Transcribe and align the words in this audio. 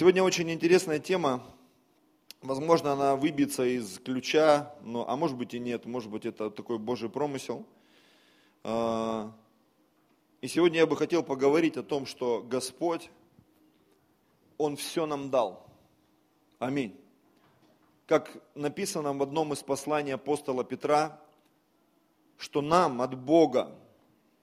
Сегодня 0.00 0.22
очень 0.22 0.50
интересная 0.50 0.98
тема. 0.98 1.44
Возможно, 2.40 2.92
она 2.92 3.16
выбьется 3.16 3.66
из 3.66 3.98
ключа, 3.98 4.74
но, 4.82 5.06
а 5.06 5.14
может 5.14 5.36
быть 5.36 5.52
и 5.52 5.58
нет, 5.58 5.84
может 5.84 6.10
быть 6.10 6.24
это 6.24 6.48
такой 6.48 6.78
Божий 6.78 7.10
промысел. 7.10 7.66
А, 8.64 9.30
и 10.40 10.48
сегодня 10.48 10.78
я 10.78 10.86
бы 10.86 10.96
хотел 10.96 11.22
поговорить 11.22 11.76
о 11.76 11.82
том, 11.82 12.06
что 12.06 12.42
Господь, 12.42 13.10
Он 14.56 14.76
все 14.76 15.04
нам 15.04 15.28
дал. 15.28 15.66
Аминь. 16.58 16.98
Как 18.06 18.42
написано 18.54 19.12
в 19.12 19.22
одном 19.22 19.52
из 19.52 19.62
посланий 19.62 20.14
апостола 20.14 20.64
Петра, 20.64 21.20
что 22.38 22.62
нам 22.62 23.02
от 23.02 23.18
Бога 23.18 23.70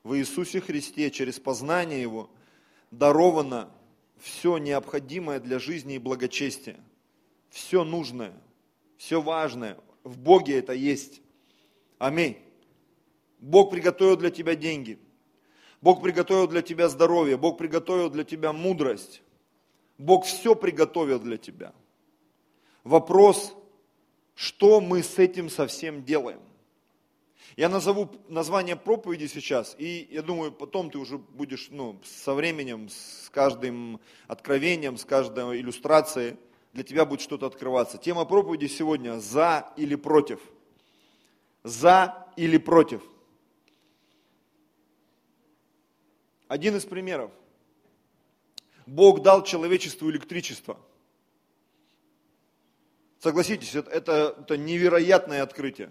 в 0.03 0.15
Иисусе 0.15 0.61
Христе 0.61 1.09
через 1.09 1.39
познание 1.39 1.99
Его 1.99 2.29
даровано 2.91 3.71
все 4.19 4.57
необходимое 4.57 5.39
для 5.39 5.59
жизни 5.59 5.95
и 5.95 5.99
благочестия. 5.99 6.79
Все 7.49 7.83
нужное, 7.83 8.33
все 8.97 9.21
важное. 9.21 9.77
В 10.03 10.17
Боге 10.17 10.59
это 10.59 10.73
есть. 10.73 11.21
Аминь. 11.97 12.37
Бог 13.39 13.71
приготовил 13.71 14.17
для 14.17 14.31
тебя 14.31 14.55
деньги. 14.55 14.99
Бог 15.81 16.01
приготовил 16.01 16.47
для 16.47 16.61
тебя 16.61 16.89
здоровье. 16.89 17.37
Бог 17.37 17.57
приготовил 17.57 18.09
для 18.09 18.23
тебя 18.23 18.51
мудрость. 18.53 19.21
Бог 19.97 20.25
все 20.25 20.55
приготовил 20.55 21.19
для 21.19 21.37
тебя. 21.37 21.73
Вопрос, 22.83 23.53
что 24.33 24.81
мы 24.81 25.03
с 25.03 25.19
этим 25.19 25.49
совсем 25.49 26.03
делаем? 26.03 26.39
Я 27.55 27.69
назову 27.69 28.11
название 28.27 28.75
проповеди 28.75 29.27
сейчас, 29.27 29.75
и 29.79 30.07
я 30.11 30.21
думаю, 30.21 30.51
потом 30.51 30.91
ты 30.91 30.97
уже 30.97 31.17
будешь 31.17 31.69
ну, 31.71 31.99
со 32.03 32.33
временем, 32.33 32.89
с 32.89 33.29
каждым 33.31 33.99
откровением, 34.27 34.97
с 34.97 35.05
каждой 35.05 35.59
иллюстрацией, 35.59 36.37
для 36.73 36.83
тебя 36.83 37.05
будет 37.05 37.21
что-то 37.21 37.47
открываться. 37.47 37.97
Тема 37.97 38.25
проповеди 38.25 38.67
сегодня 38.67 39.19
«За 39.19 39.73
или 39.77 39.95
против». 39.95 40.39
За 41.63 42.27
или 42.35 42.57
против. 42.57 43.01
Один 46.47 46.75
из 46.75 46.85
примеров. 46.85 47.31
Бог 48.85 49.21
дал 49.21 49.43
человечеству 49.43 50.09
электричество. 50.09 50.79
Согласитесь, 53.19 53.75
это, 53.75 53.89
это, 53.91 54.57
невероятное 54.57 55.43
открытие. 55.43 55.89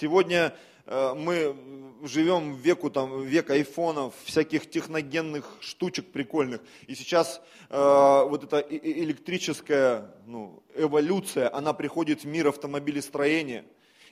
Сегодня 0.00 0.54
э, 0.86 1.14
мы 1.16 1.56
живем 2.02 2.54
в 2.54 2.58
веку, 2.58 2.90
там, 2.90 3.22
век 3.22 3.50
айфонов, 3.50 4.14
всяких 4.24 4.70
техногенных 4.70 5.56
штучек 5.60 6.12
прикольных. 6.12 6.60
И 6.86 6.94
сейчас 6.94 7.40
э, 7.70 7.76
вот 8.28 8.44
эта 8.44 8.60
электрическая 8.60 10.14
ну, 10.26 10.62
эволюция, 10.74 11.52
она 11.54 11.72
приходит 11.72 12.22
в 12.22 12.26
мир 12.26 12.48
автомобилестроения. 12.48 13.64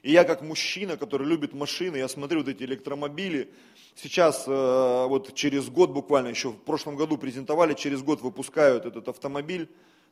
И 0.03 0.13
я 0.13 0.25
как 0.25 0.43
мужчина, 0.43 0.97
который 0.97 1.27
любит 1.27 1.55
машины, 1.55 1.97
я 1.97 2.09
смотрю 2.09 2.41
вот 2.41 2.49
эти 2.49 2.63
электромобили. 2.63 3.53
Сейчас, 3.95 4.45
э, 4.47 5.07
вот 5.07 5.35
через 5.35 5.69
год 5.69 5.91
буквально, 5.91 6.29
еще 6.29 6.51
в 6.51 6.59
прошлом 6.59 6.97
году 6.97 7.17
презентовали, 7.19 7.75
через 7.75 8.03
год 8.03 8.21
выпускают 8.23 8.87
этот 8.87 9.09
автомобиль 9.09 9.69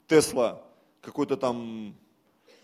Тесла, 0.06 0.62
какой-то 1.00 1.36
там 1.36 1.96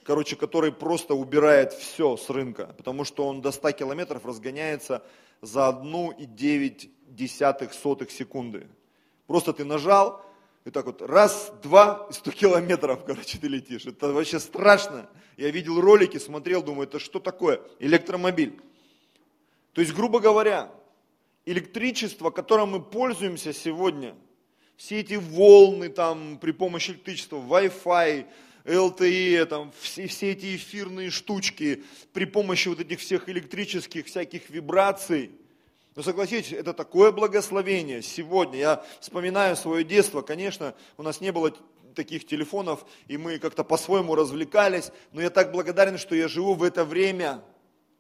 короче, 0.09 0.35
который 0.37 0.73
просто 0.73 1.15
убирает 1.15 1.75
все 1.75 2.17
с 2.17 2.31
рынка, 2.31 2.75
потому 2.79 3.05
что 3.05 3.29
он 3.29 3.43
до 3.43 3.53
100 3.53 3.73
километров 3.73 4.25
разгоняется 4.25 5.05
за 5.43 5.69
1,9 5.69 8.11
секунды. 8.11 8.67
Просто 9.27 9.53
ты 9.53 9.67
нажал, 9.67 10.25
и 10.65 10.71
так 10.71 10.87
вот 10.87 11.03
раз, 11.03 11.53
два, 11.63 12.07
и 12.09 12.15
100 12.15 12.31
километров, 12.31 13.05
короче, 13.05 13.37
ты 13.37 13.49
летишь. 13.49 13.85
Это 13.85 14.11
вообще 14.11 14.41
страшно. 14.41 15.11
Я 15.37 15.51
видел 15.51 15.79
ролики, 15.79 16.17
смотрел, 16.17 16.63
думаю, 16.63 16.89
это 16.89 16.99
что 16.99 17.21
такое? 17.21 17.61
Электромобиль. 17.79 18.59
То 19.75 19.83
есть, 19.83 19.93
грубо 19.93 20.21
говоря, 20.21 20.71
электричество, 21.45 22.31
которым 22.31 22.71
мы 22.71 22.83
пользуемся 22.83 23.53
сегодня, 23.53 24.15
все 24.79 25.01
эти 25.01 25.17
волны 25.17 25.91
там 25.91 26.39
при 26.39 26.53
помощи 26.53 26.93
электричества, 26.93 27.37
Wi-Fi, 27.37 28.27
LTE, 28.69 29.47
там, 29.47 29.73
все, 29.81 30.07
все 30.07 30.33
эти 30.33 30.57
эфирные 30.57 31.11
штучки 31.11 31.83
при 32.13 32.27
помощи 32.27 32.69
вот 32.69 32.81
этих 32.81 33.01
всех 33.01 33.29
электрических 33.29 34.07
всяких 34.07 34.51
вибраций. 34.51 35.31
Но 35.97 36.03
согласитесь, 36.03 36.53
это 36.53 36.75
такое 36.75 37.11
благословение 37.11 38.03
сегодня. 38.03 38.59
Я 38.59 38.85
вспоминаю 39.01 39.57
свое 39.57 39.85
детство, 39.85 40.21
конечно, 40.21 40.75
у 40.97 41.03
нас 41.03 41.21
не 41.21 41.33
было 41.33 41.53
таких 41.95 42.27
телефонов, 42.27 42.85
и 43.09 43.17
мы 43.17 43.39
как-то 43.39 43.65
по-своему 43.65 44.15
развлекались, 44.15 44.93
но 45.13 45.21
я 45.21 45.31
так 45.31 45.51
благодарен, 45.51 45.99
что 45.99 46.15
я 46.15 46.29
живу 46.29 46.55
в 46.55 46.63
это 46.63 46.85
время. 46.85 47.43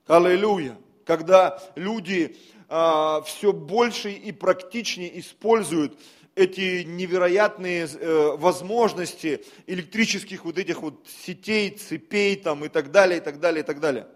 Аллилуйя! 0.06 0.78
Когда 1.04 1.60
люди 1.74 2.36
а, 2.68 3.22
все 3.22 3.52
больше 3.52 4.12
и 4.12 4.30
практичнее 4.30 5.18
используют 5.18 5.98
эти 6.38 6.84
невероятные 6.84 7.86
э, 7.86 8.36
возможности 8.36 9.44
электрических 9.66 10.44
вот 10.44 10.56
этих 10.56 10.82
вот 10.82 11.06
сетей, 11.24 11.70
цепей 11.70 12.36
там 12.36 12.64
и 12.64 12.68
так 12.68 12.92
далее, 12.92 13.18
и 13.18 13.20
так 13.20 13.40
далее, 13.40 13.62
и 13.62 13.66
так 13.66 13.80
далее. 13.80 14.06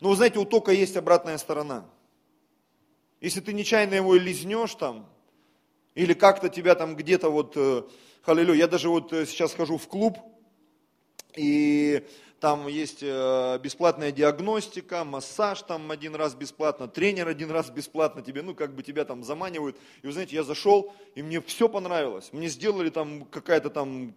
Но 0.00 0.08
вы 0.08 0.16
знаете, 0.16 0.38
у 0.38 0.44
тока 0.46 0.72
есть 0.72 0.96
обратная 0.96 1.36
сторона. 1.36 1.84
Если 3.20 3.40
ты 3.40 3.52
нечаянно 3.52 3.94
его 3.94 4.14
лизнешь 4.14 4.74
там, 4.74 5.06
или 5.94 6.14
как-то 6.14 6.48
тебя 6.48 6.74
там 6.74 6.96
где-то 6.96 7.28
вот, 7.28 7.52
э, 7.56 7.82
аллилуйя, 8.24 8.60
я 8.60 8.68
даже 8.68 8.88
вот 8.88 9.12
э, 9.12 9.26
сейчас 9.26 9.52
хожу 9.52 9.76
в 9.76 9.88
клуб, 9.88 10.18
и 11.36 12.02
там 12.40 12.68
есть 12.68 12.98
э, 13.02 13.58
бесплатная 13.60 14.12
диагностика, 14.12 15.04
массаж 15.04 15.62
там 15.62 15.90
один 15.90 16.14
раз 16.14 16.34
бесплатно, 16.34 16.86
тренер 16.86 17.26
один 17.26 17.50
раз 17.50 17.68
бесплатно 17.70 18.22
тебе, 18.22 18.42
ну 18.42 18.54
как 18.54 18.74
бы 18.74 18.82
тебя 18.84 19.04
там 19.04 19.24
заманивают. 19.24 19.76
И 20.02 20.06
вы 20.06 20.12
знаете, 20.12 20.36
я 20.36 20.44
зашел, 20.44 20.94
и 21.16 21.22
мне 21.22 21.40
все 21.40 21.68
понравилось. 21.68 22.30
Мне 22.32 22.48
сделали 22.48 22.90
там 22.90 23.24
какая-то 23.24 23.70
там 23.70 24.14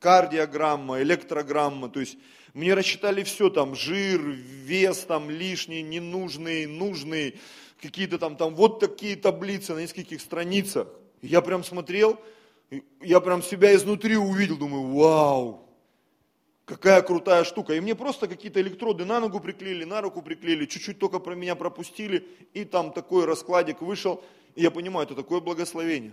кардиограмма, 0.00 1.02
электрограмма, 1.02 1.90
то 1.90 2.00
есть 2.00 2.16
мне 2.54 2.72
рассчитали 2.72 3.22
все 3.22 3.50
там, 3.50 3.74
жир, 3.74 4.20
вес 4.20 5.00
там 5.00 5.28
лишний, 5.28 5.82
ненужный, 5.82 6.66
нужный, 6.66 7.38
какие-то 7.80 8.18
там, 8.18 8.36
там 8.36 8.54
вот 8.54 8.80
такие 8.80 9.16
таблицы 9.16 9.74
на 9.74 9.80
нескольких 9.80 10.22
страницах. 10.22 10.88
я 11.20 11.42
прям 11.42 11.62
смотрел, 11.62 12.18
я 13.02 13.20
прям 13.20 13.42
себя 13.42 13.74
изнутри 13.74 14.16
увидел, 14.16 14.56
думаю, 14.56 14.86
вау, 14.94 15.67
какая 16.68 17.00
крутая 17.00 17.44
штука. 17.44 17.74
И 17.74 17.80
мне 17.80 17.94
просто 17.94 18.28
какие-то 18.28 18.60
электроды 18.60 19.06
на 19.06 19.20
ногу 19.20 19.40
приклеили, 19.40 19.84
на 19.84 20.02
руку 20.02 20.20
приклеили, 20.20 20.66
чуть-чуть 20.66 20.98
только 20.98 21.18
про 21.18 21.34
меня 21.34 21.54
пропустили, 21.54 22.28
и 22.52 22.64
там 22.64 22.92
такой 22.92 23.24
раскладик 23.24 23.80
вышел, 23.80 24.22
и 24.54 24.62
я 24.62 24.70
понимаю, 24.70 25.06
это 25.06 25.14
такое 25.14 25.40
благословение. 25.40 26.12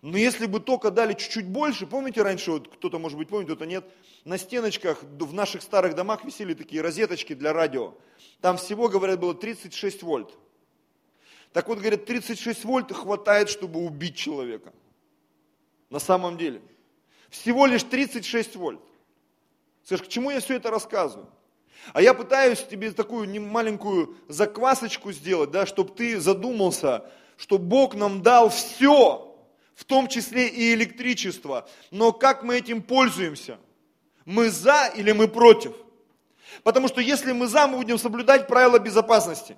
Но 0.00 0.16
если 0.16 0.46
бы 0.46 0.60
только 0.60 0.90
дали 0.90 1.12
чуть-чуть 1.12 1.46
больше, 1.46 1.86
помните 1.86 2.22
раньше, 2.22 2.52
вот 2.52 2.68
кто-то 2.68 2.98
может 2.98 3.18
быть 3.18 3.28
помнит, 3.28 3.48
кто-то 3.48 3.66
нет, 3.66 3.84
на 4.24 4.38
стеночках 4.38 5.02
в 5.02 5.34
наших 5.34 5.60
старых 5.60 5.94
домах 5.94 6.24
висели 6.24 6.54
такие 6.54 6.80
розеточки 6.80 7.34
для 7.34 7.52
радио. 7.52 7.94
Там 8.40 8.56
всего, 8.56 8.88
говорят, 8.88 9.20
было 9.20 9.34
36 9.34 10.02
вольт. 10.02 10.30
Так 11.52 11.68
вот, 11.68 11.80
говорят, 11.80 12.06
36 12.06 12.64
вольт 12.64 12.92
хватает, 12.92 13.50
чтобы 13.50 13.80
убить 13.80 14.16
человека. 14.16 14.72
На 15.90 15.98
самом 15.98 16.38
деле. 16.38 16.62
Всего 17.28 17.66
лишь 17.66 17.82
36 17.82 18.56
вольт. 18.56 18.80
Скажешь, 19.84 20.06
к 20.06 20.08
чему 20.08 20.30
я 20.30 20.40
все 20.40 20.56
это 20.56 20.70
рассказываю? 20.70 21.28
А 21.92 22.00
я 22.00 22.14
пытаюсь 22.14 22.64
тебе 22.64 22.92
такую 22.92 23.28
маленькую 23.40 24.16
заквасочку 24.28 25.12
сделать, 25.12 25.50
да, 25.50 25.66
чтобы 25.66 25.92
ты 25.92 26.20
задумался, 26.20 27.04
что 27.36 27.58
Бог 27.58 27.94
нам 27.94 28.22
дал 28.22 28.50
все, 28.50 29.36
в 29.74 29.84
том 29.84 30.06
числе 30.06 30.46
и 30.48 30.74
электричество. 30.74 31.68
Но 31.90 32.12
как 32.12 32.44
мы 32.44 32.58
этим 32.58 32.82
пользуемся? 32.82 33.58
Мы 34.24 34.50
за 34.50 34.92
или 34.94 35.10
мы 35.10 35.26
против? 35.26 35.74
Потому 36.62 36.86
что 36.86 37.00
если 37.00 37.32
мы 37.32 37.48
за, 37.48 37.66
мы 37.66 37.78
будем 37.78 37.98
соблюдать 37.98 38.46
правила 38.46 38.78
безопасности. 38.78 39.56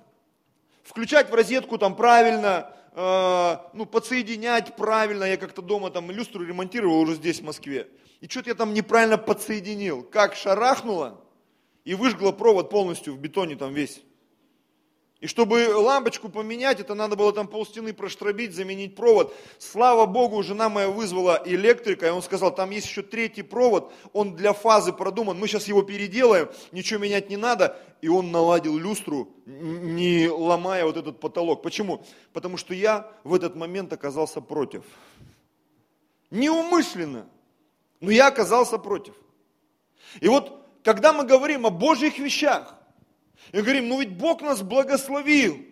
Включать 0.82 1.30
в 1.30 1.34
розетку 1.34 1.76
там 1.76 1.94
правильно, 1.94 2.73
э, 2.94 3.56
ну, 3.72 3.86
подсоединять 3.86 4.76
правильно. 4.76 5.24
Я 5.24 5.36
как-то 5.36 5.62
дома 5.62 5.90
там 5.90 6.10
люстру 6.10 6.44
ремонтировал 6.44 7.00
уже 7.00 7.14
здесь, 7.14 7.40
в 7.40 7.44
Москве. 7.44 7.88
И 8.20 8.28
что-то 8.28 8.50
я 8.50 8.54
там 8.54 8.72
неправильно 8.72 9.18
подсоединил. 9.18 10.02
Как 10.02 10.34
шарахнуло 10.34 11.20
и 11.84 11.94
выжгло 11.94 12.32
провод 12.32 12.70
полностью 12.70 13.14
в 13.14 13.18
бетоне 13.18 13.56
там 13.56 13.74
весь. 13.74 14.02
И 15.24 15.26
чтобы 15.26 15.74
лампочку 15.74 16.28
поменять, 16.28 16.80
это 16.80 16.94
надо 16.94 17.16
было 17.16 17.32
там 17.32 17.48
полстены 17.48 17.94
проштробить, 17.94 18.54
заменить 18.54 18.94
провод. 18.94 19.34
Слава 19.58 20.04
Богу, 20.04 20.42
жена 20.42 20.68
моя 20.68 20.90
вызвала 20.90 21.42
электрика, 21.46 22.08
и 22.08 22.10
он 22.10 22.20
сказал, 22.20 22.54
там 22.54 22.68
есть 22.68 22.86
еще 22.86 23.00
третий 23.00 23.40
провод, 23.40 23.90
он 24.12 24.36
для 24.36 24.52
фазы 24.52 24.92
продуман, 24.92 25.38
мы 25.38 25.48
сейчас 25.48 25.66
его 25.66 25.80
переделаем, 25.80 26.50
ничего 26.72 27.00
менять 27.00 27.30
не 27.30 27.38
надо. 27.38 27.74
И 28.02 28.08
он 28.08 28.32
наладил 28.32 28.76
люстру, 28.76 29.30
не 29.46 30.28
ломая 30.28 30.84
вот 30.84 30.98
этот 30.98 31.20
потолок. 31.20 31.62
Почему? 31.62 32.04
Потому 32.34 32.58
что 32.58 32.74
я 32.74 33.10
в 33.24 33.32
этот 33.32 33.56
момент 33.56 33.94
оказался 33.94 34.42
против. 34.42 34.84
неумышленно, 36.30 37.26
но 38.00 38.10
я 38.10 38.26
оказался 38.26 38.76
против. 38.76 39.14
И 40.20 40.28
вот, 40.28 40.66
когда 40.82 41.14
мы 41.14 41.24
говорим 41.24 41.64
о 41.64 41.70
Божьих 41.70 42.18
вещах, 42.18 42.73
и 43.54 43.62
говорим, 43.62 43.88
ну 43.88 44.00
ведь 44.00 44.10
Бог 44.10 44.42
нас 44.42 44.62
благословил, 44.62 45.64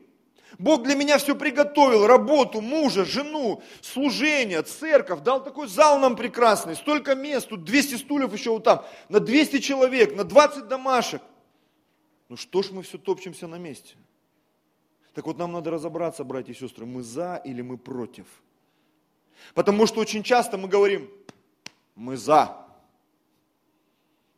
Бог 0.56 0.84
для 0.84 0.94
меня 0.94 1.18
все 1.18 1.34
приготовил, 1.34 2.06
работу, 2.06 2.60
мужа, 2.60 3.04
жену, 3.04 3.60
служение, 3.80 4.62
церковь, 4.62 5.22
дал 5.22 5.42
такой 5.42 5.66
зал 5.66 5.98
нам 5.98 6.14
прекрасный, 6.14 6.76
столько 6.76 7.16
мест, 7.16 7.48
тут 7.48 7.64
200 7.64 7.96
стульев 7.96 8.32
еще 8.32 8.50
вот 8.50 8.62
там, 8.62 8.84
на 9.08 9.18
200 9.18 9.58
человек, 9.58 10.14
на 10.14 10.22
20 10.22 10.68
домашек. 10.68 11.22
Ну 12.28 12.36
что 12.36 12.62
ж 12.62 12.70
мы 12.70 12.82
все 12.82 12.98
топчемся 12.98 13.48
на 13.48 13.56
месте? 13.56 13.96
Так 15.12 15.26
вот 15.26 15.36
нам 15.36 15.50
надо 15.50 15.72
разобраться, 15.72 16.22
братья 16.22 16.52
и 16.52 16.56
сестры, 16.56 16.86
мы 16.86 17.02
за 17.02 17.42
или 17.44 17.62
мы 17.62 17.78
против. 17.78 18.26
Потому 19.54 19.88
что 19.88 20.00
очень 20.00 20.22
часто 20.22 20.56
мы 20.56 20.68
говорим, 20.68 21.10
мы 21.96 22.16
за. 22.16 22.64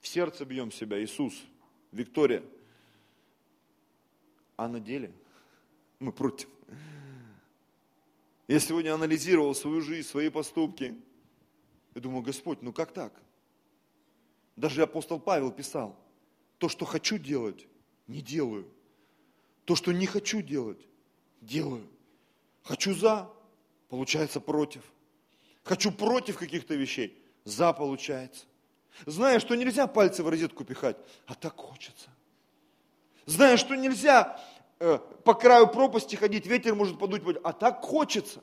В 0.00 0.08
сердце 0.08 0.46
бьем 0.46 0.72
себя, 0.72 1.02
Иисус, 1.02 1.34
Виктория. 1.92 2.42
А 4.56 4.68
на 4.68 4.80
деле– 4.80 5.12
мы 6.04 6.12
против. 6.12 6.48
Я 8.46 8.60
сегодня 8.60 8.94
анализировал 8.94 9.54
свою 9.54 9.80
жизнь, 9.80 10.06
свои 10.06 10.28
поступки. 10.28 10.94
И 11.94 12.00
думаю, 12.00 12.22
Господь, 12.22 12.60
ну 12.62 12.72
как 12.72 12.92
так? 12.92 13.12
Даже 14.56 14.82
апостол 14.82 15.18
Павел 15.18 15.50
писал, 15.50 15.98
то, 16.58 16.68
что 16.68 16.84
хочу 16.84 17.18
делать, 17.18 17.66
не 18.06 18.20
делаю. 18.20 18.70
То, 19.64 19.74
что 19.76 19.92
не 19.92 20.06
хочу 20.06 20.42
делать, 20.42 20.86
делаю. 21.40 21.88
Хочу 22.62 22.94
за, 22.94 23.30
получается 23.88 24.40
против. 24.40 24.82
Хочу 25.62 25.90
против 25.90 26.36
каких-то 26.36 26.74
вещей, 26.74 27.18
за 27.44 27.72
получается. 27.72 28.44
Зная, 29.06 29.40
что 29.40 29.54
нельзя 29.54 29.86
пальцы 29.86 30.22
в 30.22 30.28
розетку 30.28 30.64
пихать, 30.64 30.98
а 31.26 31.34
так 31.34 31.56
хочется. 31.56 32.10
Зная, 33.26 33.56
что 33.56 33.74
нельзя 33.74 34.38
Э, 34.80 34.98
по 35.24 35.34
краю 35.34 35.68
пропасти 35.68 36.16
ходить, 36.16 36.46
ветер 36.46 36.74
может 36.74 36.98
подуть, 36.98 37.22
а 37.42 37.52
так 37.52 37.80
хочется. 37.82 38.40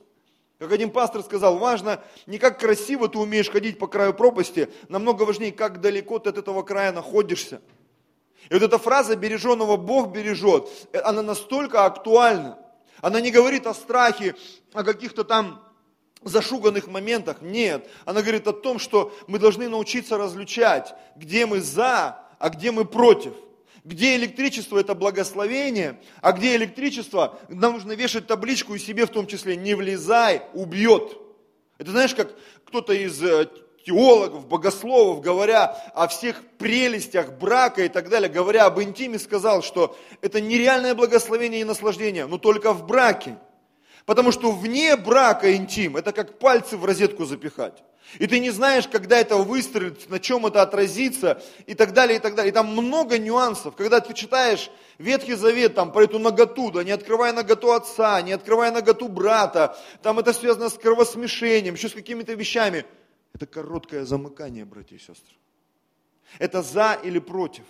Как 0.58 0.72
один 0.72 0.92
пастор 0.92 1.24
сказал, 1.24 1.58
важно 1.58 2.02
не 2.26 2.38
как 2.38 2.60
красиво 2.60 3.08
ты 3.08 3.18
умеешь 3.18 3.50
ходить 3.50 3.78
по 3.78 3.88
краю 3.88 4.14
пропасти, 4.14 4.70
намного 4.90 5.24
важнее, 5.24 5.52
как 5.52 5.82
далеко 5.82 6.20
ты 6.20 6.30
от 6.30 6.38
этого 6.38 6.64
края 6.64 6.92
находишься. 6.92 7.62
И 8.50 8.54
вот 8.54 8.64
эта 8.64 8.78
фраза 8.78 9.16
«береженного 9.16 9.78
Бог 9.78 10.12
бережет», 10.12 10.68
э, 10.94 11.00
она 11.00 11.22
настолько 11.22 11.86
актуальна. 11.86 12.58
Она 13.02 13.20
не 13.20 13.32
говорит 13.32 13.68
о 13.68 13.74
страхе, 13.74 14.36
о 14.74 14.84
каких-то 14.84 15.24
там 15.24 15.64
зашуганных 16.24 16.88
моментах. 16.88 17.42
Нет, 17.42 17.88
она 18.06 18.22
говорит 18.22 18.48
о 18.48 18.54
том, 18.54 18.80
что 18.80 19.14
мы 19.28 19.38
должны 19.38 19.68
научиться 19.70 20.18
различать, 20.18 20.94
где 21.16 21.46
мы 21.46 21.62
за, 21.62 22.20
а 22.40 22.50
где 22.50 22.72
мы 22.72 22.86
против– 22.86 23.34
где 23.84 24.16
электричество 24.16 24.80
это 24.80 24.94
благословение, 24.94 26.00
а 26.22 26.32
где 26.34 26.56
электричество, 26.56 27.40
нам 27.50 27.74
нужно 27.74 27.94
вешать 27.94 28.28
табличку 28.28 28.76
и 28.76 28.80
себе 28.80 29.06
в 29.06 29.10
том 29.10 29.28
числе, 29.28 29.56
не 29.56 29.74
влезай, 29.74 30.44
убьет. 30.54 31.18
Это 31.78 31.92
знаешь, 31.92 32.14
как 32.14 32.34
кто-то 32.66 32.94
из 32.94 33.22
э, 33.24 33.48
теологов, 33.86 34.48
богословов, 34.48 35.22
говоря 35.22 35.66
о 35.96 36.08
всех 36.08 36.44
прелестях 36.58 37.34
брака 37.34 37.84
и 37.84 37.90
так 37.90 38.10
далее, 38.10 38.30
говоря 38.30 38.66
об 38.66 38.80
интиме, 38.82 39.18
сказал, 39.18 39.64
что 39.64 39.98
это 40.22 40.40
нереальное 40.40 40.94
благословение 40.94 41.62
и 41.62 41.66
наслаждение, 41.66 42.28
но 42.28 42.38
только 42.38 42.74
в 42.74 42.86
браке. 42.86 43.38
Потому 44.06 44.32
что 44.32 44.52
вне 44.52 44.96
брака 44.96 45.56
интим, 45.56 45.98
это 45.98 46.12
как 46.12 46.40
пальцы 46.40 46.78
в 46.78 46.86
розетку 46.86 47.26
запихать. 47.26 47.84
И 48.20 48.28
ты 48.28 48.40
не 48.40 48.50
знаешь, 48.50 48.88
когда 48.88 49.18
это 49.18 49.38
выстрелит, 49.38 50.10
на 50.10 50.20
чем 50.20 50.46
это 50.46 50.62
отразится, 50.62 51.42
и 51.66 51.74
так 51.76 51.94
далее, 51.94 52.18
и 52.18 52.20
так 52.20 52.36
далее. 52.36 52.52
И 52.52 52.54
там 52.54 52.68
много 52.68 53.18
нюансов. 53.18 53.76
Когда 53.76 54.00
ты 54.00 54.14
читаешь 54.14 54.70
Ветхий 54.98 55.36
Завет 55.36 55.76
там, 55.76 55.92
про 55.92 56.04
эту 56.04 56.20
наготу, 56.20 56.72
да, 56.72 56.84
не 56.84 56.92
открывая 56.92 57.32
наготу 57.34 57.72
отца, 57.72 58.22
не 58.22 58.34
открывая 58.34 58.72
наготу 58.72 59.08
брата, 59.08 59.78
там 60.02 60.20
это 60.20 60.34
связано 60.34 60.70
с 60.70 60.74
кровосмешением, 60.74 61.76
еще 61.76 61.90
с 61.90 61.94
какими-то 61.94 62.34
вещами. 62.34 62.86
Это 63.34 63.46
короткое 63.46 64.04
замыкание, 64.04 64.66
братья 64.66 64.96
и 64.96 65.00
сестры. 65.00 65.36
Это 66.38 66.62
за 66.62 67.00
или 67.04 67.20
против. 67.20 67.64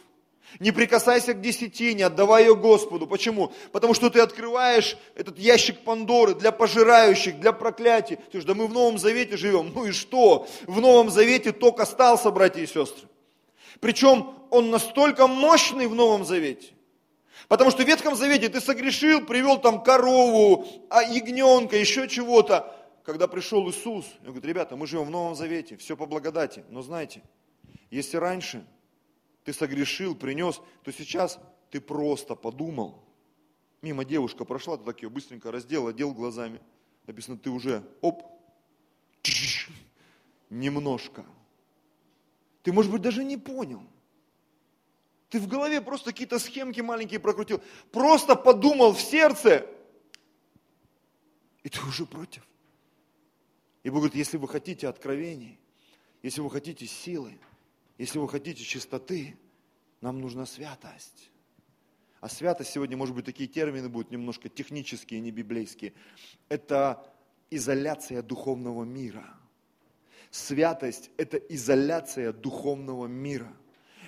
Не 0.59 0.71
прикасайся 0.71 1.33
к 1.33 1.41
десятине, 1.41 2.05
отдавай 2.05 2.43
ее 2.43 2.55
Господу. 2.55 3.07
Почему? 3.07 3.53
Потому 3.71 3.93
что 3.93 4.09
ты 4.09 4.19
открываешь 4.19 4.97
этот 5.15 5.39
ящик 5.39 5.79
Пандоры 5.83 6.35
для 6.35 6.51
пожирающих, 6.51 7.39
для 7.39 7.53
проклятий. 7.53 8.17
Ты 8.31 8.41
же, 8.41 8.47
да 8.47 8.53
мы 8.53 8.67
в 8.67 8.73
Новом 8.73 8.97
Завете 8.97 9.37
живем. 9.37 9.71
Ну 9.73 9.85
и 9.85 9.91
что? 9.91 10.47
В 10.67 10.81
Новом 10.81 11.09
Завете 11.09 11.51
ток 11.51 11.79
остался, 11.79 12.31
братья 12.31 12.61
и 12.61 12.67
сестры. 12.67 13.07
Причем 13.79 14.33
он 14.49 14.69
настолько 14.69 15.27
мощный 15.27 15.87
в 15.87 15.95
Новом 15.95 16.25
Завете. 16.25 16.73
Потому 17.47 17.71
что 17.71 17.83
в 17.83 17.87
Ветхом 17.87 18.15
Завете 18.15 18.49
ты 18.49 18.61
согрешил, 18.61 19.25
привел 19.25 19.57
там 19.57 19.83
корову, 19.83 20.65
а 20.89 21.03
ягненка, 21.03 21.77
еще 21.77 22.07
чего-то. 22.07 22.75
Когда 23.03 23.27
пришел 23.27 23.67
Иисус, 23.69 24.05
я 24.21 24.29
говорю, 24.29 24.47
ребята, 24.47 24.75
мы 24.75 24.85
живем 24.85 25.05
в 25.05 25.09
Новом 25.09 25.35
Завете, 25.35 25.75
все 25.77 25.97
по 25.97 26.05
благодати. 26.05 26.63
Но 26.69 26.81
знаете, 26.81 27.21
если 27.89 28.17
раньше 28.17 28.63
ты 29.43 29.53
согрешил, 29.53 30.15
принес, 30.15 30.61
то 30.83 30.91
сейчас 30.91 31.39
ты 31.69 31.81
просто 31.81 32.35
подумал. 32.35 33.03
Мимо 33.81 34.05
девушка 34.05 34.45
прошла, 34.45 34.77
ты 34.77 34.83
так 34.83 35.01
ее 35.01 35.09
быстренько 35.09 35.51
раздел, 35.51 35.87
одел 35.87 36.13
глазами. 36.13 36.61
Написано, 37.07 37.37
ты 37.37 37.49
уже, 37.49 37.83
оп, 38.01 38.23
немножко. 40.49 41.25
Ты, 42.61 42.71
может 42.71 42.91
быть, 42.91 43.01
даже 43.01 43.23
не 43.23 43.37
понял. 43.37 43.81
Ты 45.29 45.39
в 45.39 45.47
голове 45.47 45.81
просто 45.81 46.11
какие-то 46.11 46.37
схемки 46.37 46.81
маленькие 46.81 47.19
прокрутил. 47.19 47.61
Просто 47.91 48.35
подумал 48.35 48.93
в 48.93 49.01
сердце, 49.01 49.65
и 51.63 51.69
ты 51.69 51.81
уже 51.87 52.05
против. 52.05 52.45
И 53.83 53.89
Бог 53.89 53.99
говорит, 53.99 54.15
если 54.15 54.37
вы 54.37 54.47
хотите 54.47 54.87
откровений, 54.87 55.57
если 56.21 56.41
вы 56.41 56.51
хотите 56.51 56.85
силы, 56.85 57.39
если 57.97 58.19
вы 58.19 58.27
хотите 58.27 58.63
чистоты, 58.63 59.37
нам 60.01 60.19
нужна 60.19 60.45
святость. 60.45 61.31
А 62.19 62.29
святость 62.29 62.71
сегодня, 62.71 62.97
может 62.97 63.15
быть, 63.15 63.25
такие 63.25 63.49
термины 63.49 63.89
будут 63.89 64.11
немножко 64.11 64.49
технические, 64.49 65.19
не 65.21 65.31
библейские. 65.31 65.93
Это 66.49 67.03
изоляция 67.49 68.21
духовного 68.21 68.83
мира. 68.83 69.25
Святость– 70.29 71.09
это 71.17 71.37
изоляция 71.37 72.31
духовного 72.31 73.07
мира. 73.07 73.51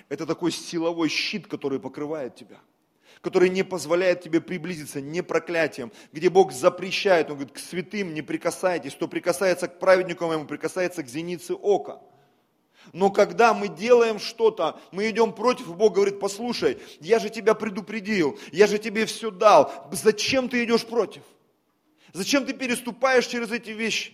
Это 0.08 0.26
такой 0.26 0.52
силовой 0.52 1.08
щит, 1.08 1.46
который 1.46 1.80
покрывает 1.80 2.34
тебя 2.34 2.60
который 3.20 3.48
не 3.48 3.62
позволяет 3.62 4.20
тебе 4.20 4.42
приблизиться 4.42 5.00
не 5.00 5.22
проклятием, 5.22 5.90
где 6.12 6.28
Бог 6.28 6.52
запрещает, 6.52 7.30
Он 7.30 7.36
говорит, 7.36 7.54
к 7.54 7.58
святым 7.58 8.12
не 8.12 8.20
прикасайтесь, 8.20 8.94
кто 8.94 9.08
прикасается 9.08 9.66
к 9.66 9.78
праведникам, 9.78 10.30
ему 10.30 10.46
прикасается 10.46 11.02
к 11.02 11.08
зенице 11.08 11.54
ока. 11.54 12.02
Но 12.92 13.10
когда 13.10 13.54
мы 13.54 13.68
делаем 13.68 14.18
что-то, 14.18 14.80
мы 14.92 15.08
идем 15.10 15.32
против, 15.32 15.74
Бог 15.74 15.94
говорит, 15.94 16.20
послушай, 16.20 16.78
я 17.00 17.18
же 17.18 17.30
тебя 17.30 17.54
предупредил, 17.54 18.38
я 18.52 18.66
же 18.66 18.78
тебе 18.78 19.06
все 19.06 19.30
дал, 19.30 19.88
зачем 19.92 20.48
ты 20.48 20.64
идешь 20.64 20.84
против? 20.84 21.22
Зачем 22.12 22.46
ты 22.46 22.52
переступаешь 22.52 23.26
через 23.26 23.50
эти 23.50 23.70
вещи? 23.70 24.12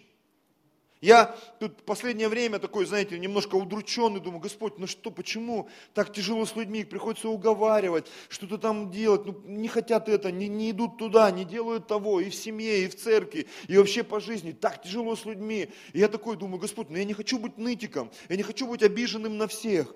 Я 1.00 1.35
тут 1.59 1.83
последнее 1.85 2.28
время 2.28 2.59
такой, 2.59 2.85
знаете, 2.85 3.19
немножко 3.19 3.54
удрученный, 3.54 4.21
думаю, 4.21 4.40
Господь, 4.40 4.78
ну 4.78 4.87
что, 4.87 5.11
почему 5.11 5.71
так 5.95 6.12
тяжело 6.12 6.45
с 6.45 6.54
людьми, 6.54 6.80
их 6.80 6.90
приходится 6.90 7.30
уговаривать, 7.30 8.07
что-то 8.28 8.59
там 8.59 8.90
делать, 8.90 9.25
ну 9.25 9.40
не 9.47 9.69
хотят 9.69 10.11
это, 10.11 10.30
не, 10.30 10.47
не 10.47 10.73
идут 10.73 10.99
туда, 10.99 11.30
не 11.30 11.47
делают 11.47 11.87
того, 11.87 12.21
и 12.21 12.28
в 12.28 12.35
семье, 12.35 12.85
и 12.85 12.88
в 12.88 12.97
церкви, 12.97 13.47
и 13.66 13.78
вообще 13.78 14.02
по 14.02 14.21
жизни, 14.21 14.52
так 14.52 14.83
тяжело 14.83 15.16
с 15.16 15.25
людьми. 15.25 15.71
И 15.95 15.99
я 15.99 16.09
такой 16.09 16.37
думаю, 16.37 16.61
Господь, 16.61 16.90
ну 16.90 16.99
я 16.99 17.04
не 17.04 17.14
хочу 17.14 17.38
быть 17.38 17.57
нытиком, 17.57 18.11
я 18.28 18.37
не 18.37 18.42
хочу 18.42 18.66
быть 18.66 18.83
обиженным 18.83 19.38
на 19.38 19.49
всех. 19.49 19.95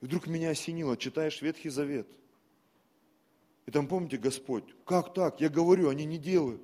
И 0.00 0.06
вдруг 0.06 0.26
меня 0.26 0.50
осенило, 0.50 0.96
читаешь 0.96 1.42
Ветхий 1.42 1.68
Завет. 1.68 2.08
И 3.66 3.70
там, 3.70 3.86
помните, 3.86 4.16
Господь, 4.16 4.64
как 4.86 5.12
так? 5.12 5.42
Я 5.42 5.50
говорю, 5.50 5.90
они 5.90 6.06
не 6.06 6.16
делают. 6.16 6.62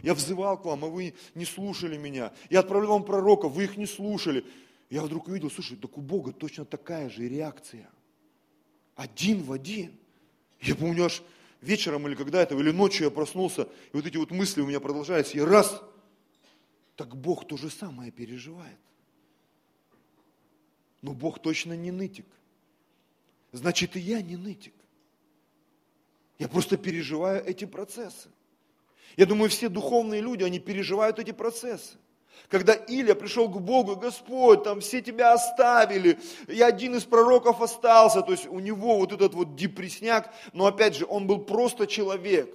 Я 0.00 0.14
взывал 0.14 0.58
к 0.58 0.64
вам, 0.64 0.84
а 0.84 0.88
вы 0.88 1.14
не 1.34 1.44
слушали 1.44 1.96
меня. 1.96 2.32
Я 2.50 2.60
отправлял 2.60 2.92
вам 2.92 3.04
пророков, 3.04 3.52
вы 3.52 3.64
их 3.64 3.76
не 3.76 3.86
слушали. 3.86 4.44
Я 4.90 5.02
вдруг 5.02 5.28
увидел, 5.28 5.50
слушай, 5.50 5.76
так 5.76 5.96
у 5.98 6.00
Бога 6.00 6.32
точно 6.32 6.64
такая 6.64 7.10
же 7.10 7.28
реакция. 7.28 7.88
Один 8.96 9.42
в 9.42 9.52
один. 9.52 9.92
Я 10.60 10.74
помню, 10.74 11.04
аж 11.04 11.22
вечером 11.60 12.06
или 12.06 12.14
когда 12.14 12.42
это, 12.42 12.54
или 12.56 12.70
ночью 12.70 13.04
я 13.04 13.10
проснулся, 13.10 13.62
и 13.62 13.96
вот 13.96 14.06
эти 14.06 14.16
вот 14.16 14.30
мысли 14.30 14.60
у 14.60 14.66
меня 14.66 14.80
продолжаются. 14.80 15.36
Я 15.36 15.46
раз, 15.46 15.82
так 16.96 17.16
Бог 17.16 17.46
то 17.46 17.56
же 17.56 17.70
самое 17.70 18.10
переживает. 18.10 18.78
Но 21.00 21.14
Бог 21.14 21.40
точно 21.40 21.74
не 21.74 21.90
нытик. 21.90 22.26
Значит, 23.52 23.96
и 23.96 24.00
я 24.00 24.22
не 24.22 24.36
нытик. 24.36 24.74
Я 26.38 26.48
просто 26.48 26.76
переживаю 26.76 27.44
эти 27.44 27.64
процессы. 27.64 28.28
Я 29.16 29.26
думаю, 29.26 29.50
все 29.50 29.68
духовные 29.68 30.20
люди, 30.20 30.42
они 30.42 30.58
переживают 30.58 31.18
эти 31.18 31.32
процессы. 31.32 31.96
Когда 32.48 32.74
Илья 32.74 33.14
пришел 33.14 33.48
к 33.48 33.60
Богу, 33.60 33.96
Господь, 33.96 34.64
там 34.64 34.80
все 34.80 35.00
тебя 35.00 35.32
оставили, 35.32 36.18
я 36.48 36.66
один 36.66 36.94
из 36.96 37.04
пророков 37.04 37.62
остался, 37.62 38.22
то 38.22 38.32
есть 38.32 38.46
у 38.46 38.58
него 38.58 38.98
вот 38.98 39.12
этот 39.12 39.34
вот 39.34 39.56
депресняк, 39.56 40.32
но 40.52 40.66
опять 40.66 40.96
же, 40.96 41.06
он 41.06 41.26
был 41.26 41.44
просто 41.44 41.86
человек. 41.86 42.54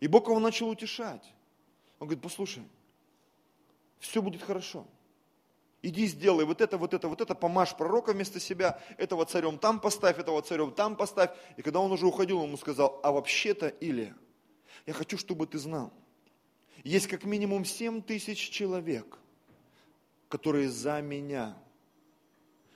И 0.00 0.06
Бог 0.06 0.28
его 0.28 0.38
начал 0.38 0.68
утешать. 0.68 1.22
Он 1.98 2.06
говорит, 2.06 2.22
послушай, 2.22 2.62
все 3.98 4.22
будет 4.22 4.42
хорошо. 4.42 4.86
Иди 5.82 6.06
сделай 6.06 6.44
вот 6.44 6.60
это, 6.60 6.76
вот 6.76 6.94
это, 6.94 7.08
вот 7.08 7.20
это, 7.20 7.34
помажь 7.34 7.76
пророка 7.76 8.12
вместо 8.12 8.40
себя, 8.40 8.80
этого 8.96 9.24
царем 9.26 9.58
там 9.58 9.78
поставь, 9.78 10.18
этого 10.18 10.42
царем 10.42 10.72
там 10.72 10.96
поставь. 10.96 11.30
И 11.56 11.62
когда 11.62 11.80
он 11.80 11.92
уже 11.92 12.06
уходил, 12.06 12.38
он 12.38 12.46
ему 12.46 12.56
сказал, 12.56 12.98
а 13.02 13.12
вообще-то, 13.12 13.68
Илья, 13.80 14.14
я 14.88 14.94
хочу, 14.94 15.18
чтобы 15.18 15.46
ты 15.46 15.58
знал, 15.58 15.92
есть 16.82 17.08
как 17.08 17.24
минимум 17.24 17.66
7 17.66 18.00
тысяч 18.00 18.48
человек, 18.48 19.18
которые 20.30 20.70
за 20.70 21.02
меня. 21.02 21.58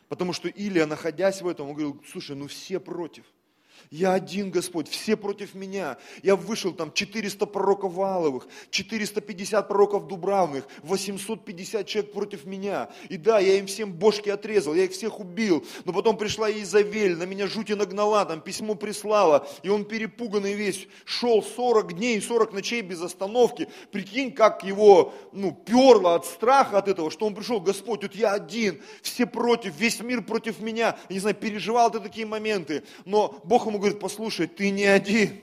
Потому 0.09 0.35
что 0.35 0.49
Илия, 0.49 0.85
находясь 0.85 1.40
в 1.40 1.49
этом, 1.49 1.69
он 1.69 1.73
говорил, 1.73 2.04
слушай, 2.07 2.37
ну 2.37 2.49
все 2.49 2.78
против– 2.78 3.25
я 3.90 4.12
один, 4.12 4.50
Господь, 4.50 4.88
все 4.88 5.16
против 5.16 5.54
меня. 5.54 5.98
Я 6.22 6.36
вышел 6.36 6.72
там 6.72 6.92
400 6.92 7.46
пророков 7.46 7.94
Валовых, 7.94 8.46
450 8.70 9.68
пророков 9.68 10.08
Дубравных, 10.08 10.66
850 10.82 11.86
человек 11.86 12.12
против 12.12 12.44
меня. 12.44 12.90
И 13.08 13.16
да, 13.16 13.38
я 13.38 13.58
им 13.58 13.66
всем 13.66 13.92
бошки 13.92 14.28
отрезал, 14.28 14.74
я 14.74 14.84
их 14.84 14.92
всех 14.92 15.20
убил. 15.20 15.64
Но 15.84 15.92
потом 15.92 16.16
пришла 16.16 16.50
Изавель, 16.50 17.16
на 17.16 17.24
меня 17.24 17.46
жути 17.46 17.72
нагнала, 17.72 18.24
там 18.24 18.40
письмо 18.40 18.74
прислала. 18.74 19.46
И 19.62 19.68
он 19.68 19.84
перепуганный 19.84 20.54
весь, 20.54 20.86
шел 21.04 21.42
40 21.42 21.94
дней, 21.94 22.20
40 22.20 22.52
ночей 22.52 22.82
без 22.82 23.00
остановки. 23.02 23.68
Прикинь, 23.90 24.32
как 24.32 24.64
его 24.64 25.14
ну, 25.32 25.52
перло 25.52 26.14
от 26.14 26.26
страха 26.26 26.78
от 26.78 26.88
этого, 26.88 27.10
что 27.10 27.26
он 27.26 27.34
пришел, 27.34 27.60
Господь, 27.60 28.02
вот 28.02 28.14
я 28.14 28.32
один, 28.32 28.80
все 29.02 29.26
против, 29.26 29.74
весь 29.76 30.00
мир 30.00 30.22
против 30.22 30.60
меня. 30.60 30.96
Я 31.08 31.14
не 31.14 31.20
знаю, 31.20 31.36
переживал 31.36 31.90
ты 31.90 32.00
такие 32.00 32.26
моменты. 32.26 32.82
Но 33.04 33.40
Бог 33.44 33.66
ему 33.73 33.79
говорит, 33.81 34.00
послушай, 34.00 34.47
ты 34.47 34.71
не 34.71 34.85
один. 34.85 35.43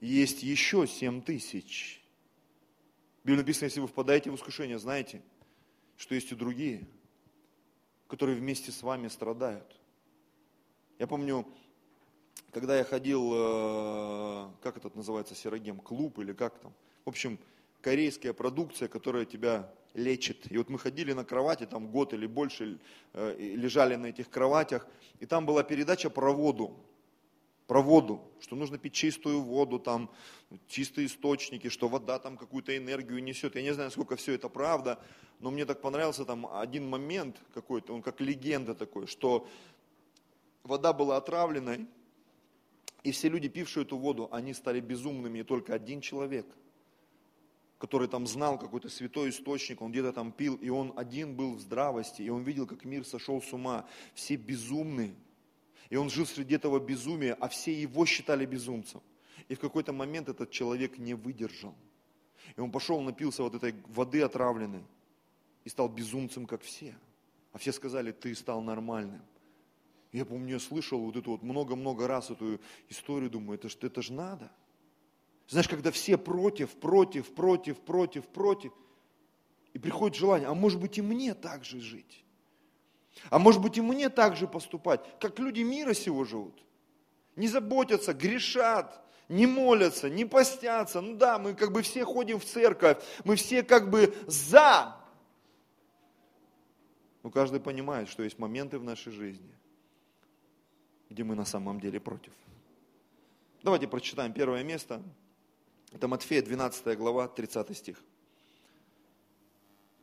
Есть 0.00 0.42
еще 0.42 0.86
семь 0.86 1.20
тысяч. 1.20 2.02
В 3.22 3.26
Библии 3.26 3.40
написано, 3.42 3.66
если 3.66 3.80
вы 3.80 3.88
впадаете 3.88 4.30
в 4.30 4.34
искушение, 4.34 4.78
знаете, 4.78 5.22
что 5.98 6.14
есть 6.14 6.32
и 6.32 6.34
другие, 6.34 6.88
которые 8.08 8.38
вместе 8.38 8.72
с 8.72 8.82
вами 8.82 9.08
страдают. 9.08 9.78
Я 10.98 11.06
помню, 11.06 11.46
когда 12.52 12.76
я 12.76 12.84
ходил, 12.84 13.32
э, 13.34 14.50
как 14.62 14.78
этот 14.78 14.96
называется, 14.96 15.34
серогем, 15.34 15.78
клуб 15.78 16.18
или 16.20 16.32
как 16.32 16.58
там. 16.58 16.72
В 17.04 17.10
общем, 17.10 17.38
корейская 17.82 18.32
продукция, 18.32 18.88
которая 18.88 19.26
тебя 19.26 19.70
лечит. 19.92 20.50
И 20.50 20.56
вот 20.56 20.70
мы 20.70 20.78
ходили 20.78 21.12
на 21.12 21.24
кровати, 21.24 21.66
там 21.66 21.88
год 21.88 22.14
или 22.14 22.26
больше 22.26 22.78
э, 23.12 23.36
лежали 23.38 23.96
на 23.96 24.06
этих 24.06 24.30
кроватях, 24.30 24.86
и 25.20 25.26
там 25.26 25.44
была 25.44 25.62
передача 25.62 26.08
про 26.08 26.32
воду. 26.32 26.74
Про 27.66 27.82
воду, 27.82 28.22
что 28.40 28.56
нужно 28.56 28.78
пить 28.78 28.92
чистую 28.92 29.40
воду, 29.40 29.78
там 29.78 30.10
чистые 30.68 31.06
источники, 31.06 31.68
что 31.68 31.88
вода 31.88 32.18
там 32.18 32.36
какую-то 32.36 32.76
энергию 32.76 33.22
несет. 33.22 33.54
Я 33.54 33.62
не 33.62 33.72
знаю, 33.72 33.90
сколько 33.90 34.16
все 34.16 34.32
это 34.32 34.48
правда, 34.48 34.98
но 35.40 35.50
мне 35.50 35.64
так 35.64 35.80
понравился 35.80 36.24
там 36.24 36.46
один 36.52 36.88
момент 36.88 37.36
какой-то, 37.54 37.94
он 37.94 38.02
как 38.02 38.20
легенда 38.20 38.74
такой, 38.74 39.06
что 39.06 39.48
вода 40.64 40.92
была 40.92 41.16
отравленной, 41.16 41.86
и 43.04 43.10
все 43.10 43.28
люди, 43.28 43.48
пившие 43.48 43.84
эту 43.84 43.96
воду, 43.96 44.28
они 44.30 44.54
стали 44.54 44.80
безумными, 44.80 45.40
и 45.40 45.42
только 45.42 45.74
один 45.74 46.00
человек– 46.00 46.46
который 47.82 48.06
там 48.06 48.28
знал 48.28 48.60
какой-то 48.60 48.88
святой 48.88 49.30
источник, 49.30 49.82
он 49.82 49.90
где-то 49.90 50.12
там 50.12 50.30
пил, 50.30 50.54
и 50.54 50.68
он 50.68 50.92
один 50.94 51.34
был 51.34 51.56
в 51.56 51.60
здравости, 51.60 52.22
и 52.22 52.28
он 52.28 52.44
видел, 52.44 52.64
как 52.64 52.84
мир 52.84 53.04
сошел 53.04 53.42
с 53.42 53.52
ума. 53.52 53.88
Все 54.14 54.36
безумны. 54.36 55.16
И 55.90 55.96
он 55.96 56.08
жил 56.08 56.24
среди 56.24 56.54
этого 56.54 56.78
безумия, 56.78 57.34
а 57.40 57.48
все 57.48 57.72
его 57.72 58.06
считали 58.06 58.46
безумцем. 58.46 59.02
И 59.48 59.56
в 59.56 59.58
какой-то 59.58 59.92
момент 59.92 60.28
этот 60.28 60.52
человек 60.52 60.96
не 60.98 61.14
выдержал. 61.14 61.74
И 62.54 62.60
он 62.60 62.70
пошел, 62.70 63.00
напился 63.00 63.42
вот 63.42 63.56
этой 63.56 63.74
воды 63.88 64.22
отравленной 64.22 64.84
и 65.64 65.68
стал 65.68 65.88
безумцем, 65.88 66.46
как 66.46 66.62
все. 66.62 66.94
А 67.50 67.58
все 67.58 67.72
сказали, 67.72 68.12
ты 68.12 68.32
стал 68.36 68.62
нормальным. 68.62 69.22
Я 70.12 70.24
помню, 70.24 70.52
я 70.52 70.60
слышал 70.60 71.00
вот 71.00 71.16
эту 71.16 71.32
вот 71.32 71.42
много-много 71.42 72.06
раз 72.06 72.30
эту 72.30 72.60
историю, 72.88 73.28
думаю, 73.28 73.58
это 73.58 73.68
же 73.68 73.76
это 73.80 74.02
ж 74.02 74.10
надо. 74.10 74.52
Знаешь, 75.48 75.68
когда 75.68 75.90
все 75.90 76.16
против, 76.16 76.70
против, 76.76 77.34
против, 77.34 77.80
против, 77.80 78.26
против, 78.26 78.72
и 79.72 79.78
приходит 79.78 80.16
желание, 80.16 80.48
а 80.48 80.54
может 80.54 80.80
быть 80.80 80.98
и 80.98 81.02
мне 81.02 81.34
так 81.34 81.64
же 81.64 81.80
жить? 81.80 82.24
А 83.30 83.38
может 83.38 83.60
быть 83.60 83.76
и 83.78 83.80
мне 83.80 84.08
так 84.08 84.36
же 84.36 84.46
поступать, 84.46 85.00
как 85.20 85.38
люди 85.38 85.60
мира 85.60 85.94
сего 85.94 86.24
живут? 86.24 86.64
Не 87.36 87.48
заботятся, 87.48 88.12
грешат, 88.12 89.02
не 89.28 89.46
молятся, 89.46 90.10
не 90.10 90.24
постятся. 90.24 91.00
Ну 91.00 91.16
да, 91.16 91.38
мы 91.38 91.54
как 91.54 91.72
бы 91.72 91.82
все 91.82 92.04
ходим 92.04 92.38
в 92.38 92.44
церковь, 92.44 93.02
мы 93.24 93.36
все 93.36 93.62
как 93.62 93.90
бы 93.90 94.14
за. 94.26 94.96
Но 97.22 97.30
каждый 97.30 97.60
понимает, 97.60 98.08
что 98.08 98.22
есть 98.22 98.38
моменты 98.38 98.78
в 98.78 98.84
нашей 98.84 99.12
жизни, 99.12 99.54
где 101.08 101.24
мы 101.24 101.34
на 101.34 101.44
самом 101.44 101.80
деле 101.80 102.00
против. 102.00 102.32
Давайте 103.62 103.86
прочитаем 103.86 104.32
первое 104.32 104.64
место, 104.64 105.02
это 105.92 106.08
Матфея 106.08 106.42
12 106.42 106.96
глава, 106.96 107.28
30 107.28 107.76
стих. 107.76 108.02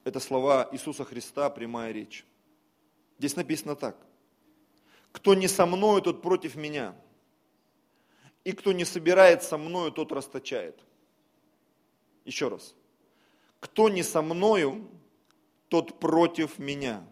Это 0.04 0.20
слова 0.20 0.70
Иисуса 0.72 1.04
Христа, 1.04 1.50
прямая 1.50 1.92
речь. 1.92 2.26
Здесь 3.18 3.36
написано 3.36 3.76
так. 3.76 3.98
Кто 5.12 5.34
не 5.34 5.48
со 5.48 5.66
мною, 5.66 6.02
тот 6.02 6.22
против 6.22 6.56
меня. 6.56 6.96
И 8.44 8.54
кто 8.54 8.72
не 8.72 8.86
собирает 8.86 9.44
со 9.44 9.58
мною, 9.58 9.92
тот 9.92 10.12
расточает. 10.12 10.80
Еще 12.26 12.48
раз. 12.48 12.76
Кто 13.60 13.90
не 13.90 14.04
со 14.04 14.22
мною, 14.22 14.88
тот 15.68 16.00
против 16.00 16.60
меня. 16.60 17.06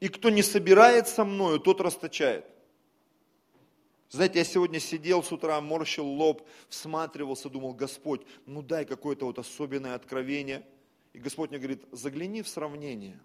И 0.00 0.08
кто 0.08 0.30
не 0.30 0.42
собирает 0.42 1.08
со 1.08 1.24
мною, 1.24 1.60
тот 1.60 1.80
расточает. 1.80 2.44
Знаете, 4.10 4.38
я 4.38 4.44
сегодня 4.44 4.78
сидел 4.78 5.22
с 5.22 5.32
утра, 5.32 5.60
морщил 5.60 6.06
лоб, 6.06 6.46
всматривался, 6.68 7.50
думал, 7.50 7.74
Господь, 7.74 8.22
ну 8.46 8.62
дай 8.62 8.84
какое-то 8.84 9.26
вот 9.26 9.38
особенное 9.38 9.94
откровение. 9.94 10.64
И 11.12 11.18
Господь 11.18 11.50
мне 11.50 11.58
говорит, 11.58 11.82
загляни 11.92 12.42
в 12.42 12.48
сравнение. 12.48 13.18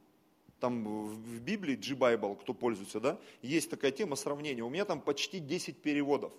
Там 0.59 0.83
в 1.07 1.39
Библии, 1.39 1.75
G-Bible, 1.75 2.39
кто 2.39 2.53
пользуется, 2.53 2.99
да, 2.99 3.19
есть 3.41 3.69
такая 3.69 3.91
тема 3.91 4.15
сравнения. 4.15 4.63
У 4.63 4.69
меня 4.69 4.85
там 4.85 5.01
почти 5.01 5.39
10 5.39 5.81
переводов. 5.81 6.33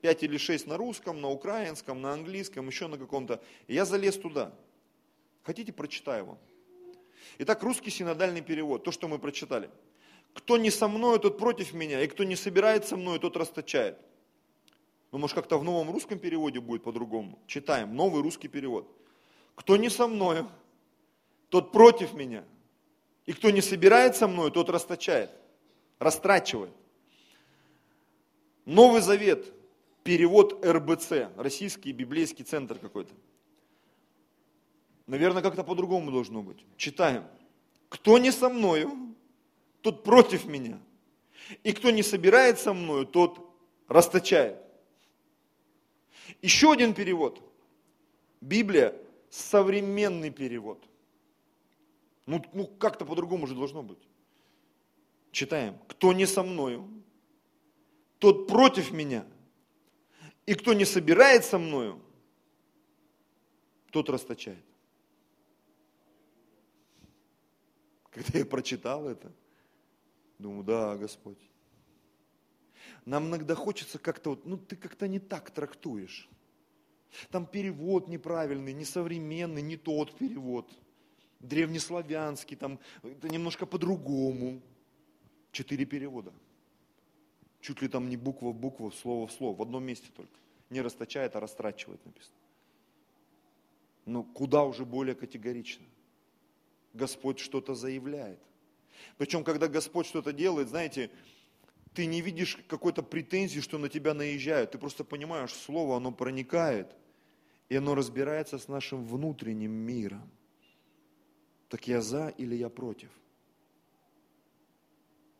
5 0.00 0.22
или 0.24 0.36
6 0.36 0.66
на 0.66 0.76
русском, 0.76 1.20
на 1.20 1.28
украинском, 1.28 2.00
на 2.00 2.12
английском, 2.12 2.66
еще 2.66 2.88
на 2.88 2.98
каком-то. 2.98 3.40
И 3.68 3.74
я 3.74 3.84
залез 3.84 4.16
туда. 4.16 4.52
Хотите, 5.44 5.72
прочитаю 5.72 6.26
вам. 6.26 6.38
Итак, 7.38 7.62
русский 7.62 7.90
синодальный 7.90 8.42
перевод, 8.42 8.84
то, 8.84 8.90
что 8.90 9.08
мы 9.08 9.18
прочитали. 9.18 9.70
Кто 10.34 10.56
не 10.56 10.70
со 10.70 10.88
мной, 10.88 11.18
тот 11.18 11.38
против 11.38 11.74
меня, 11.74 12.02
и 12.02 12.06
кто 12.06 12.24
не 12.24 12.36
собирает 12.36 12.86
со 12.86 12.96
мной, 12.96 13.18
тот 13.18 13.36
расточает. 13.36 13.98
Ну, 15.10 15.18
может, 15.18 15.34
как-то 15.34 15.58
в 15.58 15.64
новом 15.64 15.90
русском 15.90 16.18
переводе 16.18 16.60
будет 16.60 16.82
по-другому. 16.84 17.38
Читаем, 17.46 17.94
новый 17.94 18.22
русский 18.22 18.48
перевод. 18.48 18.88
Кто 19.54 19.76
не 19.76 19.90
со 19.90 20.08
мною, 20.08 20.48
тот 21.50 21.70
против 21.70 22.14
меня. 22.14 22.44
И 23.26 23.32
кто 23.34 23.50
не 23.50 23.60
собирает 23.60 24.16
со 24.16 24.26
мной, 24.26 24.50
тот 24.50 24.70
расточает, 24.70 25.30
растрачивает. 25.98 26.72
Новый 28.64 29.02
Завет, 29.02 29.52
перевод 30.02 30.64
РБЦ, 30.64 31.36
Российский 31.36 31.92
библейский 31.92 32.44
центр 32.44 32.78
какой-то. 32.78 33.12
Наверное, 35.06 35.42
как-то 35.42 35.62
по-другому 35.62 36.10
должно 36.10 36.42
быть. 36.42 36.64
Читаем. 36.78 37.24
Кто 37.90 38.16
не 38.16 38.30
со 38.30 38.48
мною, 38.48 39.11
тот 39.82 40.04
против 40.04 40.46
меня. 40.46 40.80
И 41.62 41.72
кто 41.72 41.90
не 41.90 42.02
собирает 42.02 42.58
со 42.58 42.72
мною, 42.72 43.04
тот 43.04 43.38
расточает. 43.88 44.58
Еще 46.40 46.72
один 46.72 46.94
перевод. 46.94 47.42
Библия– 48.40 48.96
современный 49.30 50.30
перевод. 50.30 50.82
Ну, 52.26 52.42
ну 52.52 52.66
как-то 52.66 53.04
по-другому 53.04 53.46
же 53.46 53.54
должно 53.54 53.82
быть. 53.82 53.98
Читаем. 55.32 55.78
Кто 55.88 56.12
не 56.12 56.26
со 56.26 56.42
мною, 56.42 56.88
тот 58.18 58.46
против 58.46 58.92
меня. 58.92 59.26
И 60.46 60.54
кто 60.54 60.72
не 60.72 60.84
собирает 60.84 61.44
со 61.44 61.58
мною, 61.58 62.00
тот 63.90 64.08
расточает. 64.08 64.64
Когда 68.10 68.38
я 68.38 68.44
прочитал 68.44 69.08
это, 69.08 69.32
Думаю, 70.38 70.64
да, 70.64 70.96
Господь. 70.96 71.38
Нам 73.04 73.28
иногда 73.28 73.54
хочется 73.54 73.98
как-то, 73.98 74.30
вот, 74.30 74.46
ну 74.46 74.56
ты 74.56 74.76
как-то 74.76 75.08
не 75.08 75.18
так 75.18 75.50
трактуешь. 75.50 76.28
Там 77.30 77.46
перевод 77.46 78.08
неправильный, 78.08 78.72
несовременный, 78.72 79.62
не 79.62 79.76
тот 79.76 80.16
перевод. 80.16 80.70
Древнеславянский, 81.40 82.56
там 82.56 82.78
это 83.02 83.28
немножко 83.28 83.66
по-другому. 83.66 84.62
Четыре 85.50 85.84
перевода. 85.84 86.32
Чуть 87.60 87.82
ли 87.82 87.88
там 87.88 88.08
не 88.08 88.16
буква 88.16 88.50
в 88.50 88.54
букву, 88.54 88.90
слово 88.90 89.26
в 89.26 89.32
слово, 89.32 89.56
в 89.56 89.62
одном 89.62 89.84
месте 89.84 90.08
только. 90.14 90.32
Не 90.70 90.80
расточает, 90.80 91.36
а 91.36 91.40
растрачивает 91.40 92.04
написано. 92.04 92.36
Но 94.06 94.24
куда 94.24 94.64
уже 94.64 94.84
более 94.84 95.14
категорично. 95.14 95.84
Господь 96.94 97.38
что-то 97.38 97.74
заявляет. 97.74 98.40
Причем, 99.18 99.44
когда 99.44 99.68
Господь 99.68 100.06
что-то 100.06 100.32
делает, 100.32 100.68
знаете, 100.68 101.10
ты 101.94 102.06
не 102.06 102.20
видишь 102.20 102.58
какой-то 102.68 103.02
претензии, 103.02 103.60
что 103.60 103.78
на 103.78 103.88
тебя 103.88 104.14
наезжают. 104.14 104.70
Ты 104.70 104.78
просто 104.78 105.04
понимаешь, 105.04 105.52
слово, 105.52 105.96
оно 105.96 106.10
проникает, 106.10 106.94
и 107.68 107.76
оно 107.76 107.94
разбирается 107.94 108.58
с 108.58 108.68
нашим 108.68 109.04
внутренним 109.04 109.72
миром. 109.72 110.30
Так 111.68 111.86
я 111.88 112.00
за 112.00 112.28
или 112.28 112.54
я 112.54 112.68
против? 112.68 113.10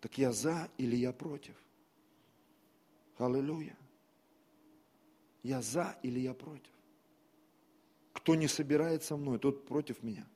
Так 0.01 0.19
я 0.19 0.33
за 0.33 0.69
или 0.79 0.97
я 0.97 1.13
против? 1.13 1.55
Аллилуйя. 3.19 3.77
Я 5.43 5.63
за 5.63 5.97
или 6.03 6.21
я 6.21 6.35
против? 6.35 6.73
Кто 8.13 8.35
не 8.35 8.49
собирает 8.49 9.03
со 9.03 9.17
мной, 9.17 9.39
тот 9.39 9.67
против 9.67 10.03
меня. 10.03 10.27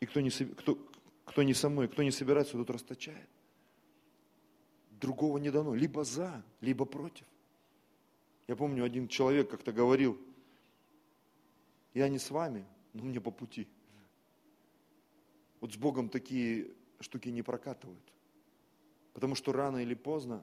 И 0.00 0.06
кто 0.06 0.20
не, 0.20 0.30
кто, 0.30 0.74
кто 1.28 1.42
не 1.42 1.52
со 1.52 1.68
мной, 1.68 1.88
кто 1.88 2.02
не 2.02 2.10
собирается, 2.10 2.52
тот 2.52 2.70
расточает. 2.70 3.28
Другого 4.92 5.38
не 5.38 5.50
дано. 5.50 5.74
Либо 5.74 6.02
за, 6.02 6.42
либо 6.60 6.86
против. 6.86 7.26
Я 8.48 8.56
помню, 8.56 8.82
один 8.82 9.08
человек 9.08 9.50
как-то 9.50 9.72
говорил, 9.72 10.18
я 11.92 12.08
не 12.08 12.18
с 12.18 12.30
вами, 12.30 12.66
но 12.94 13.04
мне 13.04 13.20
по 13.20 13.30
пути. 13.30 13.68
Вот 15.60 15.74
с 15.74 15.76
Богом 15.76 16.08
такие 16.08 16.70
штуки 17.00 17.28
не 17.28 17.42
прокатывают. 17.42 18.12
Потому 19.12 19.34
что 19.34 19.52
рано 19.52 19.78
или 19.78 19.94
поздно 19.94 20.42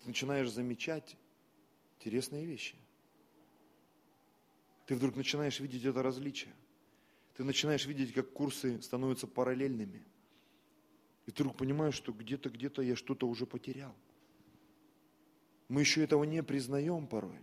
ты 0.00 0.08
начинаешь 0.08 0.50
замечать 0.50 1.16
интересные 1.98 2.44
вещи. 2.44 2.74
Ты 4.86 4.96
вдруг 4.96 5.14
начинаешь 5.14 5.60
видеть 5.60 5.84
это 5.84 6.02
различие. 6.02 6.52
Ты 7.38 7.44
начинаешь 7.44 7.86
видеть, 7.86 8.12
как 8.12 8.32
курсы 8.32 8.82
становятся 8.82 9.28
параллельными. 9.28 10.02
И 11.24 11.30
ты 11.30 11.44
вдруг 11.44 11.56
понимаешь, 11.56 11.94
что 11.94 12.12
где-то, 12.12 12.50
где-то 12.50 12.82
я 12.82 12.96
что-то 12.96 13.28
уже 13.28 13.46
потерял. 13.46 13.94
Мы 15.68 15.82
еще 15.82 16.02
этого 16.02 16.24
не 16.24 16.42
признаем 16.42 17.06
порой. 17.06 17.38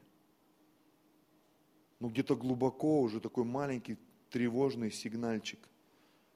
Но 2.02 2.10
где-то 2.10 2.36
глубоко 2.36 3.00
уже 3.00 3.22
такой 3.22 3.46
маленький 3.46 3.98
тревожный 4.32 4.92
сигнальчик. 4.92 5.60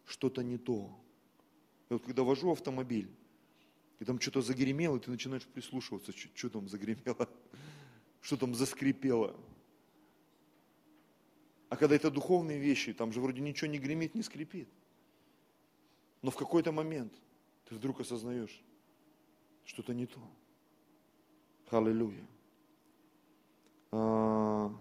Что-то 0.05 0.41
не 0.41 0.57
то. 0.57 0.97
И 1.89 1.93
вот 1.93 2.03
когда 2.03 2.23
вожу 2.23 2.53
автомобиль, 2.53 3.11
и 3.99 4.05
там 4.05 4.21
что-то 4.21 4.41
загремело, 4.41 4.95
и 4.95 5.01
ты 5.01 5.11
начинаешь 5.11 5.45
прислушиваться, 5.45 6.13
что, 6.13 6.29
что 6.33 6.49
там 6.49 6.69
загремело, 6.69 7.27
что 8.21 8.37
там 8.37 8.55
заскрипело. 8.55 9.35
А 11.69 11.77
когда 11.77 11.95
это 11.95 12.09
духовные 12.09 12.59
вещи, 12.59 12.93
там 12.93 13.11
же 13.13 13.21
вроде 13.21 13.41
ничего 13.41 13.69
не 13.69 13.77
гремит, 13.77 14.15
не 14.15 14.23
скрипит. 14.23 14.67
Но 16.21 16.31
в 16.31 16.35
какой-то 16.35 16.71
момент 16.71 17.13
ты 17.65 17.75
вдруг 17.75 18.01
осознаешь, 18.01 18.61
что-то 19.63 19.93
не 19.93 20.07
то. 20.07 20.19
Аллилуйя. 21.69 22.25
А, 23.91 24.75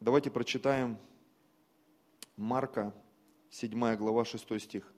давайте 0.00 0.30
прочитаем 0.30 0.96
Марка, 2.36 2.94
7 3.50 3.96
глава, 3.96 4.24
6 4.24 4.60
стих. 4.60 4.92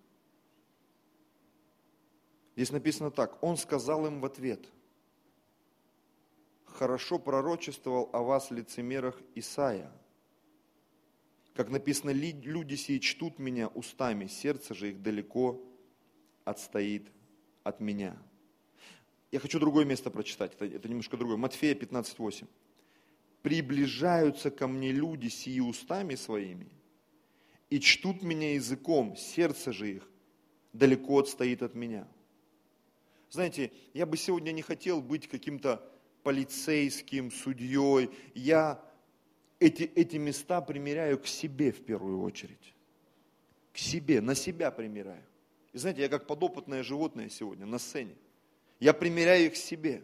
Здесь 2.55 2.73
написано 2.73 3.11
так. 3.11 3.43
Он 3.43 3.57
сказал 3.57 4.07
им 4.07 4.21
в 4.21 4.27
ответ, 4.27 4.69
хорошо 6.79 7.19
пророчествовал 7.19 8.09
о 8.13 8.23
вас 8.23 8.53
лицемерах 8.53 9.21
Исаия. 9.35 9.91
Как 11.55 11.71
написано, 11.71 12.11
люди 12.11 12.77
сии 12.77 12.99
чтут 12.99 13.41
меня 13.41 13.67
устами, 13.67 14.29
сердце 14.29 14.75
же 14.75 14.91
их 14.91 15.03
далеко 15.03 15.61
отстоит 16.45 17.11
от 17.65 17.81
меня. 17.81 18.17
Я 19.33 19.41
хочу 19.41 19.59
другое 19.59 19.85
место 19.85 20.11
прочитать, 20.11 20.55
это, 20.55 20.67
это 20.67 20.89
немножко 20.89 21.17
другое. 21.17 21.37
Матфея 21.37 21.75
15:8. 21.75 22.47
Приближаются 23.43 24.51
ко 24.53 24.69
мне 24.69 24.93
люди 24.93 25.29
сии 25.29 25.59
устами 25.61 26.15
своими 26.15 26.69
и 27.71 27.81
чтут 27.81 28.23
меня 28.23 28.55
языком, 28.55 29.17
сердце 29.17 29.73
же 29.73 29.97
их 29.97 30.09
далеко 30.73 31.19
отстоит 31.19 31.63
от 31.63 31.75
меня. 31.75 32.07
Знаете, 33.31 33.73
я 33.95 34.07
бы 34.07 34.17
сегодня 34.17 34.53
не 34.53 34.63
хотел 34.63 35.03
быть 35.03 35.29
каким-то 35.29 35.83
полицейским, 36.23 37.31
судьей. 37.31 38.11
Я 38.35 38.83
эти, 39.61 39.85
эти 39.95 40.17
места 40.17 40.61
примеряю 40.61 41.19
к 41.19 41.27
себе 41.27 41.73
в 41.73 41.85
первую 41.85 42.23
очередь. 42.23 42.75
К 43.73 43.79
себе, 43.79 44.21
на 44.21 44.35
себя 44.35 44.71
примеряю. 44.71 45.25
И 45.73 45.79
знаете, 45.79 46.03
я 46.03 46.09
как 46.09 46.27
подопытное 46.27 46.83
животное 46.83 47.29
сегодня 47.29 47.67
на 47.67 47.79
сцене. 47.79 48.15
Я 48.81 48.93
примеряю 48.93 49.47
их 49.47 49.55
к 49.55 49.57
себе. 49.57 50.03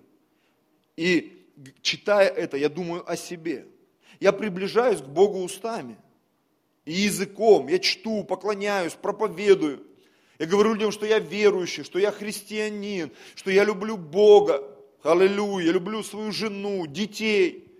И 0.97 1.47
читая 1.83 2.29
это, 2.29 2.57
я 2.57 2.69
думаю 2.69 3.09
о 3.09 3.17
себе. 3.17 3.67
Я 4.21 4.33
приближаюсь 4.33 5.01
к 5.01 5.07
Богу 5.07 5.43
устами 5.43 5.97
и 6.85 6.93
языком. 6.93 7.69
Я 7.69 7.79
чту, 7.79 8.25
поклоняюсь, 8.25 8.95
проповедую. 8.95 9.87
Я 10.39 10.47
говорю 10.47 10.75
людям, 10.75 10.91
что 10.91 11.07
я 11.07 11.19
верующий, 11.19 11.85
что 11.85 11.99
я 11.99 12.11
христианин, 12.11 13.13
что 13.35 13.51
я 13.51 13.65
люблю 13.65 13.97
Бога. 13.97 14.74
Аллилуйя, 15.05 15.71
люблю 15.71 16.03
свою 16.03 16.33
жену, 16.33 16.87
детей. 16.87 17.71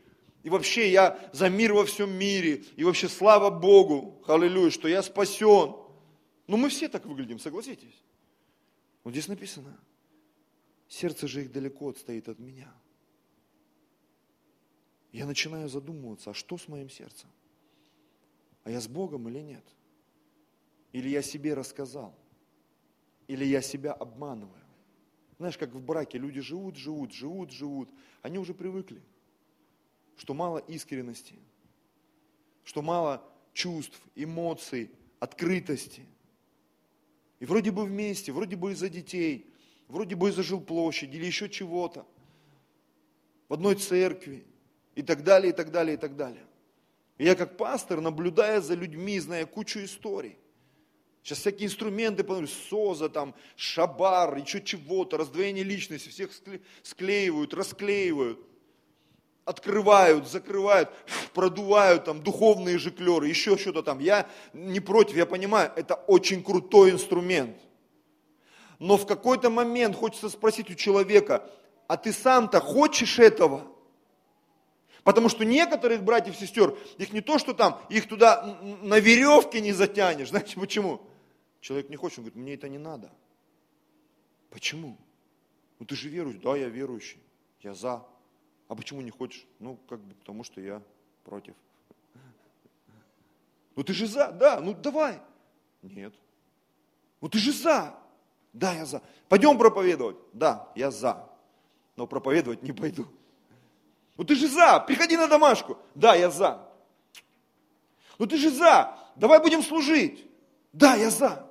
И 0.43 0.51
вообще 0.51 0.93
я 0.93 1.31
за 1.33 1.49
мир 1.49 1.73
во 1.73 1.87
всем 1.87 2.13
мире. 2.13 2.65
И 2.77 2.85
вообще 2.85 3.09
слава 3.09 3.49
Богу, 3.49 4.23
аллилуйя, 4.29 4.71
что 4.71 4.89
я 4.89 5.03
спасен. 5.03 5.75
Ну 6.47 6.57
мы 6.59 6.69
все 6.69 6.87
так 6.87 7.07
выглядим, 7.07 7.39
согласитесь. 7.39 8.05
Вот 9.03 9.13
здесь 9.13 9.27
написано, 9.27 9.75
сердце 10.87 11.27
же 11.27 11.43
их 11.43 11.51
далеко 11.51 11.89
отстоит 11.89 12.29
от 12.29 12.39
меня. 12.39 12.71
Я 15.11 15.25
начинаю 15.25 15.71
задумываться, 15.71 16.31
а 16.31 16.35
что 16.35 16.59
с 16.59 16.69
моим 16.69 16.91
сердцем? 16.91 17.31
А 18.65 18.71
я 18.71 18.83
с 18.83 18.89
Богом 18.89 19.29
или 19.31 19.41
нет? 19.41 19.65
Или 20.93 21.09
я 21.09 21.23
себе 21.23 21.55
рассказал? 21.55 22.15
Или 23.29 23.47
я 23.47 23.63
себя 23.63 23.95
обманываю? 23.95 24.64
Знаешь, 25.39 25.59
как 25.59 25.71
в 25.71 25.81
браке 25.81 26.19
люди 26.19 26.41
живут, 26.41 26.77
живут, 26.77 27.13
живут, 27.13 27.51
живут. 27.51 27.91
Они 28.23 28.39
уже 28.39 28.55
привыкли, 28.55 29.03
что 30.17 30.35
мало 30.35 30.59
искренности, 30.59 31.35
что 32.65 32.83
мало 32.83 33.23
чувств, 33.53 34.01
эмоций, 34.15 34.91
открытости. 35.19 36.07
И 37.41 37.47
вроде 37.47 37.71
бы 37.71 37.85
вместе, 37.85 38.33
вроде 38.33 38.57
бы 38.57 38.73
из-за 38.73 38.89
детей, 38.89 39.51
вроде 39.89 40.15
бы 40.15 40.31
из-за 40.31 40.43
жилплощади 40.43 41.17
или 41.17 41.27
еще 41.27 41.49
чего-то, 41.49 42.07
в 43.49 43.55
одной 43.55 43.75
церкви 43.75 44.45
и 44.95 45.03
так 45.03 45.25
далее, 45.25 45.53
и 45.53 45.57
так 45.57 45.71
далее, 45.71 45.95
и 45.95 45.99
так 45.99 46.17
далее. 46.17 46.47
И 47.19 47.25
я 47.25 47.35
как 47.35 47.57
пастор, 47.57 48.01
наблюдая 48.01 48.61
за 48.61 48.75
людьми, 48.75 49.19
зная 49.19 49.47
кучу 49.47 49.85
историй, 49.85 50.39
Сейчас 51.25 51.39
всякие 51.39 51.69
инструменты, 51.69 52.23
СОЗа, 52.69 53.09
там, 53.09 53.35
шабар, 53.57 54.37
еще 54.37 54.61
чего-то, 54.61 55.17
раздвоение 55.17 55.65
личности, 55.65 56.11
всех 56.11 56.31
склеивают, 56.83 57.55
расклеивают, 57.55 58.39
открывают, 59.47 60.29
закрывают, 60.29 60.91
продувают 61.33 62.05
там 62.05 62.23
духовные 62.23 62.77
жиклеры, 62.77 63.27
еще 63.27 63.57
что-то 63.57 63.83
там. 63.83 64.01
Я 64.01 64.29
не 64.53 64.81
против, 64.81 65.17
я 65.17 65.25
понимаю, 65.25 65.73
это 65.77 65.95
очень 65.95 66.45
крутой 66.45 66.91
инструмент. 66.91 67.57
Но 68.79 68.99
в 68.99 69.07
какой-то 69.07 69.49
момент 69.49 69.97
хочется 69.97 70.29
спросить 70.29 70.69
у 70.69 70.75
человека, 70.75 71.51
а 71.89 71.97
ты 71.97 72.13
сам-то 72.13 72.61
хочешь 72.61 73.19
этого? 73.19 73.67
Потому 75.05 75.31
что 75.31 75.47
некоторых 75.47 76.03
братьев 76.03 76.35
и 76.35 76.45
сестер, 76.45 76.77
их 76.99 77.15
не 77.15 77.23
то, 77.23 77.39
что 77.39 77.55
там, 77.55 77.81
их 77.89 78.09
туда 78.09 78.59
на 78.83 78.99
веревке 79.01 79.63
не 79.63 79.73
затянешь. 79.73 80.29
Знаете 80.29 80.61
почему? 80.61 81.01
Человек 81.65 81.89
не 81.89 81.97
хочет, 81.97 82.19
он 82.19 82.25
говорит, 82.25 82.37
мне 82.37 82.53
это 82.53 82.69
не 82.69 82.77
надо. 82.77 83.11
Почему? 84.51 84.99
Ну 85.79 85.87
ты 85.87 85.97
же 85.97 86.11
верующий. 86.11 86.41
Да, 86.41 86.55
я 86.57 86.69
верующий. 86.69 87.19
Я 87.63 87.73
за. 87.73 88.07
А 88.69 88.75
почему 88.75 89.01
не 89.01 89.11
хочешь? 89.11 89.47
Ну, 89.61 89.79
как 89.89 89.99
бы 89.99 90.15
потому 90.15 90.45
что 90.45 90.61
я 90.61 90.83
против. 91.25 91.55
Ну 93.77 93.83
ты 93.83 93.95
же 93.95 94.07
за, 94.07 94.31
да, 94.31 94.61
ну 94.61 94.75
давай. 94.75 95.23
Нет. 95.81 96.13
Ну 97.23 97.31
ты 97.31 97.39
же 97.39 97.51
за. 97.51 97.99
Да, 98.53 98.75
я 98.75 98.85
за. 98.85 99.03
Пойдем 99.31 99.57
проповедовать. 99.57 100.19
Да, 100.35 100.71
я 100.77 100.91
за. 100.91 101.27
но 101.97 102.07
проповедовать 102.07 102.63
не 102.63 102.73
пойду. 102.73 103.07
Ну 104.19 104.25
ты 104.25 104.35
же 104.35 104.49
за, 104.49 104.81
приходи 104.81 105.17
на 105.17 105.29
домашку. 105.29 105.79
Да, 105.95 106.15
я 106.15 106.29
за. 106.29 106.71
Ну 108.19 108.27
ты 108.27 108.37
же 108.37 108.51
за, 108.51 108.99
давай 109.17 109.41
будем 109.41 109.63
служить. 109.63 110.27
Да, 110.75 110.97
я 110.97 111.09
за. 111.09 111.44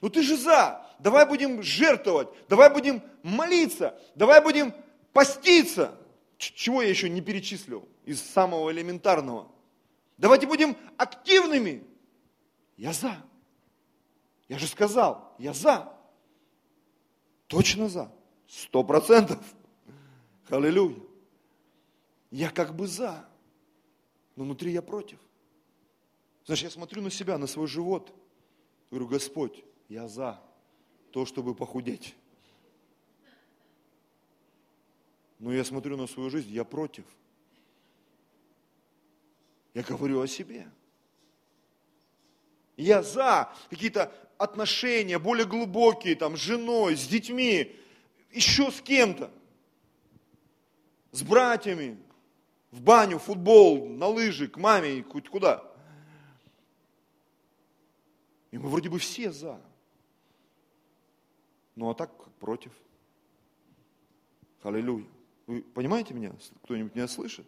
Ну 0.00 0.08
ты 0.08 0.22
же 0.22 0.36
за, 0.36 0.86
давай 0.98 1.26
будем 1.26 1.62
жертвовать, 1.62 2.28
давай 2.48 2.72
будем 2.72 3.02
молиться, 3.22 3.98
давай 4.14 4.42
будем 4.42 4.74
поститься. 5.12 5.98
Чего 6.36 6.82
я 6.82 6.88
еще 6.88 7.08
не 7.08 7.20
перечислил 7.20 7.88
из 8.04 8.20
самого 8.20 8.70
элементарного? 8.70 9.50
Давайте 10.18 10.46
будем 10.46 10.76
активными. 10.96 11.84
Я 12.76 12.92
за. 12.92 13.16
Я 14.48 14.58
же 14.58 14.66
сказал, 14.66 15.34
я 15.38 15.52
за. 15.52 15.92
Точно 17.46 17.88
за. 17.88 18.12
Сто 18.46 18.84
процентов. 18.84 19.38
Аллилуйя. 20.48 21.00
Я 22.30 22.50
как 22.50 22.74
бы 22.74 22.86
за, 22.86 23.24
но 24.34 24.44
внутри 24.44 24.72
я 24.72 24.82
против. 24.82 25.18
Знаешь, 26.46 26.62
я 26.62 26.70
смотрю 26.70 27.00
на 27.00 27.10
себя, 27.10 27.38
на 27.38 27.46
свой 27.46 27.68
живот. 27.68 28.12
Говорю, 28.90 29.08
Господь, 29.08 29.64
я 29.88 30.08
за 30.08 30.40
то, 31.10 31.26
чтобы 31.26 31.54
похудеть. 31.54 32.14
Но 35.38 35.52
я 35.52 35.64
смотрю 35.64 35.96
на 35.96 36.06
свою 36.06 36.30
жизнь, 36.30 36.50
я 36.50 36.64
против. 36.64 37.04
Я 39.74 39.82
говорю 39.82 40.20
о 40.20 40.26
себе. 40.26 40.68
Я 42.76 43.02
за 43.02 43.52
какие-то 43.70 44.12
отношения 44.38 45.18
более 45.18 45.46
глубокие, 45.46 46.16
там, 46.16 46.36
с 46.36 46.40
женой, 46.40 46.96
с 46.96 47.06
детьми, 47.06 47.76
еще 48.32 48.70
с 48.70 48.80
кем-то, 48.80 49.30
с 51.12 51.22
братьями, 51.22 51.98
в 52.70 52.80
баню, 52.80 53.18
в 53.18 53.22
футбол, 53.22 53.88
на 53.88 54.08
лыжи, 54.08 54.48
к 54.48 54.56
маме, 54.56 55.02
хоть 55.04 55.28
куда. 55.28 55.62
И 58.50 58.58
мы 58.58 58.68
вроде 58.68 58.88
бы 58.88 58.98
все 58.98 59.30
за. 59.30 59.60
Ну 61.76 61.90
а 61.90 61.94
так 61.94 62.10
против. 62.34 62.72
Аллилуйя. 64.62 65.06
Вы 65.46 65.62
понимаете 65.62 66.14
меня? 66.14 66.32
Кто-нибудь 66.62 66.94
меня 66.94 67.08
слышит? 67.08 67.46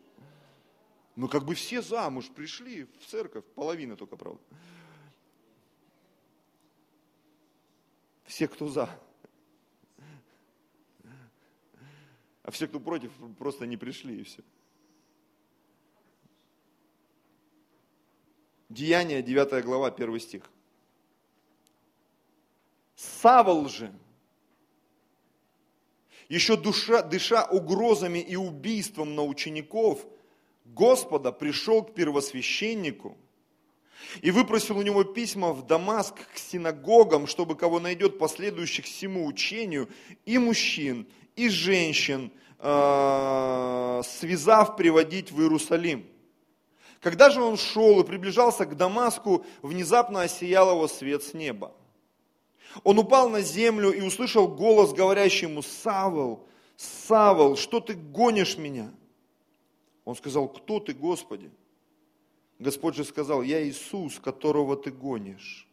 Мы 1.15 1.29
как 1.29 1.45
бы 1.45 1.55
все 1.55 1.81
за, 1.81 2.11
мы 2.11 2.21
же 2.21 2.31
пришли 2.31 2.85
в 2.85 3.07
церковь, 3.07 3.45
половина 3.55 3.97
только, 3.97 4.17
правда. 4.17 4.41
Все, 8.25 8.49
кто 8.49 8.69
за. 8.69 8.91
А 12.43 12.51
все, 12.51 12.69
кто 12.69 12.81
против, 12.81 13.13
просто 13.39 13.67
не 13.67 13.79
пришли 13.79 14.21
и 14.21 14.25
все. 14.25 14.43
Деяние, 18.69 19.23
9 19.23 19.65
глава, 19.65 19.89
1 19.89 20.21
стих. 20.21 20.51
Савол 22.95 23.69
же, 23.69 23.93
еще 26.29 26.57
душа, 26.57 27.03
дыша 27.03 27.45
угрозами 27.45 28.19
и 28.19 28.37
убийством 28.37 29.15
на 29.15 29.23
учеников, 29.25 30.05
Господа 30.65 31.33
пришел 31.33 31.83
к 31.83 31.95
первосвященнику 31.95 33.17
и 34.21 34.31
выпросил 34.31 34.79
у 34.79 34.83
него 34.83 35.05
письма 35.05 35.53
в 35.53 35.67
Дамаск 35.67 36.15
к 36.35 36.39
синагогам, 36.39 37.27
чтобы 37.27 37.55
кого 37.55 37.81
найдет 37.81 38.19
последующих 38.19 38.85
всему 38.85 39.27
учению, 39.27 39.89
и 40.25 40.39
мужчин, 40.39 41.07
и 41.37 41.49
женщин, 41.49 42.33
э, 42.59 44.03
связав, 44.05 44.77
приводить 44.77 45.31
в 45.31 45.41
Иерусалим. 45.41 46.07
Когда 47.01 47.31
же 47.31 47.41
он 47.41 47.57
шел 47.57 48.01
и 48.01 48.05
приближался 48.05 48.65
к 48.65 48.77
Дамаску, 48.77 49.45
внезапно 49.63 50.23
осиял 50.23 50.71
его 50.71 50.89
свет 50.89 51.23
с 51.23 51.35
неба. 51.35 51.73
Он 52.85 52.99
упал 52.99 53.31
на 53.31 53.41
землю 53.41 53.93
и 53.93 54.01
услышал 54.01 54.49
голос, 54.49 54.93
говорящий 54.93 55.49
ему, 55.49 55.63
Савол, 55.63 56.47
Савол, 56.77 57.57
что 57.57 57.81
ты 57.81 57.95
гонишь 57.95 58.59
меня? 58.59 58.93
Он 60.05 60.15
сказал, 60.15 60.49
кто 60.49 60.79
ты, 60.79 60.93
Господи? 60.95 61.51
Господь 62.59 62.97
же 62.97 63.05
сказал, 63.05 63.43
я 63.43 63.67
Иисус, 63.67 64.19
которого 64.19 64.77
ты 64.77 64.91
гонишь. 64.91 65.67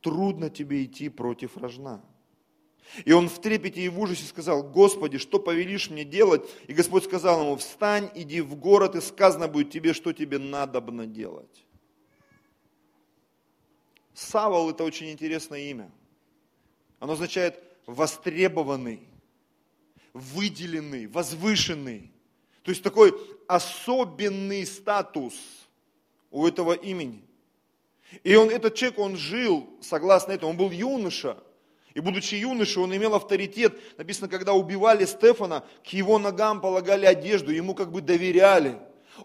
Трудно 0.00 0.48
тебе 0.48 0.84
идти 0.84 1.08
против 1.08 1.56
рожна. 1.56 2.02
И 3.04 3.12
он 3.12 3.28
в 3.28 3.38
трепете 3.40 3.82
и 3.82 3.88
в 3.88 4.00
ужасе 4.00 4.24
сказал, 4.24 4.62
Господи, 4.62 5.18
что 5.18 5.38
повелишь 5.38 5.90
мне 5.90 6.04
делать? 6.04 6.48
И 6.66 6.72
Господь 6.72 7.04
сказал 7.04 7.42
ему, 7.42 7.56
встань, 7.56 8.10
иди 8.14 8.40
в 8.40 8.54
город, 8.54 8.94
и 8.94 9.00
сказано 9.00 9.48
будет 9.48 9.70
тебе, 9.70 9.92
что 9.92 10.12
тебе 10.12 10.38
надобно 10.38 11.06
делать. 11.06 11.66
Савол– 14.14 14.70
это 14.70 14.84
очень 14.84 15.10
интересное 15.10 15.60
имя. 15.60 15.90
Оно 16.98 17.12
означает 17.12 17.62
востребованный, 17.86 19.00
выделенный, 20.12 21.06
возвышенный. 21.06 22.12
То 22.62 22.70
есть 22.70 22.82
такой 22.82 23.14
особенный 23.46 24.66
статус 24.66 25.34
у 26.30 26.46
этого 26.46 26.72
имени. 26.72 27.24
И 28.24 28.34
он, 28.34 28.50
этот 28.50 28.74
человек, 28.74 28.98
он 28.98 29.16
жил 29.16 29.68
согласно 29.80 30.32
этому, 30.32 30.50
он 30.50 30.56
был 30.56 30.70
юноша. 30.70 31.42
И 31.94 32.00
будучи 32.00 32.36
юношей, 32.36 32.82
он 32.82 32.94
имел 32.94 33.14
авторитет. 33.14 33.78
Написано, 33.96 34.28
когда 34.28 34.52
убивали 34.52 35.04
Стефана, 35.04 35.64
к 35.82 35.88
его 35.88 36.18
ногам 36.18 36.60
полагали 36.60 37.06
одежду, 37.06 37.52
ему 37.52 37.74
как 37.74 37.90
бы 37.90 38.00
доверяли. 38.00 38.78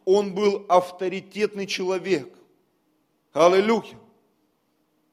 Он 0.05 0.33
был 0.33 0.65
авторитетный 0.69 1.67
человек. 1.67 2.33
Аллилуйя. 3.31 3.99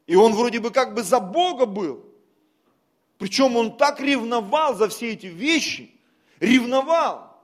И 0.06 0.16
он 0.16 0.34
вроде 0.34 0.58
бы 0.60 0.70
как 0.70 0.94
бы 0.94 1.02
за 1.02 1.20
Бога 1.20 1.66
был. 1.66 2.09
Причем 3.20 3.54
он 3.54 3.76
так 3.76 4.00
ревновал 4.00 4.74
за 4.74 4.88
все 4.88 5.12
эти 5.12 5.26
вещи, 5.26 5.94
ревновал, 6.40 7.38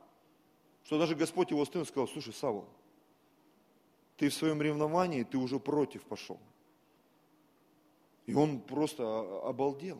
что 0.84 0.98
даже 0.98 1.14
Господь 1.14 1.50
его 1.50 1.60
остановил 1.60 1.86
сказал, 1.86 2.08
слушай, 2.08 2.32
Савва, 2.32 2.64
ты 4.16 4.30
в 4.30 4.34
своем 4.34 4.62
ревновании, 4.62 5.22
ты 5.22 5.36
уже 5.36 5.60
против 5.60 6.02
пошел. 6.04 6.40
И 8.24 8.32
он 8.32 8.58
просто 8.58 9.04
обалдел. 9.46 9.98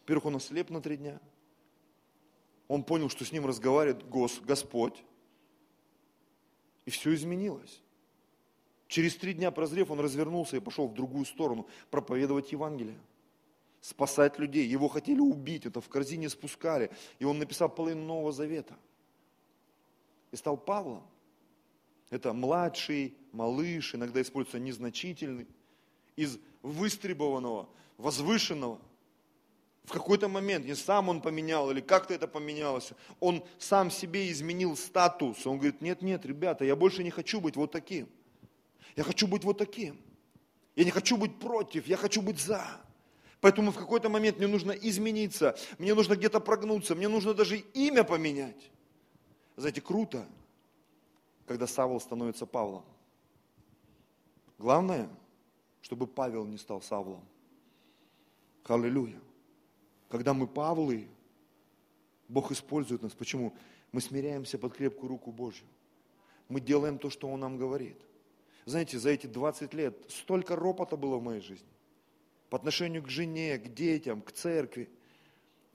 Во-первых, 0.00 0.24
он 0.24 0.36
ослеп 0.36 0.68
на 0.70 0.80
три 0.80 0.96
дня. 0.96 1.20
Он 2.66 2.82
понял, 2.82 3.08
что 3.08 3.24
с 3.24 3.30
ним 3.30 3.46
разговаривает 3.46 4.08
Гос, 4.08 4.40
Господь. 4.40 5.04
И 6.86 6.90
все 6.90 7.14
изменилось. 7.14 7.80
Через 8.88 9.14
три 9.14 9.32
дня 9.32 9.52
прозрев, 9.52 9.92
он 9.92 10.00
развернулся 10.00 10.56
и 10.56 10.60
пошел 10.60 10.88
в 10.88 10.94
другую 10.94 11.24
сторону 11.24 11.68
проповедовать 11.88 12.50
Евангелие 12.50 12.98
спасать 13.82 14.38
людей. 14.38 14.66
Его 14.66 14.88
хотели 14.88 15.18
убить, 15.18 15.66
это 15.66 15.82
в 15.82 15.88
корзине 15.88 16.30
спускали. 16.30 16.90
И 17.18 17.26
он 17.26 17.38
написал 17.38 17.68
половину 17.68 18.04
Нового 18.04 18.32
Завета. 18.32 18.78
И 20.30 20.36
стал 20.36 20.56
Павлом. 20.56 21.02
Это 22.08 22.32
младший, 22.32 23.14
малыш, 23.32 23.94
иногда 23.94 24.22
используется 24.22 24.58
незначительный, 24.58 25.46
из 26.14 26.38
выстребованного, 26.62 27.68
возвышенного. 27.98 28.78
В 29.84 29.92
какой-то 29.92 30.28
момент, 30.28 30.64
не 30.64 30.76
сам 30.76 31.08
он 31.08 31.20
поменял, 31.20 31.70
или 31.70 31.80
как-то 31.80 32.14
это 32.14 32.28
поменялось, 32.28 32.92
он 33.18 33.44
сам 33.58 33.90
себе 33.90 34.30
изменил 34.30 34.76
статус. 34.76 35.44
Он 35.46 35.56
говорит, 35.56 35.80
нет, 35.80 36.02
нет, 36.02 36.24
ребята, 36.24 36.64
я 36.64 36.76
больше 36.76 37.02
не 37.02 37.10
хочу 37.10 37.40
быть 37.40 37.56
вот 37.56 37.72
таким. 37.72 38.08
Я 38.94 39.02
хочу 39.02 39.26
быть 39.26 39.42
вот 39.42 39.58
таким. 39.58 39.98
Я 40.76 40.84
не 40.84 40.90
хочу 40.90 41.16
быть 41.16 41.38
против, 41.40 41.86
я 41.88 41.96
хочу 41.96 42.22
быть 42.22 42.38
за. 42.38 42.64
Поэтому 43.42 43.72
в 43.72 43.76
какой-то 43.76 44.08
момент 44.08 44.38
мне 44.38 44.46
нужно 44.46 44.70
измениться, 44.70 45.56
мне 45.78 45.94
нужно 45.94 46.14
где-то 46.14 46.38
прогнуться, 46.38 46.94
мне 46.94 47.08
нужно 47.08 47.34
даже 47.34 47.58
имя 47.58 48.04
поменять. 48.04 48.70
Знаете, 49.56 49.80
круто, 49.80 50.24
когда 51.44 51.66
Савол 51.66 52.00
становится 52.00 52.46
Павлом. 52.46 52.84
Главное, 54.58 55.08
чтобы 55.80 56.06
Павел 56.06 56.44
не 56.44 56.56
стал 56.56 56.80
Савлом. 56.80 57.24
Аллилуйя. 58.64 59.20
Когда 60.08 60.34
мы 60.34 60.46
Павлы, 60.46 61.08
Бог 62.28 62.52
использует 62.52 63.02
нас. 63.02 63.12
Почему? 63.12 63.52
Мы 63.90 64.00
смиряемся 64.00 64.56
под 64.56 64.74
крепкую 64.74 65.08
руку 65.08 65.32
Божью. 65.32 65.66
Мы 66.48 66.60
делаем 66.60 66.96
то, 66.96 67.10
что 67.10 67.26
Он 67.28 67.40
нам 67.40 67.58
говорит. 67.58 68.00
Знаете, 68.66 69.00
за 69.00 69.10
эти 69.10 69.26
20 69.26 69.74
лет 69.74 69.96
столько 70.08 70.54
ропота 70.54 70.96
было 70.96 71.16
в 71.16 71.24
моей 71.24 71.40
жизни 71.40 71.66
по 72.52 72.56
отношению 72.56 73.02
к 73.02 73.08
жене, 73.08 73.56
к 73.56 73.72
детям, 73.72 74.20
к 74.20 74.30
церкви, 74.30 74.90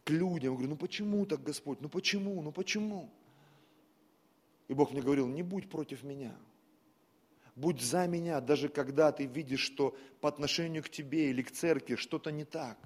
к 0.03 0.11
людям. 0.11 0.51
Я 0.51 0.57
говорю, 0.57 0.69
ну 0.69 0.75
почему 0.75 1.25
так, 1.25 1.41
Господь, 1.41 1.81
ну 1.81 1.89
почему, 1.89 2.39
ну 2.43 2.51
почему? 2.51 3.09
И 4.67 4.75
Бог 4.75 4.91
мне 4.91 5.01
говорил, 5.01 5.27
не 5.27 5.41
будь 5.41 5.71
против 5.71 6.03
меня. 6.03 6.35
Будь 7.55 7.81
за 7.81 8.05
меня, 8.05 8.39
даже 8.41 8.69
когда 8.69 9.11
ты 9.11 9.25
видишь, 9.25 9.61
что 9.61 9.97
по 10.21 10.29
отношению 10.29 10.83
к 10.83 10.89
тебе 10.89 11.31
или 11.31 11.41
к 11.41 11.49
церкви 11.49 11.95
что-то 11.95 12.31
не 12.31 12.45
так. 12.45 12.77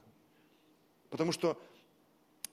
Потому 1.10 1.34
что 1.34 1.62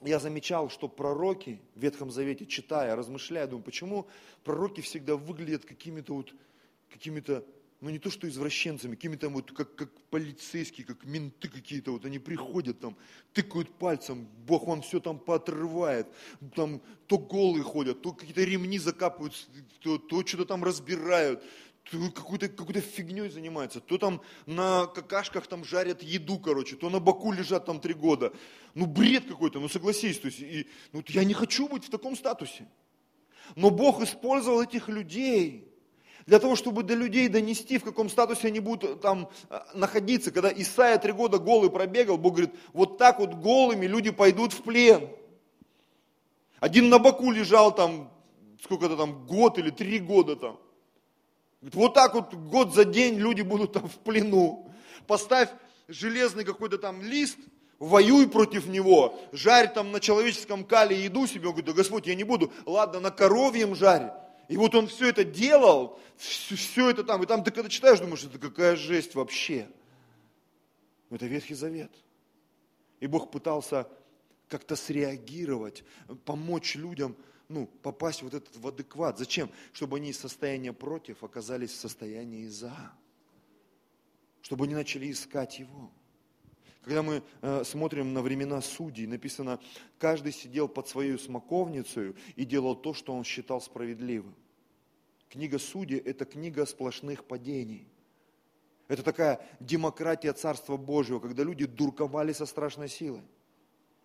я 0.01 0.19
замечал, 0.19 0.69
что 0.69 0.89
пророки 0.89 1.61
в 1.73 1.79
Ветхом 1.79 2.11
Завете, 2.11 2.47
читая, 2.47 2.97
размышляя, 2.97 3.47
думаю, 3.47 3.63
почему 3.63 4.09
пророки 4.43 4.81
всегда 4.81 5.15
выглядят 5.15 5.63
какими-то 5.63 6.15
вот, 6.15 6.33
какими-то, 6.89 7.45
ну 7.81 7.89
не 7.89 7.99
то 7.99 8.09
что 8.09 8.27
извращенцами, 8.27 8.95
какими-то 8.95 9.29
вот 9.29 9.51
как, 9.51 9.75
как 9.75 9.89
полицейские, 10.09 10.85
как 10.85 11.05
менты 11.05 11.47
какие-то, 11.47 11.91
вот 11.91 12.05
они 12.05 12.19
приходят 12.19 12.79
там, 12.79 12.97
тыкают 13.33 13.69
пальцем, 13.77 14.27
Бог 14.45 14.67
вам 14.67 14.81
все 14.81 14.99
там 14.99 15.17
поотрывает, 15.17 16.07
там 16.55 16.81
то 17.07 17.17
голые 17.17 17.63
ходят, 17.63 18.01
то 18.01 18.11
какие-то 18.11 18.43
ремни 18.43 18.79
закапывают, 18.79 19.33
то, 19.79 19.97
то 19.97 20.25
что-то 20.25 20.45
там 20.45 20.63
разбирают, 20.63 21.41
какой-то 22.13 22.49
какой 22.49 22.81
фигней 22.81 23.29
занимается, 23.29 23.79
то 23.79 23.97
там 23.97 24.21
на 24.45 24.85
какашках 24.85 25.47
там 25.47 25.63
жарят 25.63 26.03
еду, 26.03 26.37
короче, 26.37 26.75
то 26.75 26.89
на 26.89 26.99
боку 26.99 27.31
лежат 27.31 27.65
там 27.65 27.79
три 27.79 27.93
года. 27.93 28.33
Ну, 28.75 28.85
бред 28.85 29.25
какой-то, 29.25 29.59
ну 29.59 29.69
согласись, 29.69 30.19
то 30.19 30.27
есть, 30.27 30.39
и, 30.41 30.67
ну, 30.91 31.03
я 31.07 31.23
не 31.23 31.33
хочу 31.33 31.67
быть 31.67 31.85
в 31.85 31.89
таком 31.89 32.15
статусе. 32.15 32.67
Но 33.55 33.71
Бог 33.71 34.01
использовал 34.01 34.61
этих 34.61 34.89
людей 34.89 35.68
для 36.29 36.37
того, 36.37 36.55
чтобы 36.55 36.83
до 36.83 36.93
людей 36.93 37.27
донести, 37.27 37.79
в 37.79 37.83
каком 37.83 38.07
статусе 38.07 38.49
они 38.49 38.59
будут 38.59 39.01
там 39.01 39.29
э, 39.49 39.59
находиться. 39.73 40.29
Когда 40.29 40.53
Исаия 40.53 40.99
три 40.99 41.11
года 41.11 41.39
голый 41.39 41.71
пробегал, 41.71 42.19
Бог 42.19 42.33
говорит, 42.33 42.53
вот 42.71 42.99
так 42.99 43.17
вот 43.17 43.33
голыми 43.33 43.87
люди 43.87 44.11
пойдут 44.11 44.53
в 44.53 44.61
плен. 44.61 45.09
Один 46.59 46.89
на 46.89 46.99
боку 46.99 47.31
лежал 47.31 47.73
там, 47.73 48.11
сколько-то 48.61 48.95
там, 48.95 49.25
год 49.25 49.57
или 49.57 49.71
три 49.71 49.97
года 49.97 50.35
там. 50.35 50.59
Вот 51.61 51.95
так 51.95 52.13
вот 52.13 52.31
год 52.35 52.75
за 52.75 52.85
день 52.85 53.15
люди 53.15 53.41
будут 53.41 53.73
там 53.73 53.89
в 53.89 53.97
плену. 53.97 54.71
Поставь 55.07 55.49
железный 55.87 56.43
какой-то 56.43 56.77
там 56.77 57.01
лист, 57.01 57.39
воюй 57.79 58.29
против 58.29 58.67
него, 58.67 59.19
жарь 59.31 59.73
там 59.73 59.91
на 59.91 59.99
человеческом 59.99 60.63
кале 60.63 61.03
еду 61.03 61.25
себе, 61.25 61.47
он 61.47 61.53
говорит, 61.53 61.65
да 61.65 61.73
Господь, 61.73 62.05
я 62.05 62.13
не 62.13 62.23
буду, 62.23 62.53
ладно, 62.67 62.99
на 62.99 63.09
коровьем 63.09 63.73
жарь. 63.73 64.11
И 64.49 64.57
вот 64.57 64.75
он 64.75 64.87
все 64.87 65.07
это 65.07 65.23
делал, 65.23 65.97
все, 66.17 66.55
все 66.55 66.89
это 66.89 67.05
там, 67.05 67.23
и 67.23 67.25
там 67.25 67.43
ты 67.43 67.51
когда 67.51 67.69
читаешь, 67.69 67.99
думаешь, 67.99 68.23
это 68.25 68.37
какая 68.37 68.75
жесть 68.75 69.15
вообще. 69.15 69.69
Это 71.09 71.25
Ветхий 71.25 71.53
Завет. 71.53 71.91
И 72.99 73.07
Бог 73.07 73.31
пытался 73.31 73.87
как-то 74.49 74.75
среагировать, 74.75 75.85
помочь 76.25 76.75
людям– 76.75 77.15
ну, 77.49 77.65
попасть 77.65 78.21
вот 78.21 78.35
этот 78.35 78.55
в 78.55 78.67
адекват. 78.67 79.17
Зачем? 79.17 79.51
Чтобы 79.73 79.97
они 79.97 80.11
из 80.11 80.19
состояния 80.19 80.71
против 80.71 81.23
оказались 81.23 81.71
в 81.71 81.79
состоянии 81.79 82.47
за. 82.47 82.93
Чтобы 84.41 84.65
они 84.65 84.75
начали 84.75 85.11
искать 85.11 85.59
Его. 85.59 85.91
Когда 86.83 87.03
мы 87.03 87.23
э, 87.41 87.63
смотрим 87.65 88.13
на 88.13 88.21
времена 88.21 88.61
судей, 88.61 89.05
написано, 89.05 89.59
каждый 89.97 90.31
сидел 90.31 90.67
под 90.67 90.87
своей 90.87 91.17
смоковницей 91.19 92.15
и 92.35 92.45
делал 92.45 92.75
то, 92.75 92.93
что 92.93 93.13
он 93.13 93.23
считал 93.23 93.59
справедливым. 93.61 94.35
Книга 95.29 95.59
Судей– 95.59 95.97
это 96.05 96.25
книга 96.25 96.65
сплошных 96.65 97.25
падений. 97.25 97.87
Это 98.87 99.03
такая 99.03 99.39
демократия 99.59 100.33
Царства 100.33 100.77
Божьего, 100.77 101.19
когда 101.19 101.43
люди 101.43 101.65
дурковали 101.65 102.33
со 102.33 102.47
страшной 102.47 102.89
силой. 102.89 103.21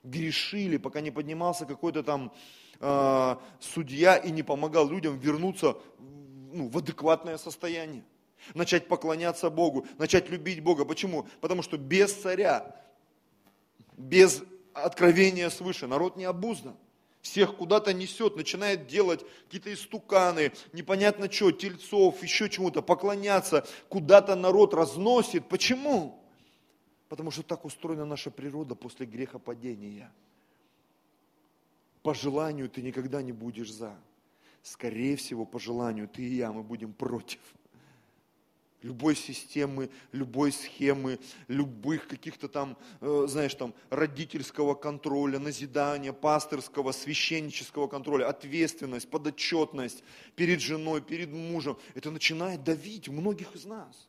Грешили, 0.02 0.76
пока 0.76 1.00
не 1.00 1.10
поднимался 1.10 1.64
какой-то 1.64 2.02
там 2.02 2.32
э, 2.80 3.36
судья 3.60 4.16
и 4.16 4.30
не 4.30 4.42
помогал 4.42 4.86
людям 4.90 5.18
вернуться 5.18 5.78
ну, 6.52 6.68
в 6.68 6.76
адекватное 6.76 7.38
состояние. 7.38 8.04
Начать 8.52 8.88
поклоняться 8.88 9.48
Богу, 9.48 9.86
начать 9.98 10.28
любить 10.28 10.60
Бога. 10.60 10.84
Почему? 10.84 11.26
Потому 11.40 11.62
что 11.62 11.78
без 11.78 12.12
царя, 12.12 12.76
без 13.96 14.42
откровения 14.72 15.48
свыше 15.50 15.86
народ 15.86 16.16
не 16.16 16.24
обуздан. 16.24 16.76
Всех 17.22 17.56
куда-то 17.56 17.94
несет, 17.94 18.36
начинает 18.36 18.86
делать 18.86 19.24
какие-то 19.44 19.72
истуканы, 19.72 20.52
непонятно 20.74 21.32
что, 21.32 21.52
тельцов, 21.52 22.22
еще 22.22 22.50
чему-то, 22.50 22.82
поклоняться. 22.82 23.66
Куда-то 23.88 24.36
народ 24.36 24.74
разносит. 24.74 25.48
Почему? 25.48 26.22
Потому 27.08 27.30
что 27.30 27.42
так 27.42 27.64
устроена 27.64 28.04
наша 28.04 28.30
природа 28.30 28.74
после 28.74 29.06
грехопадения 29.06 30.12
по 32.04 32.12
желанию 32.12 32.68
ты 32.68 32.82
никогда 32.82 33.22
не 33.22 33.32
будешь 33.32 33.72
за. 33.72 33.96
Скорее 34.62 35.16
всего, 35.16 35.46
по 35.46 35.58
желанию 35.58 36.06
ты 36.06 36.22
и 36.22 36.34
я, 36.34 36.52
мы 36.52 36.62
будем 36.62 36.92
против. 36.92 37.40
Любой 38.84 39.16
системы, 39.16 39.88
любой 40.12 40.52
схемы, 40.52 41.18
любых 41.48 42.06
каких-то 42.06 42.48
там, 42.48 42.76
э, 43.00 43.24
знаешь, 43.26 43.54
там, 43.54 43.72
родительского 43.88 44.74
контроля, 44.74 45.38
назидания, 45.38 46.12
пасторского, 46.12 46.92
священнического 46.92 47.86
контроля, 47.86 48.28
ответственность, 48.28 49.08
подотчетность 49.08 50.04
перед 50.36 50.60
женой, 50.60 51.00
перед 51.00 51.30
мужем. 51.30 51.78
Это 51.94 52.10
начинает 52.10 52.62
давить 52.62 53.08
многих 53.08 53.56
из 53.56 53.64
нас. 53.64 54.06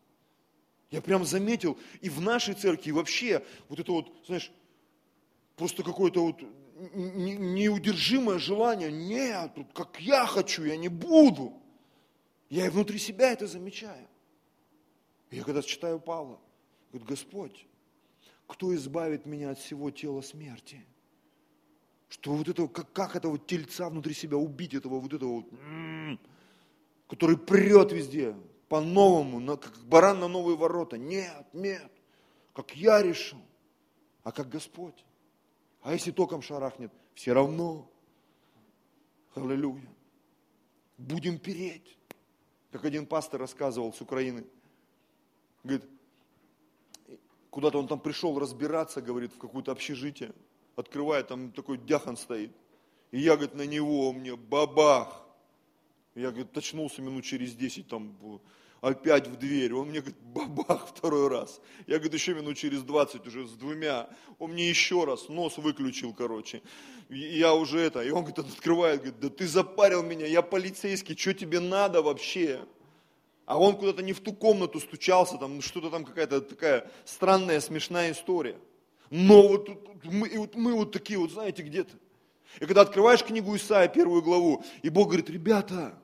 Я 0.91 1.01
прям 1.01 1.23
заметил, 1.23 1.77
и 2.01 2.09
в 2.09 2.19
нашей 2.19 2.53
церкви, 2.53 2.91
вообще, 2.91 3.45
вот 3.69 3.79
это 3.79 3.93
вот, 3.93 4.13
знаешь, 4.27 4.51
просто 5.55 5.83
какое-то 5.83 6.21
вот 6.21 6.41
неудержимое 6.93 8.39
желание, 8.39 8.91
нет, 8.91 9.53
как 9.73 10.01
я 10.01 10.25
хочу, 10.25 10.65
я 10.65 10.75
не 10.75 10.89
буду. 10.89 11.53
Я 12.49 12.65
и 12.65 12.69
внутри 12.69 12.99
себя 12.99 13.31
это 13.31 13.47
замечаю. 13.47 14.05
Я 15.35 15.43
когда 15.43 15.61
читаю 15.61 15.99
Павла, 15.99 16.39
говорит, 16.93 17.09
Господь, 17.09 17.67
кто 18.47 18.73
избавит 18.73 19.25
меня 19.25 19.49
от 19.51 19.59
всего 19.59 19.91
тела 19.91 20.21
смерти? 20.21 20.81
Что 22.07 22.31
вот 22.31 22.47
этого, 22.47 22.69
как, 22.69 22.93
как 22.93 23.17
этого 23.17 23.37
тельца 23.37 23.89
внутри 23.89 24.13
себя 24.13 24.37
убить, 24.37 24.73
этого 24.73 24.97
вот 24.97 25.11
этого 25.11 25.41
вот, 25.41 26.19
который 27.09 27.37
прет 27.37 27.91
везде, 27.91 28.33
по-новому, 28.69 29.57
как 29.57 29.77
баран 29.79 30.21
на 30.21 30.29
новые 30.29 30.55
ворота. 30.55 30.97
Нет, 30.97 31.45
нет, 31.51 31.91
как 32.53 32.73
я 32.73 33.01
решил, 33.01 33.41
а 34.23 34.31
как 34.31 34.47
Господь. 34.47 35.03
А 35.81 35.91
если 35.91 36.11
током 36.11 36.41
шарахнет, 36.41 36.93
все 37.13 37.33
равно. 37.33 37.91
Аллилуйя. 39.33 39.93
Будем 40.97 41.39
переть. 41.39 41.97
Как 42.71 42.85
один 42.85 43.05
пастор 43.05 43.41
рассказывал 43.41 43.91
с 43.91 43.99
Украины. 43.99 44.45
Говорит, 45.65 45.83
куда-то 47.49 47.79
он 47.79 47.87
там 47.87 47.99
пришел 47.99 48.37
разбираться, 48.37 49.01
говорит, 49.01 49.33
в 49.33 49.39
какое-то 49.39 49.71
общежитие. 49.71 50.31
Открывает, 50.75 51.27
там 51.27 51.51
такой 51.51 51.79
дяхан 51.79 52.17
стоит. 52.17 52.51
И 53.11 53.19
я, 53.19 53.35
говорит, 53.35 53.55
на 53.55 53.65
него 53.65 54.13
мне 54.13 54.35
бабах. 54.35 55.25
Я, 56.13 56.29
говорит, 56.29 56.55
очнулся 56.55 57.01
минут 57.01 57.25
через 57.25 57.55
10, 57.55 57.87
там 57.87 58.15
опять 58.81 59.27
в 59.27 59.37
дверь. 59.37 59.73
Он 59.73 59.89
мне 59.89 60.01
говорит, 60.01 60.21
бабах 60.21 60.87
второй 60.87 61.29
раз. 61.29 61.59
Я, 61.87 61.95
говорит, 61.95 62.13
еще 62.13 62.35
минут 62.35 62.57
через 62.57 62.83
20 62.83 63.25
уже 63.25 63.47
с 63.47 63.53
двумя. 63.53 64.07
Он 64.37 64.51
мне 64.51 64.69
еще 64.69 65.03
раз 65.05 65.29
нос 65.29 65.57
выключил, 65.57 66.13
короче. 66.13 66.61
Я 67.09 67.55
уже 67.55 67.79
это, 67.79 68.01
и 68.01 68.11
он 68.11 68.23
говорит, 68.23 68.39
открывает, 68.39 69.01
говорит, 69.01 69.19
да 69.19 69.29
ты 69.29 69.47
запарил 69.47 70.03
меня, 70.03 70.27
я 70.27 70.43
полицейский, 70.43 71.17
что 71.17 71.33
тебе 71.33 71.59
надо 71.59 72.03
вообще? 72.03 72.61
А 73.45 73.59
он 73.59 73.77
куда-то 73.77 74.01
не 74.01 74.13
в 74.13 74.21
ту 74.21 74.33
комнату 74.33 74.79
стучался, 74.79 75.37
там 75.37 75.61
что-то 75.61 75.89
там 75.89 76.03
какая-то 76.03 76.41
такая 76.41 76.89
странная, 77.03 77.59
смешная 77.59 78.11
история. 78.11 78.57
Но 79.09 79.47
вот, 79.47 79.69
мы, 80.03 80.29
вот 80.37 80.55
мы 80.55 80.73
вот 80.73 80.91
такие 80.91 81.19
вот, 81.19 81.31
знаете, 81.31 81.61
где-то. 81.61 81.93
И 82.59 82.65
когда 82.65 82.81
открываешь 82.81 83.23
книгу 83.23 83.55
Исаия, 83.55 83.87
первую 83.87 84.21
главу, 84.23 84.63
и 84.81 84.89
Бог 84.89 85.07
говорит, 85.07 85.29
ребята, 85.29 85.97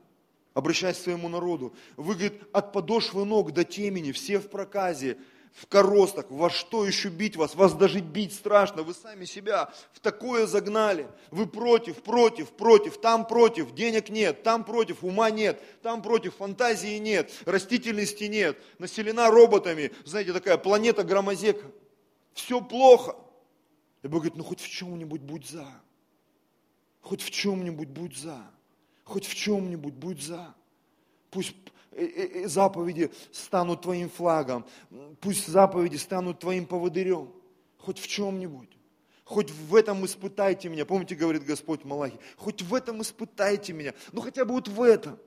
обращаясь 0.53 0.97
к 0.97 1.01
своему 1.01 1.29
народу. 1.29 1.73
Вы, 1.97 2.13
говорит, 2.13 2.43
от 2.51 2.73
подошвы 2.73 3.25
ног 3.25 3.51
до 3.53 3.63
темени, 3.63 4.11
все 4.11 4.39
в 4.39 4.49
проказе, 4.49 5.17
в 5.53 5.67
коростах, 5.67 6.25
во 6.29 6.49
что 6.49 6.85
еще 6.85 7.09
бить 7.09 7.35
вас? 7.35 7.55
Вас 7.55 7.73
даже 7.73 7.99
бить 7.99 8.33
страшно, 8.33 8.83
вы 8.83 8.93
сами 8.93 9.25
себя 9.25 9.71
в 9.93 9.99
такое 9.99 10.47
загнали. 10.47 11.07
Вы 11.29 11.47
против, 11.47 12.01
против, 12.03 12.51
против, 12.51 12.99
там 12.99 13.27
против, 13.27 13.73
денег 13.73 14.09
нет, 14.09 14.43
там 14.43 14.63
против, 14.63 15.03
ума 15.03 15.29
нет, 15.29 15.61
там 15.81 16.01
против, 16.01 16.35
фантазии 16.35 16.97
нет, 16.97 17.31
растительности 17.45 18.25
нет, 18.25 18.57
населена 18.79 19.29
роботами, 19.29 19.91
знаете, 20.05 20.33
такая 20.33 20.57
планета 20.57 21.03
громозека. 21.03 21.65
Все 22.33 22.61
плохо. 22.61 23.15
И 24.03 24.07
Бог 24.07 24.21
говорит, 24.21 24.37
ну 24.37 24.43
хоть 24.43 24.61
в 24.61 24.69
чем-нибудь 24.69 25.21
будь 25.21 25.47
за. 25.47 25.67
Хоть 27.01 27.21
в 27.21 27.29
чем-нибудь 27.29 27.89
будь 27.89 28.17
за 28.17 28.41
хоть 29.11 29.25
в 29.25 29.35
чем-нибудь 29.35 29.93
будь 29.93 30.21
за. 30.21 30.55
Пусть 31.29 31.55
заповеди 32.45 33.11
станут 33.31 33.81
твоим 33.81 34.09
флагом, 34.09 34.65
пусть 35.19 35.47
заповеди 35.47 35.97
станут 35.97 36.39
твоим 36.39 36.65
поводырем, 36.65 37.31
хоть 37.77 37.99
в 37.99 38.07
чем-нибудь. 38.07 38.69
Хоть 39.23 39.49
в 39.49 39.75
этом 39.75 40.05
испытайте 40.05 40.67
меня. 40.67 40.85
Помните, 40.85 41.15
говорит 41.15 41.45
Господь 41.45 41.85
Малахи, 41.85 42.19
хоть 42.35 42.61
в 42.61 42.73
этом 42.73 43.01
испытайте 43.01 43.71
меня. 43.71 43.93
Ну 44.11 44.19
хотя 44.19 44.43
бы 44.43 44.53
вот 44.53 44.67
в 44.67 44.81
этом. 44.81 45.17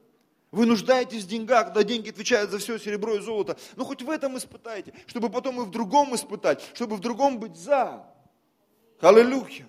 Вы 0.50 0.66
нуждаетесь 0.66 1.24
в 1.24 1.26
деньгах, 1.26 1.66
когда 1.66 1.82
деньги 1.82 2.10
отвечают 2.10 2.50
за 2.50 2.58
все 2.58 2.78
серебро 2.78 3.14
и 3.14 3.20
золото. 3.20 3.56
Ну 3.76 3.84
хоть 3.84 4.02
в 4.02 4.10
этом 4.10 4.36
испытайте, 4.36 4.92
чтобы 5.06 5.30
потом 5.30 5.60
и 5.60 5.64
в 5.64 5.70
другом 5.70 6.14
испытать, 6.14 6.62
чтобы 6.74 6.96
в 6.96 7.00
другом 7.00 7.40
быть 7.40 7.56
за. 7.56 8.06
Аллилуйя. 9.00 9.66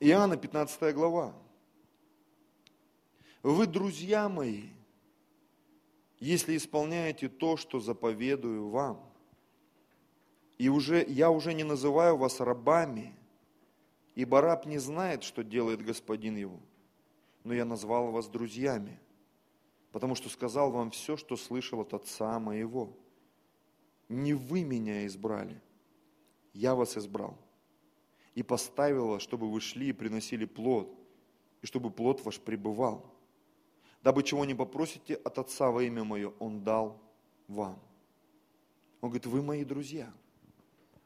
Иоанна 0.00 0.36
15 0.36 0.94
глава. 0.94 1.34
Вы, 3.42 3.66
друзья 3.66 4.28
мои, 4.28 4.68
если 6.20 6.56
исполняете 6.56 7.28
то, 7.28 7.56
что 7.56 7.80
заповедую 7.80 8.68
вам. 8.68 9.00
И 10.58 10.68
уже, 10.68 11.04
я 11.08 11.28
уже 11.28 11.52
не 11.52 11.64
называю 11.64 12.16
вас 12.16 12.38
рабами, 12.38 13.12
ибо 14.14 14.40
раб 14.40 14.64
не 14.66 14.78
знает, 14.78 15.24
что 15.24 15.42
делает 15.42 15.82
господин 15.82 16.36
его. 16.36 16.60
Но 17.42 17.52
я 17.52 17.64
назвал 17.64 18.12
вас 18.12 18.28
друзьями, 18.28 19.00
потому 19.90 20.14
что 20.14 20.28
сказал 20.28 20.70
вам 20.70 20.92
все, 20.92 21.16
что 21.16 21.36
слышал 21.36 21.80
от 21.80 21.94
отца 21.94 22.38
моего. 22.38 22.96
Не 24.08 24.34
вы 24.34 24.62
меня 24.62 25.04
избрали, 25.06 25.60
я 26.52 26.76
вас 26.76 26.96
избрал 26.96 27.36
и 28.36 28.44
поставил 28.44 29.08
вас, 29.08 29.22
чтобы 29.22 29.50
вы 29.50 29.60
шли 29.60 29.88
и 29.88 29.92
приносили 29.92 30.44
плод, 30.44 30.94
и 31.60 31.66
чтобы 31.66 31.90
плод 31.90 32.24
ваш 32.24 32.38
пребывал 32.38 33.11
дабы 34.02 34.22
чего 34.22 34.44
не 34.44 34.54
попросите 34.54 35.14
от 35.14 35.38
Отца 35.38 35.70
во 35.70 35.82
имя 35.82 36.04
Мое, 36.04 36.32
Он 36.38 36.62
дал 36.62 37.00
вам. 37.48 37.78
Он 39.00 39.10
говорит, 39.10 39.26
вы 39.26 39.42
мои 39.42 39.64
друзья. 39.64 40.12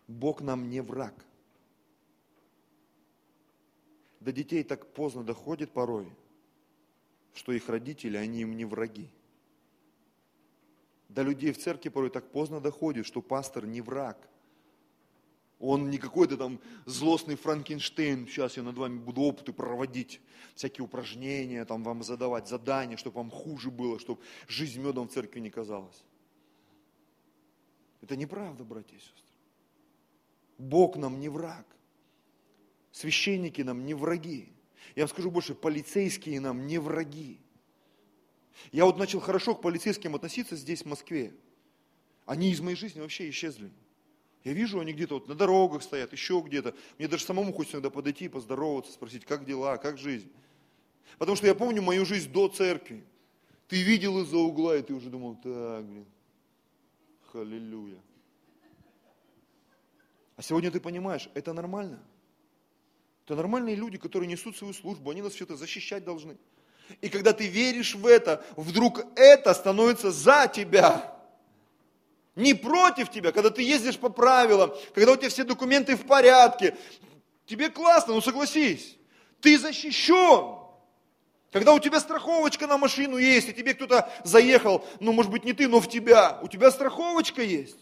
Бог 0.06 0.40
нам 0.40 0.68
не 0.68 0.80
враг. 0.80 1.14
До 4.20 4.32
детей 4.32 4.62
так 4.64 4.92
поздно 4.92 5.24
доходит 5.24 5.70
порой, 5.72 6.12
что 7.34 7.52
их 7.52 7.68
родители, 7.68 8.16
они 8.16 8.40
им 8.42 8.56
не 8.56 8.64
враги. 8.64 9.08
До 11.08 11.22
людей 11.22 11.52
в 11.52 11.58
церкви 11.58 11.88
порой 11.88 12.10
так 12.10 12.30
поздно 12.30 12.60
доходит, 12.60 13.06
что 13.06 13.22
пастор 13.22 13.66
не 13.66 13.80
враг– 13.80 14.18
он 15.58 15.90
не 15.90 15.98
какой-то 15.98 16.36
там 16.36 16.60
злостный 16.84 17.36
Франкенштейн, 17.36 18.26
сейчас 18.26 18.56
я 18.56 18.62
над 18.62 18.76
вами 18.76 18.98
буду 18.98 19.22
опыты 19.22 19.52
проводить, 19.52 20.20
всякие 20.54 20.84
упражнения, 20.84 21.64
там 21.64 21.82
вам 21.82 22.02
задавать 22.02 22.48
задания, 22.48 22.96
чтобы 22.96 23.16
вам 23.16 23.30
хуже 23.30 23.70
было, 23.70 23.98
чтобы 23.98 24.20
жизнь 24.48 24.80
медом 24.80 25.08
в 25.08 25.12
церкви 25.12 25.40
не 25.40 25.50
казалась. 25.50 26.04
Это 28.02 28.16
неправда, 28.16 28.64
братья 28.64 28.96
и 28.96 29.00
сестры. 29.00 29.24
Бог 30.58 30.96
нам 30.96 31.20
не 31.20 31.28
враг. 31.28 31.66
Священники 32.92 33.62
нам 33.62 33.84
не 33.84 33.94
враги. 33.94 34.52
Я 34.94 35.04
вам 35.04 35.08
скажу 35.08 35.30
больше, 35.30 35.54
полицейские 35.54 36.40
нам 36.40 36.66
не 36.66 36.78
враги. 36.78 37.40
Я 38.72 38.84
вот 38.84 38.98
начал 38.98 39.20
хорошо 39.20 39.54
к 39.54 39.62
полицейским 39.62 40.14
относиться 40.14 40.56
здесь, 40.56 40.82
в 40.82 40.86
Москве. 40.86 41.34
Они 42.24 42.50
из 42.50 42.60
моей 42.60 42.76
жизни 42.76 43.00
вообще 43.00 43.28
исчезли. 43.30 43.70
Я 44.46 44.52
вижу, 44.52 44.78
они 44.78 44.92
где-то 44.92 45.14
вот 45.14 45.26
на 45.26 45.34
дорогах 45.34 45.82
стоят, 45.82 46.12
еще 46.12 46.40
где-то. 46.40 46.72
Мне 46.98 47.08
даже 47.08 47.24
самому 47.24 47.52
хочется 47.52 47.78
иногда 47.78 47.90
подойти, 47.90 48.28
поздороваться, 48.28 48.92
спросить, 48.92 49.24
как 49.24 49.44
дела, 49.44 49.76
как 49.76 49.98
жизнь. 49.98 50.30
Потому 51.18 51.34
что 51.34 51.48
я 51.48 51.54
помню 51.56 51.82
мою 51.82 52.04
жизнь 52.06 52.30
до 52.30 52.46
церкви. 52.46 53.04
Ты 53.66 53.82
видел 53.82 54.22
из-за 54.22 54.36
угла, 54.36 54.76
и 54.76 54.82
ты 54.82 54.94
уже 54.94 55.10
думал, 55.10 55.34
так, 55.34 55.84
блин, 55.84 56.06
халилюя. 57.32 57.98
А 60.36 60.42
сегодня 60.42 60.70
ты 60.70 60.78
понимаешь, 60.78 61.28
это 61.34 61.52
нормально. 61.52 62.00
Это 63.24 63.34
нормальные 63.34 63.74
люди, 63.74 63.98
которые 63.98 64.28
несут 64.28 64.56
свою 64.56 64.74
службу, 64.74 65.10
они 65.10 65.22
нас 65.22 65.32
все-то 65.32 65.56
защищать 65.56 66.04
должны. 66.04 66.38
И 67.00 67.08
когда 67.08 67.32
ты 67.32 67.48
веришь 67.48 67.96
в 67.96 68.06
это, 68.06 68.44
вдруг 68.54 69.00
это 69.16 69.52
становится 69.54 70.12
за 70.12 70.46
тебя 70.46 71.15
не 72.36 72.52
против 72.52 73.10
тебя, 73.10 73.32
когда 73.32 73.50
ты 73.50 73.62
ездишь 73.62 73.98
по 73.98 74.10
правилам, 74.10 74.72
когда 74.94 75.12
у 75.12 75.16
тебя 75.16 75.30
все 75.30 75.42
документы 75.42 75.96
в 75.96 76.06
порядке. 76.06 76.76
Тебе 77.46 77.70
классно, 77.70 78.14
ну 78.14 78.20
согласись, 78.20 78.96
ты 79.40 79.58
защищен. 79.58 80.58
Когда 81.50 81.72
у 81.72 81.78
тебя 81.78 81.98
страховочка 81.98 82.66
на 82.66 82.76
машину 82.76 83.16
есть, 83.16 83.48
и 83.48 83.54
тебе 83.54 83.72
кто-то 83.72 84.12
заехал, 84.24 84.84
ну 85.00 85.12
может 85.12 85.32
быть 85.32 85.44
не 85.44 85.54
ты, 85.54 85.66
но 85.66 85.80
в 85.80 85.88
тебя, 85.88 86.38
у 86.42 86.48
тебя 86.48 86.70
страховочка 86.70 87.42
есть. 87.42 87.78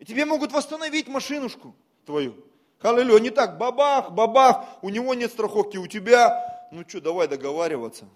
И 0.00 0.04
тебе 0.04 0.24
могут 0.24 0.50
восстановить 0.50 1.06
машинушку 1.06 1.76
твою. 2.04 2.34
Аллилуйя, 2.80 3.20
не 3.20 3.30
так, 3.30 3.56
бабах, 3.56 4.10
бабах, 4.10 4.66
у 4.82 4.88
него 4.88 5.14
нет 5.14 5.30
страховки, 5.30 5.76
у 5.76 5.86
тебя, 5.86 6.68
ну 6.72 6.84
что, 6.86 7.00
давай 7.00 7.28
договариваться. 7.28 8.08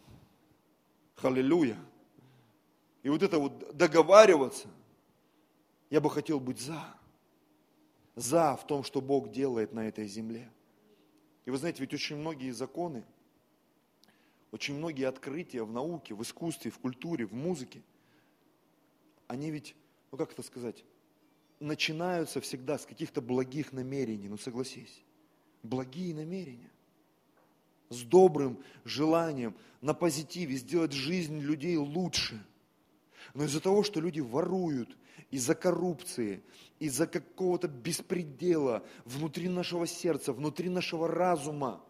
Аллилуйя. 1.23 1.77
И 3.03 3.09
вот 3.09 3.23
это 3.23 3.39
вот 3.39 3.77
договариваться– 3.77 4.67
я 5.91 6.01
бы 6.01 6.09
хотел 6.09 6.41
быть 6.41 6.61
за. 6.61 6.83
За 8.17 8.57
в 8.57 8.67
том, 8.67 8.85
что 8.85 9.01
Бог 9.01 9.31
делает 9.31 9.73
на 9.73 9.89
этой 9.89 10.07
земле. 10.07 10.51
И 11.45 11.51
вы 11.51 11.59
знаете, 11.59 11.81
ведь 11.81 11.95
очень 11.95 12.17
многие 12.17 12.51
законы, 12.53 13.05
очень 14.53 14.75
многие 14.75 15.07
открытия 15.07 15.63
в 15.63 15.73
науке, 15.73 16.15
в 16.15 16.23
искусстве, 16.23 16.71
в 16.71 16.79
культуре, 16.79 17.27
в 17.27 17.35
музыке, 17.35 17.83
они 19.27 19.51
ведь, 19.51 19.75
ну 20.11 20.19
как 20.19 20.33
это 20.33 20.43
сказать, 20.43 20.85
начинаются 21.61 22.41
всегда 22.41 22.79
с 22.79 22.87
каких-то 22.87 23.21
благих 23.21 23.73
намерений, 23.73 24.29
ну 24.29 24.39
согласись, 24.39 25.03
благие 25.63 26.15
намерения, 26.15 26.71
с 27.91 28.03
добрым 28.03 28.63
желанием 28.85 29.55
на 29.81 29.95
позитиве 29.95 30.57
сделать 30.57 30.93
жизнь 30.93 31.39
людей 31.39 31.77
лучше. 31.77 32.45
Но 33.35 33.45
из-за 33.45 33.61
того, 33.61 33.83
что 33.83 34.01
люди 34.01 34.21
воруют, 34.21 34.97
из-за 35.31 35.55
коррупции, 35.55 36.43
из-за 36.79 37.07
какого-то 37.07 37.69
беспредела 37.69 38.85
внутри 39.05 39.49
нашего 39.49 39.87
сердца, 39.87 40.33
внутри 40.33 40.69
нашего 40.69 41.09
разума. 41.09 41.83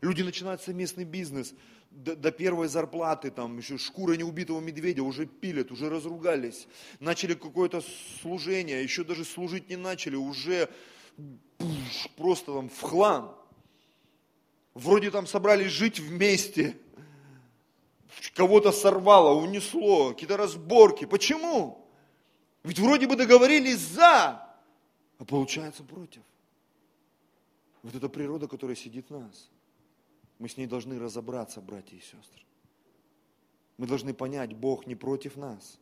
Люди 0.00 0.22
начинают 0.22 0.62
совместный 0.62 1.04
бизнес, 1.04 1.54
до, 1.90 2.16
до 2.16 2.32
первой 2.32 2.68
зарплаты, 2.68 3.30
там 3.30 3.58
еще 3.58 3.78
шкура 3.78 4.14
неубитого 4.14 4.60
медведя 4.60 5.02
уже 5.02 5.26
пилят, 5.26 5.70
уже 5.70 5.90
разругались. 5.90 6.66
Начали 7.00 7.34
какое-то 7.34 7.82
служение, 8.20 8.82
еще 8.82 9.04
даже 9.04 9.24
служить 9.24 9.68
не 9.68 9.76
начали, 9.76 10.16
уже 10.16 10.68
просто 12.16 12.54
там 12.54 12.68
в 12.68 12.80
хлам. 12.80 13.38
Вроде 14.74 15.10
там 15.10 15.26
собрались 15.26 15.70
жить 15.70 16.00
вместе, 16.00 16.76
кого-то 18.34 18.72
сорвало, 18.72 19.38
унесло, 19.38 20.12
какие-то 20.12 20.38
разборки. 20.38 21.04
Почему? 21.04 21.81
Ведь 22.62 22.78
вроде 22.78 23.06
бы 23.06 23.16
договорились 23.16 23.78
за, 23.78 24.56
а 25.18 25.24
получается 25.26 25.82
против. 25.82 26.22
Вот 27.82 27.94
эта 27.94 28.08
природа, 28.08 28.46
которая 28.46 28.76
сидит 28.76 29.10
в 29.10 29.18
нас. 29.18 29.50
Мы 30.38 30.48
с 30.48 30.56
ней 30.56 30.66
должны 30.66 30.98
разобраться, 30.98 31.60
братья 31.60 31.96
и 31.96 32.00
сестры. 32.00 32.42
Мы 33.76 33.86
должны 33.86 34.14
понять, 34.14 34.54
Бог 34.54 34.86
не 34.86 34.94
против 34.94 35.36
нас. 35.36 35.78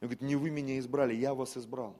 Он 0.00 0.08
говорит, 0.08 0.22
не 0.22 0.36
вы 0.36 0.50
меня 0.50 0.78
избрали, 0.78 1.14
я 1.14 1.34
вас 1.34 1.56
избрал. 1.56 1.96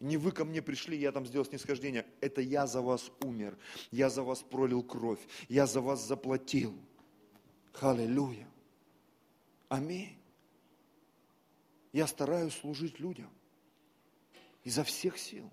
Не 0.00 0.16
вы 0.16 0.32
ко 0.32 0.46
мне 0.46 0.62
пришли, 0.62 0.96
я 0.96 1.12
там 1.12 1.26
сделал 1.26 1.44
снисхождение. 1.44 2.06
Это 2.20 2.40
я 2.40 2.66
за 2.66 2.80
вас 2.80 3.10
умер. 3.22 3.58
Я 3.90 4.08
за 4.08 4.22
вас 4.22 4.42
пролил 4.42 4.82
кровь. 4.82 5.20
Я 5.48 5.66
за 5.66 5.82
вас 5.82 6.06
заплатил. 6.06 6.74
Аллилуйя. 7.80 8.48
Аминь. 9.68 10.19
Я 11.92 12.06
стараюсь 12.06 12.54
служить 12.54 13.00
людям 13.00 13.30
изо 14.64 14.84
всех 14.84 15.18
сил. 15.18 15.50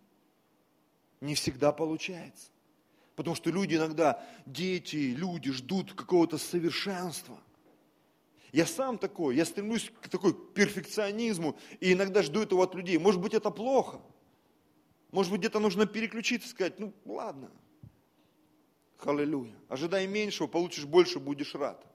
Не 1.21 1.36
всегда 1.36 1.71
получается. 1.71 2.50
Потому 3.15 3.36
что 3.36 3.50
люди 3.50 3.76
иногда, 3.76 4.23
дети, 4.45 5.15
люди 5.17 5.52
ждут 5.52 5.93
какого-то 5.93 6.38
совершенства. 6.38 7.39
Я 8.52 8.65
сам 8.65 8.97
такой, 8.97 9.36
я 9.36 9.45
стремлюсь 9.45 9.91
к 10.02 10.10
такой 10.10 10.34
перфекционизму 10.34 11.58
и 11.80 11.93
иногда 11.93 12.21
жду 12.21 12.41
этого 12.41 12.63
от 12.63 12.76
людей. 12.76 12.97
Может 12.97 13.19
быть, 13.19 13.34
это 13.34 13.50
плохо. 13.50 14.00
Может 15.12 15.32
быть, 15.32 15.41
где-то 15.41 15.60
нужно 15.60 15.86
переключиться, 15.86 16.50
сказать, 16.50 16.80
ну 16.80 16.93
ладно, 17.06 17.50
Аллилуйя. 19.06 19.54
Ожидай 19.69 20.08
меньшего, 20.08 20.48
получишь 20.48 20.85
больше, 20.85 21.19
будешь 21.19 21.56
рад. 21.56 21.85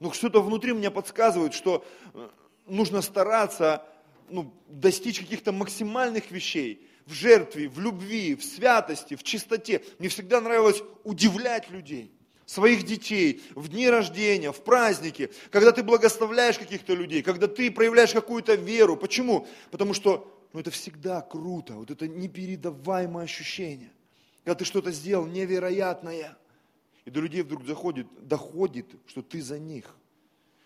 Но 0.00 0.12
что-то 0.12 0.42
внутри 0.42 0.72
меня 0.72 0.90
подсказывает, 0.90 1.54
что 1.54 1.84
э, 2.14 2.28
нужно 2.68 3.02
стараться 3.02 3.84
ну, 4.30 4.52
достичь 4.68 5.18
каких-то 5.18 5.52
максимальных 5.52 6.30
вещей 6.30 6.86
в 7.06 7.12
жертве, 7.12 7.68
в 7.68 7.78
любви, 7.80 8.34
в 8.34 8.44
святости, 8.44 9.16
в 9.16 9.22
чистоте. 9.22 9.82
Мне 9.98 10.08
всегда 10.08 10.40
нравилось 10.40 10.82
удивлять 11.04 11.70
людей, 11.70 12.12
своих 12.44 12.84
детей, 12.84 13.42
в 13.54 13.68
дни 13.68 13.88
рождения, 13.88 14.52
в 14.52 14.62
праздники, 14.62 15.30
когда 15.50 15.72
ты 15.72 15.82
благословляешь 15.82 16.58
каких-то 16.58 16.94
людей, 16.94 17.22
когда 17.22 17.46
ты 17.46 17.70
проявляешь 17.70 18.12
какую-то 18.12 18.54
веру. 18.54 18.96
Почему? 18.96 19.46
Потому 19.70 19.94
что 19.94 20.34
ну, 20.52 20.60
это 20.60 20.70
всегда 20.70 21.20
круто, 21.20 21.74
вот 21.74 21.90
это 21.90 22.08
непередаваемое 22.08 23.24
ощущение. 23.24 23.92
Когда 24.44 24.58
ты 24.58 24.64
что-то 24.64 24.92
сделал 24.92 25.26
невероятное, 25.26 26.36
и 27.04 27.10
до 27.10 27.20
людей 27.20 27.42
вдруг 27.42 27.64
заходит, 27.66 28.06
доходит, 28.20 28.86
что 29.06 29.22
ты 29.22 29.42
за 29.42 29.58
них, 29.58 29.94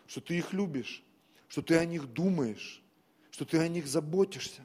что 0.06 0.20
ты 0.20 0.38
их 0.38 0.52
любишь, 0.52 1.04
что 1.52 1.60
ты 1.60 1.76
о 1.76 1.84
них 1.84 2.10
думаешь, 2.10 2.82
что 3.30 3.44
ты 3.44 3.58
о 3.58 3.68
них 3.68 3.86
заботишься. 3.86 4.64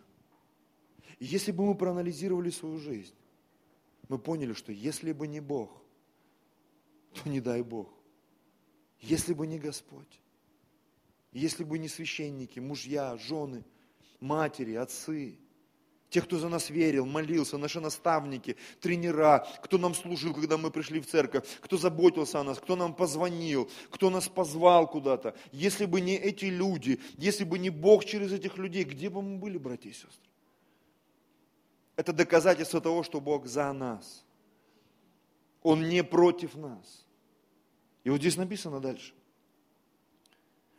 И 1.20 1.26
если 1.26 1.52
бы 1.52 1.66
мы 1.66 1.76
проанализировали 1.76 2.50
свою 2.50 2.78
жизнь, 2.78 3.14
мы 4.08 4.18
поняли, 4.18 4.54
что 4.54 4.72
если 4.72 5.12
бы 5.12 5.28
не 5.28 5.42
Бог, 5.42 5.84
то 7.12 7.28
не 7.28 7.42
дай 7.42 7.62
Бог. 7.62 7.90
Если 9.02 9.34
бы 9.34 9.48
не 9.48 9.60
Господь, 9.60 10.22
если 11.34 11.66
бы 11.66 11.78
не 11.78 11.90
священники, 11.90 12.62
мужья, 12.62 13.18
жены, 13.18 13.66
матери, 14.22 14.76
отцы, 14.76 15.38
те, 16.10 16.22
кто 16.22 16.38
за 16.38 16.48
нас 16.48 16.70
верил, 16.70 17.06
молился, 17.06 17.58
наши 17.58 17.82
наставники, 17.82 18.56
тренера, 18.80 19.46
кто 19.62 19.78
нам 19.78 19.94
служил, 19.94 20.34
когда 20.34 20.58
мы 20.58 20.72
пришли 20.72 21.02
в 21.02 21.08
церковь, 21.08 21.46
кто 21.60 21.78
заботился 21.78 22.40
о 22.40 22.44
нас, 22.44 22.60
кто 22.60 22.76
нам 22.76 22.94
позвонил, 22.94 23.70
кто 23.90 24.10
нас 24.10 24.30
позвал 24.30 24.88
куда-то. 24.88 25.36
Если 25.52 25.86
бы 25.86 26.00
не 26.00 26.16
эти 26.16 26.46
люди, 26.46 27.00
если 27.18 27.44
бы 27.44 27.60
не 27.60 27.70
Бог 27.70 28.06
через 28.06 28.32
этих 28.32 28.58
людей, 28.58 28.86
где 28.86 29.10
бы 29.10 29.22
мы 29.22 29.38
были, 29.38 29.58
братья 29.58 29.90
и 29.90 29.94
сестры? 29.94 30.30
Это 31.98 32.14
доказательство 32.14 32.80
того, 32.80 33.04
что 33.04 33.20
Бог 33.20 33.48
за 33.48 33.74
нас. 33.74 34.24
Он 35.62 35.90
не 35.90 36.04
против 36.04 36.56
нас. 36.56 37.06
И 38.06 38.10
вот 38.10 38.22
здесь 38.22 38.38
написано 38.38 38.80
дальше. 38.80 39.14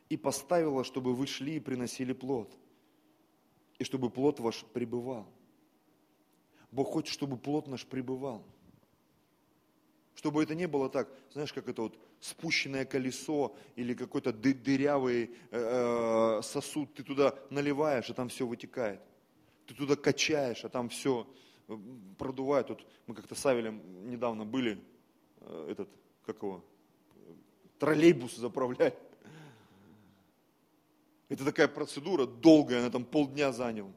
И 0.09 0.16
поставила, 0.16 0.85
чтобы 0.85 1.14
вы 1.14 1.26
шли 1.26 1.57
и 1.57 1.61
приносили 1.61 2.14
плод– 2.14 2.51
и 3.79 3.85
чтобы 3.85 4.11
плод 4.11 4.41
ваш 4.41 4.64
пребывал. 4.72 5.26
Бог 6.70 6.89
хочет, 6.89 7.12
чтобы 7.12 7.37
плод 7.37 7.66
наш 7.66 7.87
пребывал. 7.87 8.45
Чтобы 10.14 10.43
это 10.43 10.55
не 10.55 10.66
было 10.66 10.91
так, 10.91 11.09
знаешь, 11.33 11.53
как 11.53 11.68
это 11.68 11.83
вот 11.83 11.99
спущенное 12.20 12.85
колесо 12.85 13.57
или 13.76 13.95
какой-то 13.95 14.33
дырявый 14.33 15.31
э, 15.51 16.41
сосуд, 16.43 16.93
ты 16.95 17.05
туда 17.05 17.35
наливаешь, 17.51 18.11
а 18.11 18.14
там 18.14 18.29
все 18.29 18.47
вытекает. 18.47 19.01
Ты 19.66 19.74
туда 19.74 19.95
качаешь, 19.95 20.64
а 20.64 20.68
там 20.68 20.89
все 20.89 21.26
э, 21.68 21.79
продувает. 22.18 22.68
Вот 22.68 22.85
мы 23.07 23.14
как-то 23.14 23.37
с 23.37 23.47
Авелем 23.47 24.11
недавно 24.11 24.45
были, 24.45 24.83
э, 25.41 25.68
этот, 25.70 25.89
как 26.26 26.43
его, 26.43 26.64
троллейбус 27.79 28.35
заправляли. 28.35 28.95
Это 31.29 31.45
такая 31.45 31.68
процедура 31.68 32.26
долгая, 32.26 32.81
она 32.81 32.91
там 32.91 33.05
полдня 33.05 33.53
заняла. 33.53 33.93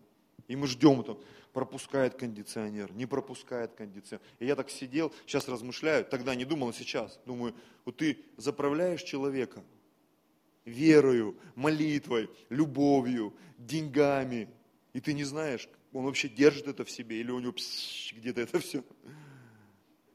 И 0.48 0.56
мы 0.56 0.68
ждем 0.68 1.02
это. 1.02 1.18
Пропускает 1.54 2.16
кондиционер, 2.16 2.94
не 2.94 3.06
пропускает 3.06 3.74
кондиционер. 3.74 4.22
И 4.40 4.46
я 4.46 4.56
так 4.56 4.70
сидел, 4.70 5.14
сейчас 5.26 5.48
размышляю, 5.48 6.06
тогда 6.06 6.34
не 6.36 6.46
думал, 6.46 6.70
а 6.70 6.74
сейчас. 6.74 7.20
Думаю, 7.26 7.54
вот 7.84 7.98
ты 7.98 8.20
заправляешь 8.38 9.04
человека 9.04 9.64
верою, 10.66 11.38
молитвой, 11.56 12.30
любовью, 12.50 13.34
деньгами, 13.58 14.50
и 14.94 15.00
ты 15.00 15.14
не 15.14 15.24
знаешь, 15.24 15.68
он 15.94 16.06
вообще 16.06 16.30
держит 16.30 16.68
это 16.68 16.86
в 16.86 16.92
себе, 16.92 17.20
или 17.20 17.32
у 17.32 17.40
него 17.40 17.54
где-то 18.14 18.42
это 18.42 18.60
все. 18.60 18.84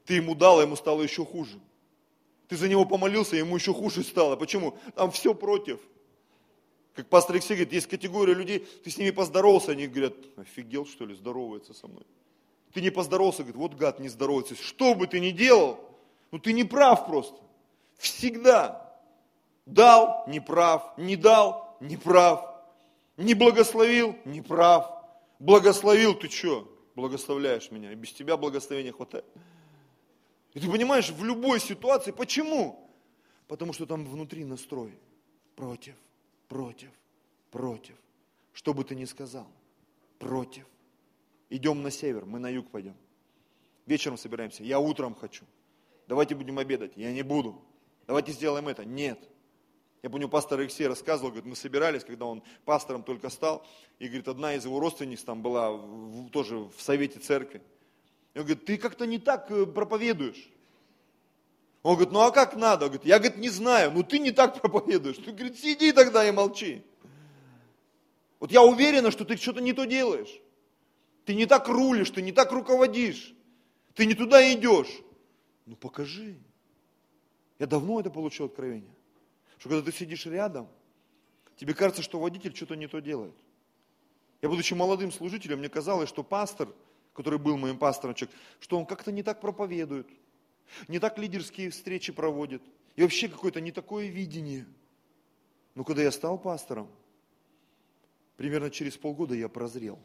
Ты 0.05 0.15
ему 0.15 0.35
дал, 0.35 0.59
а 0.59 0.63
ему 0.63 0.75
стало 0.75 1.01
еще 1.01 1.25
хуже. 1.25 1.59
Ты 2.47 2.55
за 2.55 2.69
него 2.69 2.85
помолился, 2.85 3.35
ему 3.35 3.55
еще 3.55 3.73
хуже 3.73 4.03
стало. 4.03 4.37
Почему? 4.37 4.77
Там 4.95 5.11
все 5.11 5.35
против. 5.35 5.79
Как 6.97 7.09
пастор 7.09 7.35
Алексей 7.35 7.53
говорит, 7.53 7.73
есть 7.73 7.85
категория 7.85 8.33
людей, 8.33 8.67
ты 8.83 8.89
с 8.89 8.97
ними 8.97 9.11
поздоровался, 9.11 9.73
они 9.73 9.85
говорят, 9.85 10.15
офигел 10.35 10.87
что 10.87 11.05
ли, 11.05 11.13
здоровается 11.13 11.75
со 11.75 11.87
мной. 11.87 12.03
Ты 12.73 12.81
не 12.81 12.89
поздоровался, 12.89 13.43
говорит, 13.43 13.55
вот 13.55 13.75
гад 13.75 13.99
не 13.99 14.09
здоровается. 14.09 14.55
Что 14.55 14.95
бы 14.95 15.05
ты 15.05 15.19
ни 15.19 15.29
делал, 15.29 15.79
ну 16.31 16.39
ты 16.39 16.53
не 16.53 16.63
прав 16.63 17.05
просто. 17.05 17.39
Всегда. 17.99 18.99
Дал, 19.67 20.23
не 20.27 20.39
прав. 20.39 20.97
Не 20.97 21.15
дал, 21.15 21.77
не 21.81 21.97
прав. 21.97 22.43
Не 23.15 23.35
благословил, 23.35 24.15
не 24.25 24.41
прав. 24.41 24.91
Благословил, 25.37 26.15
ты 26.15 26.29
что? 26.29 26.67
Благословляешь 26.95 27.69
меня. 27.69 27.91
И 27.91 27.95
без 27.95 28.11
тебя 28.11 28.37
благословения 28.37 28.91
хватает. 28.91 29.25
И 30.55 30.59
ты 30.59 30.67
понимаешь, 30.67 31.11
в 31.11 31.23
любой 31.23 31.59
ситуации, 31.59 32.09
почему? 32.09 32.89
Потому 33.47 33.71
что 33.71 33.85
там 33.85 34.03
внутри 34.03 34.45
настрой 34.45 34.97
против 35.55 35.93
против, 36.47 36.91
против. 37.51 37.95
Что 38.53 38.73
бы 38.73 38.83
ты 38.83 38.95
ни 38.95 39.05
сказал, 39.05 39.47
против. 40.19 40.65
Идем 41.49 41.81
на 41.81 41.91
север, 41.91 42.25
мы 42.25 42.39
на 42.39 42.49
юг 42.49 42.69
пойдем. 42.69 42.95
Вечером 43.85 44.17
собираемся, 44.17 44.63
я 44.63 44.79
утром 44.79 45.15
хочу. 45.15 45.45
Давайте 46.07 46.35
будем 46.35 46.59
обедать, 46.59 46.93
я 46.95 47.11
не 47.11 47.21
буду. 47.21 47.61
Давайте 48.05 48.31
сделаем 48.31 48.67
это, 48.67 48.85
нет. 48.85 49.19
Я 50.03 50.09
помню, 50.09 50.29
пастор 50.29 50.59
Алексей 50.59 50.87
рассказывал, 50.87 51.29
говорит, 51.29 51.45
мы 51.45 51.55
собирались, 51.55 52.03
когда 52.03 52.25
он 52.25 52.43
пастором 52.65 53.03
только 53.03 53.29
стал, 53.29 53.65
и 53.99 54.07
говорит, 54.07 54.27
одна 54.27 54.53
из 54.53 54.65
его 54.65 54.79
родственниц 54.79 55.23
там 55.23 55.41
была 55.41 55.71
в, 55.71 56.29
тоже 56.29 56.57
в 56.57 56.79
совете 56.79 57.19
церкви. 57.19 57.61
И 58.33 58.39
он 58.39 58.45
говорит, 58.45 58.65
ты 58.65 58.77
как-то 58.77 59.05
не 59.05 59.17
так 59.17 59.49
э, 59.51 59.65
проповедуешь. 59.65 60.49
Он 61.83 61.95
говорит, 61.95 62.11
ну 62.11 62.21
а 62.21 62.31
как 62.31 62.55
надо? 62.55 62.85
Он 62.85 62.91
говорит, 62.91 63.07
я 63.07 63.19
говорит, 63.19 63.37
не 63.37 63.49
знаю, 63.49 63.91
ну 63.91 64.03
ты 64.03 64.19
не 64.19 64.31
так 64.31 64.59
проповедуешь. 64.59 65.17
Ты, 65.17 65.31
говорит, 65.31 65.57
сиди 65.57 65.91
тогда 65.91 66.27
и 66.27 66.31
молчи. 66.31 66.83
Вот 68.39 68.51
я 68.51 68.61
уверена, 68.63 69.11
что 69.11 69.25
ты 69.25 69.37
что-то 69.37 69.61
не 69.61 69.73
то 69.73 69.85
делаешь. 69.85 70.41
Ты 71.25 71.33
не 71.33 71.45
так 71.45 71.67
рулишь, 71.67 72.09
ты 72.09 72.21
не 72.21 72.31
так 72.31 72.51
руководишь. 72.51 73.33
Ты 73.95 74.05
не 74.05 74.13
туда 74.13 74.53
идешь. 74.53 75.01
Ну 75.65 75.75
покажи. 75.75 76.37
Я 77.59 77.67
давно 77.67 77.99
это 77.99 78.09
получил 78.09 78.45
откровение. 78.45 78.93
Что 79.57 79.69
когда 79.69 79.91
ты 79.91 79.97
сидишь 79.97 80.25
рядом, 80.25 80.67
тебе 81.55 81.73
кажется, 81.73 82.03
что 82.03 82.19
водитель 82.19 82.55
что-то 82.55 82.75
не 82.75 82.87
то 82.87 82.99
делает. 82.99 83.35
Я, 84.41 84.49
будучи 84.49 84.73
молодым 84.73 85.11
служителем, 85.11 85.59
мне 85.59 85.69
казалось, 85.69 86.09
что 86.09 86.23
пастор, 86.23 86.69
который 87.13 87.39
был 87.39 87.57
моим 87.57 87.79
пастором, 87.79 88.15
что 88.59 88.77
он 88.77 88.85
как-то 88.85 89.11
не 89.11 89.23
так 89.23 89.41
проповедует, 89.41 90.07
не 90.87 90.99
так 90.99 91.17
лидерские 91.17 91.69
встречи 91.69 92.11
проводит. 92.11 92.61
И 92.95 93.01
вообще 93.01 93.27
какое-то 93.27 93.61
не 93.61 93.71
такое 93.71 94.07
видение. 94.07 94.65
Но 95.75 95.83
когда 95.83 96.01
я 96.01 96.11
стал 96.11 96.39
пастором, 96.39 96.89
примерно 98.35 98.69
через 98.71 98.97
полгода 98.97 99.35
я 99.35 99.49
прозрел. 99.49 99.99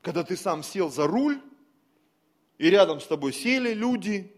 Когда 0.00 0.24
ты 0.24 0.36
сам 0.36 0.62
сел 0.62 0.90
за 0.90 1.06
руль, 1.06 1.40
и 2.56 2.70
рядом 2.70 3.00
с 3.00 3.06
тобой 3.06 3.32
сели 3.32 3.74
люди, 3.74 4.32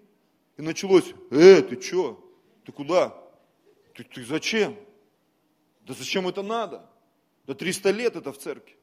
и 0.56 0.62
началось, 0.62 1.14
э, 1.30 1.62
ты 1.62 1.80
что? 1.80 2.22
Ты 2.64 2.72
куда? 2.72 3.16
Ты, 3.94 4.04
ты 4.04 4.24
зачем? 4.24 4.76
Да 5.86 5.94
зачем 5.94 6.28
это 6.28 6.42
надо? 6.42 6.88
Да 7.46 7.54
300 7.54 7.90
лет 7.90 8.16
это 8.16 8.32
в 8.32 8.38
церкви. 8.38 8.76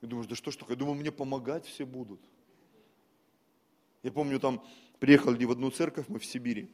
И 0.00 0.06
думаешь, 0.06 0.28
да 0.28 0.36
что 0.36 0.50
ж 0.50 0.56
такое? 0.56 0.76
Я 0.76 0.80
думаю, 0.80 0.96
мне 0.98 1.12
помогать 1.12 1.66
все 1.66 1.84
будут. 1.84 2.20
Я 4.02 4.12
помню, 4.12 4.38
там 4.38 4.64
приехали 4.98 5.44
в 5.44 5.50
одну 5.50 5.70
церковь, 5.70 6.06
мы 6.08 6.18
в 6.18 6.24
Сибири. 6.24 6.70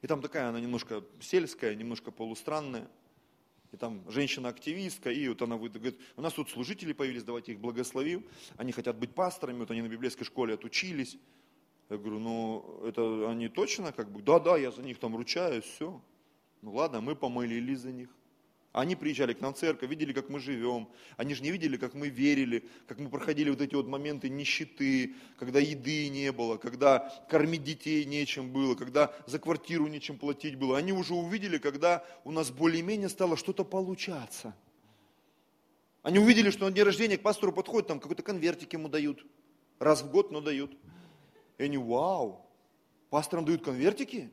И 0.00 0.06
там 0.06 0.20
такая, 0.20 0.48
она 0.48 0.60
немножко 0.60 1.04
сельская, 1.20 1.74
немножко 1.74 2.10
полустранная. 2.10 2.90
И 3.70 3.76
там 3.76 4.04
женщина-активистка, 4.10 5.10
и 5.10 5.28
вот 5.28 5.40
она 5.40 5.56
говорит, 5.56 5.98
у 6.16 6.20
нас 6.20 6.34
тут 6.34 6.50
служители 6.50 6.92
появились, 6.92 7.22
давайте 7.22 7.52
их 7.52 7.60
благословим. 7.60 8.26
Они 8.56 8.72
хотят 8.72 8.98
быть 8.98 9.14
пасторами, 9.14 9.60
вот 9.60 9.70
они 9.70 9.80
на 9.80 9.88
библейской 9.88 10.24
школе 10.24 10.54
отучились. 10.54 11.16
Я 11.88 11.96
говорю, 11.96 12.18
ну 12.18 12.82
это 12.84 13.30
они 13.30 13.48
точно 13.48 13.92
как 13.92 14.10
бы, 14.10 14.22
да, 14.22 14.38
да, 14.38 14.58
я 14.58 14.70
за 14.70 14.82
них 14.82 14.98
там 14.98 15.16
ручаюсь, 15.16 15.64
все. 15.64 16.02
Ну 16.60 16.72
ладно, 16.72 17.00
мы 17.00 17.16
помолились 17.16 17.80
за 17.80 17.92
них. 17.92 18.10
Они 18.72 18.96
приезжали 18.96 19.34
к 19.34 19.40
нам 19.40 19.52
в 19.52 19.58
церковь, 19.58 19.90
видели, 19.90 20.14
как 20.14 20.30
мы 20.30 20.40
живем. 20.40 20.88
Они 21.18 21.34
же 21.34 21.42
не 21.42 21.50
видели, 21.50 21.76
как 21.76 21.92
мы 21.92 22.08
верили, 22.08 22.64
как 22.86 22.98
мы 22.98 23.10
проходили 23.10 23.50
вот 23.50 23.60
эти 23.60 23.74
вот 23.74 23.86
моменты 23.86 24.30
нищеты, 24.30 25.14
когда 25.38 25.60
еды 25.60 26.08
не 26.08 26.32
было, 26.32 26.56
когда 26.56 27.12
кормить 27.28 27.64
детей 27.64 28.04
нечем 28.06 28.50
было, 28.50 28.74
когда 28.74 29.14
за 29.26 29.38
квартиру 29.38 29.88
нечем 29.88 30.16
платить 30.16 30.56
было. 30.56 30.78
Они 30.78 30.92
уже 30.92 31.12
увидели, 31.12 31.58
когда 31.58 32.02
у 32.24 32.30
нас 32.30 32.50
более-менее 32.50 33.10
стало 33.10 33.36
что-то 33.36 33.62
получаться. 33.62 34.56
Они 36.02 36.18
увидели, 36.18 36.48
что 36.48 36.64
на 36.64 36.72
день 36.72 36.84
рождения 36.84 37.18
к 37.18 37.22
пастору 37.22 37.52
подходят, 37.52 37.88
там 37.88 38.00
какой-то 38.00 38.22
конвертик 38.22 38.72
ему 38.72 38.88
дают. 38.88 39.24
Раз 39.80 40.02
в 40.02 40.10
год, 40.10 40.30
но 40.30 40.40
дают. 40.40 40.72
И 41.58 41.64
они, 41.64 41.76
вау, 41.76 42.46
пасторам 43.10 43.44
дают 43.44 43.62
конвертики? 43.62 44.30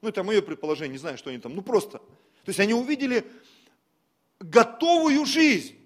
Ну, 0.00 0.10
это 0.10 0.22
мое 0.22 0.42
предположение, 0.42 0.92
не 0.92 0.98
знаю, 0.98 1.18
что 1.18 1.30
они 1.30 1.40
там. 1.40 1.56
Ну, 1.56 1.62
просто. 1.62 1.98
То 1.98 2.50
есть 2.50 2.60
они 2.60 2.74
увидели 2.74 3.24
готовую 4.40 5.24
жизнь. 5.24 5.76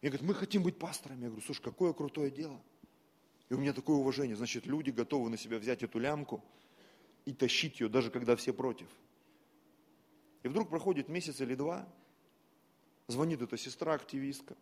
И 0.00 0.08
говорит, 0.08 0.26
мы 0.26 0.34
хотим 0.34 0.62
быть 0.62 0.78
пасторами. 0.78 1.22
Я 1.22 1.28
говорю, 1.28 1.44
слушай, 1.44 1.62
какое 1.62 1.92
крутое 1.92 2.30
дело. 2.30 2.60
И 3.48 3.54
у 3.54 3.58
меня 3.58 3.72
такое 3.72 3.96
уважение. 3.96 4.36
Значит, 4.36 4.66
люди 4.66 4.90
готовы 4.90 5.30
на 5.30 5.36
себя 5.36 5.58
взять 5.58 5.82
эту 5.82 5.98
лямку 5.98 6.44
и 7.24 7.32
тащить 7.32 7.80
ее, 7.80 7.88
даже 7.88 8.10
когда 8.10 8.36
все 8.36 8.52
против. 8.52 8.88
И 10.42 10.48
вдруг 10.48 10.68
проходит 10.68 11.08
месяц 11.08 11.40
или 11.40 11.54
два, 11.54 11.88
звонит 13.08 13.42
эта 13.42 13.56
сестра-активистка. 13.56 14.56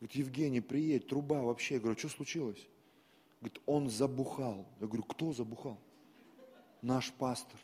Говорит, 0.00 0.16
Евгений, 0.16 0.60
приедь, 0.60 1.08
труба 1.08 1.42
вообще. 1.42 1.74
Я 1.74 1.80
говорю, 1.80 1.98
что 1.98 2.08
случилось? 2.08 2.68
Говорит, 3.40 3.60
он 3.66 3.88
забухал. 3.88 4.66
Я 4.80 4.86
говорю, 4.86 5.02
кто 5.04 5.32
забухал? 5.32 5.80
Наш 6.82 7.12
пастор. 7.12 7.58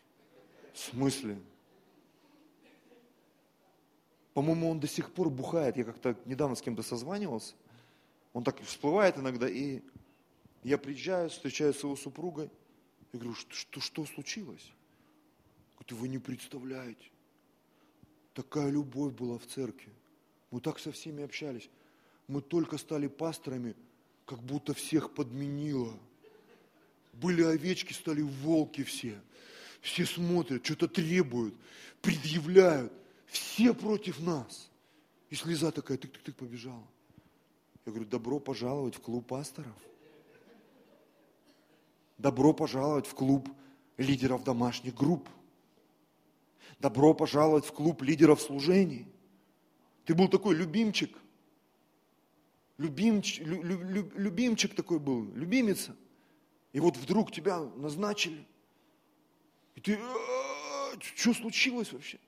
В 0.73 0.79
смысле? 0.79 1.41
По-моему, 4.39 4.71
он 4.71 4.79
до 4.79 4.87
сих 4.87 5.11
пор 5.11 5.31
бухает. 5.31 5.77
Я 5.77 5.83
как-то 5.83 6.17
недавно 6.25 6.55
с 6.55 6.63
кем-то 6.63 6.85
созванивался. 6.85 7.55
Он 8.33 8.45
так 8.45 8.63
всплывает 8.63 9.19
иногда 9.19 9.49
и 9.49 9.81
Я 10.63 10.79
приезжаю, 10.79 11.29
встречаюсь 11.29 11.77
с 11.77 11.83
его 11.83 11.97
супругой. 11.97 12.49
Я 13.13 13.19
говорю, 13.19 13.35
что, 13.35 13.53
что, 13.53 13.81
что 13.81 14.07
случилось? 14.07 14.71
Говорит, 15.75 15.93
вы 16.01 16.07
не 16.07 16.19
представляете. 16.19 17.11
Такая 18.33 18.71
любовь 18.71 19.13
была 19.13 19.41
в 19.41 19.47
церкви. 19.47 19.91
Мы 20.53 20.61
так 20.61 20.79
со 20.79 20.93
всеми 20.93 21.25
общались. 21.25 21.69
Мы 22.29 22.41
только 22.41 22.79
стали 22.79 23.09
пасторами, 23.09 23.75
как 24.25 24.41
будто 24.41 24.73
всех 24.73 25.15
подменило. 25.15 25.93
Были 27.13 27.43
овечки, 27.43 27.93
стали 27.93 28.23
волки 28.23 28.85
все. 28.85 29.21
Все 29.81 30.07
смотрят, 30.07 30.65
что-то 30.65 30.87
требуют, 30.87 31.57
предъявляют. 32.01 32.93
Все 33.29 33.75
против 33.75 34.21
нас. 34.21 34.71
И 35.31 35.35
слеза 35.35 35.71
такая, 35.71 35.99
тык-тык-тык 35.99 36.33
побежала. 36.33 36.87
Я 37.85 37.93
говорю, 37.93 38.09
добро 38.09 38.41
пожаловать 38.41 38.95
в 38.95 39.01
клуб 39.01 39.27
пасторов. 39.27 39.77
Добро 42.17 42.53
пожаловать 42.53 43.07
в 43.07 43.15
клуб 43.15 43.49
лидеров 43.97 44.45
домашних 44.45 44.95
групп. 44.95 45.29
Добро 46.79 47.15
пожаловать 47.15 47.67
в 47.67 47.73
клуб 47.73 48.03
лидеров 48.03 48.41
служений. 48.41 49.07
Ты 50.05 50.15
был 50.15 50.29
такой 50.29 50.55
любимчик. 50.55 51.17
Любимчик, 52.79 53.45
лю, 53.47 53.63
лю, 53.63 54.11
любимчик 54.15 54.75
такой 54.75 54.99
был, 54.99 55.25
любимица. 55.35 55.97
И 56.73 56.81
вот 56.81 56.97
вдруг 56.97 57.33
тебя 57.33 57.59
назначили. 57.59 58.47
И 59.75 59.81
ты, 59.81 59.99
«А, 60.01 60.93
что 61.01 61.35
случилось 61.35 61.93
вообще? 61.93 62.19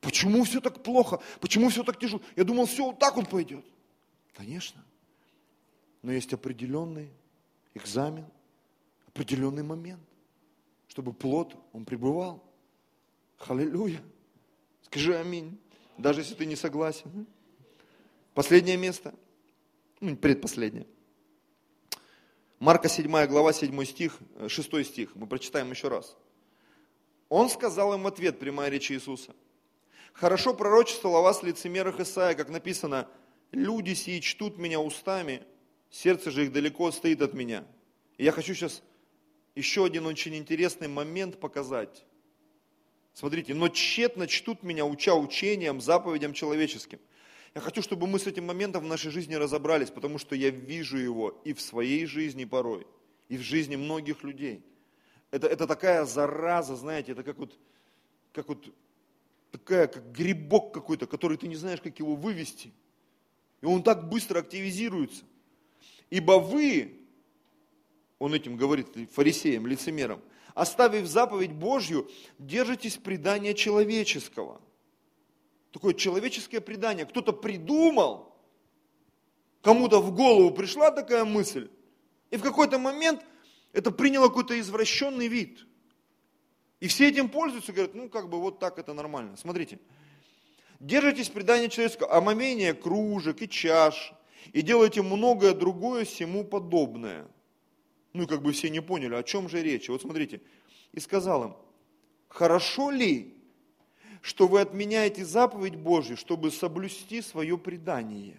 Почему 0.00 0.44
все 0.44 0.60
так 0.60 0.82
плохо? 0.82 1.20
Почему 1.40 1.68
все 1.68 1.84
так 1.84 1.98
тяжело? 1.98 2.22
Я 2.36 2.44
думал, 2.44 2.66
все 2.66 2.86
вот 2.86 2.98
так 2.98 3.16
он 3.16 3.26
пойдет. 3.26 3.64
Конечно. 4.34 4.82
Но 6.02 6.12
есть 6.12 6.32
определенный 6.32 7.10
экзамен, 7.74 8.26
определенный 9.08 9.62
момент, 9.62 10.00
чтобы 10.88 11.12
плод, 11.12 11.54
он 11.72 11.84
пребывал. 11.84 12.42
Халилюя. 13.36 14.02
Скажи 14.82 15.16
аминь, 15.16 15.58
даже 15.98 16.20
если 16.20 16.34
ты 16.34 16.46
не 16.46 16.56
согласен. 16.56 17.26
Последнее 18.34 18.76
место, 18.76 19.14
ну, 20.00 20.16
предпоследнее. 20.16 20.86
Марка 22.58 22.88
7 22.88 23.26
глава, 23.26 23.52
7 23.52 23.84
стих, 23.84 24.18
6 24.48 24.84
стих, 24.86 25.14
мы 25.14 25.26
прочитаем 25.26 25.70
еще 25.70 25.88
раз. 25.88 26.16
Он 27.28 27.48
сказал 27.48 27.94
им 27.94 28.02
в 28.02 28.06
ответ, 28.06 28.38
прямая 28.38 28.70
речь 28.70 28.90
Иисуса. 28.90 29.34
Хорошо 30.12 30.54
пророчествовал 30.54 31.18
о 31.18 31.22
вас 31.22 31.42
лицемерах 31.42 32.00
Исаия, 32.00 32.34
как 32.34 32.48
написано, 32.48 33.08
люди 33.52 33.94
сии 33.94 34.20
чтут 34.20 34.58
меня 34.58 34.80
устами, 34.80 35.42
сердце 35.90 36.30
же 36.30 36.44
их 36.44 36.52
далеко 36.52 36.90
стоит 36.90 37.22
от 37.22 37.34
меня. 37.34 37.64
И 38.18 38.24
я 38.24 38.32
хочу 38.32 38.54
сейчас 38.54 38.82
еще 39.54 39.84
один 39.84 40.06
очень 40.06 40.36
интересный 40.36 40.88
момент 40.88 41.40
показать. 41.40 42.04
Смотрите, 43.12 43.54
но 43.54 43.68
тщетно 43.68 44.26
чтут 44.26 44.62
меня, 44.62 44.84
уча 44.84 45.14
учением, 45.14 45.80
заповедям 45.80 46.32
человеческим. 46.32 47.00
Я 47.54 47.60
хочу, 47.60 47.82
чтобы 47.82 48.06
мы 48.06 48.18
с 48.18 48.26
этим 48.26 48.46
моментом 48.46 48.84
в 48.84 48.86
нашей 48.86 49.10
жизни 49.10 49.34
разобрались, 49.34 49.90
потому 49.90 50.18
что 50.18 50.36
я 50.36 50.50
вижу 50.50 50.96
его 50.96 51.40
и 51.44 51.52
в 51.52 51.60
своей 51.60 52.06
жизни 52.06 52.44
порой, 52.44 52.86
и 53.28 53.36
в 53.36 53.40
жизни 53.40 53.74
многих 53.74 54.22
людей. 54.22 54.64
Это, 55.32 55.48
это 55.48 55.66
такая 55.66 56.04
зараза, 56.04 56.76
знаете, 56.76 57.12
это 57.12 57.24
как 57.24 57.38
вот, 57.38 57.58
как 58.32 58.48
вот 58.48 58.72
такая, 59.50 59.86
как 59.86 60.12
грибок 60.12 60.72
какой-то, 60.72 61.06
который 61.06 61.36
ты 61.36 61.48
не 61.48 61.56
знаешь, 61.56 61.80
как 61.80 61.98
его 61.98 62.14
вывести. 62.14 62.72
И 63.60 63.66
он 63.66 63.82
так 63.82 64.08
быстро 64.08 64.40
активизируется. 64.40 65.24
Ибо 66.08 66.38
вы, 66.38 67.00
он 68.18 68.34
этим 68.34 68.56
говорит 68.56 68.88
фарисеям, 69.12 69.66
лицемерам, 69.66 70.20
оставив 70.54 71.06
заповедь 71.06 71.52
Божью, 71.52 72.08
держитесь 72.38 72.96
предания 72.96 73.54
человеческого. 73.54 74.60
Такое 75.72 75.94
человеческое 75.94 76.60
предание. 76.60 77.06
Кто-то 77.06 77.32
придумал, 77.32 78.34
кому-то 79.62 80.00
в 80.00 80.12
голову 80.14 80.50
пришла 80.50 80.90
такая 80.90 81.24
мысль, 81.24 81.70
и 82.30 82.36
в 82.36 82.42
какой-то 82.42 82.78
момент 82.78 83.24
это 83.72 83.90
приняло 83.90 84.28
какой-то 84.28 84.58
извращенный 84.58 85.28
вид. 85.28 85.66
И 86.80 86.88
все 86.88 87.08
этим 87.08 87.28
пользуются, 87.28 87.72
говорят, 87.72 87.94
ну 87.94 88.08
как 88.08 88.28
бы 88.28 88.40
вот 88.40 88.58
так 88.58 88.78
это 88.78 88.92
нормально. 88.94 89.36
Смотрите, 89.36 89.78
держитесь 90.80 91.28
предания 91.28 91.68
человеческого, 91.68 92.14
омовение 92.14 92.74
кружек 92.74 93.42
и 93.42 93.48
чаш, 93.48 94.12
и 94.52 94.62
делайте 94.62 95.02
многое 95.02 95.54
другое 95.54 96.04
всему 96.04 96.44
подобное– 96.44 97.28
ну, 98.12 98.26
как 98.26 98.42
бы 98.42 98.52
все 98.52 98.70
не 98.70 98.80
поняли, 98.80 99.14
о 99.14 99.22
чем 99.22 99.48
же 99.48 99.62
речь. 99.62 99.88
Вот 99.88 100.02
смотрите, 100.02 100.40
и 100.92 101.00
сказал 101.00 101.44
им, 101.44 101.56
хорошо 102.28 102.90
ли, 102.90 103.34
что 104.20 104.46
вы 104.46 104.60
отменяете 104.60 105.24
заповедь 105.24 105.76
Божью, 105.76 106.16
чтобы 106.16 106.50
соблюсти 106.50 107.22
свое 107.22 107.56
предание? 107.56 108.36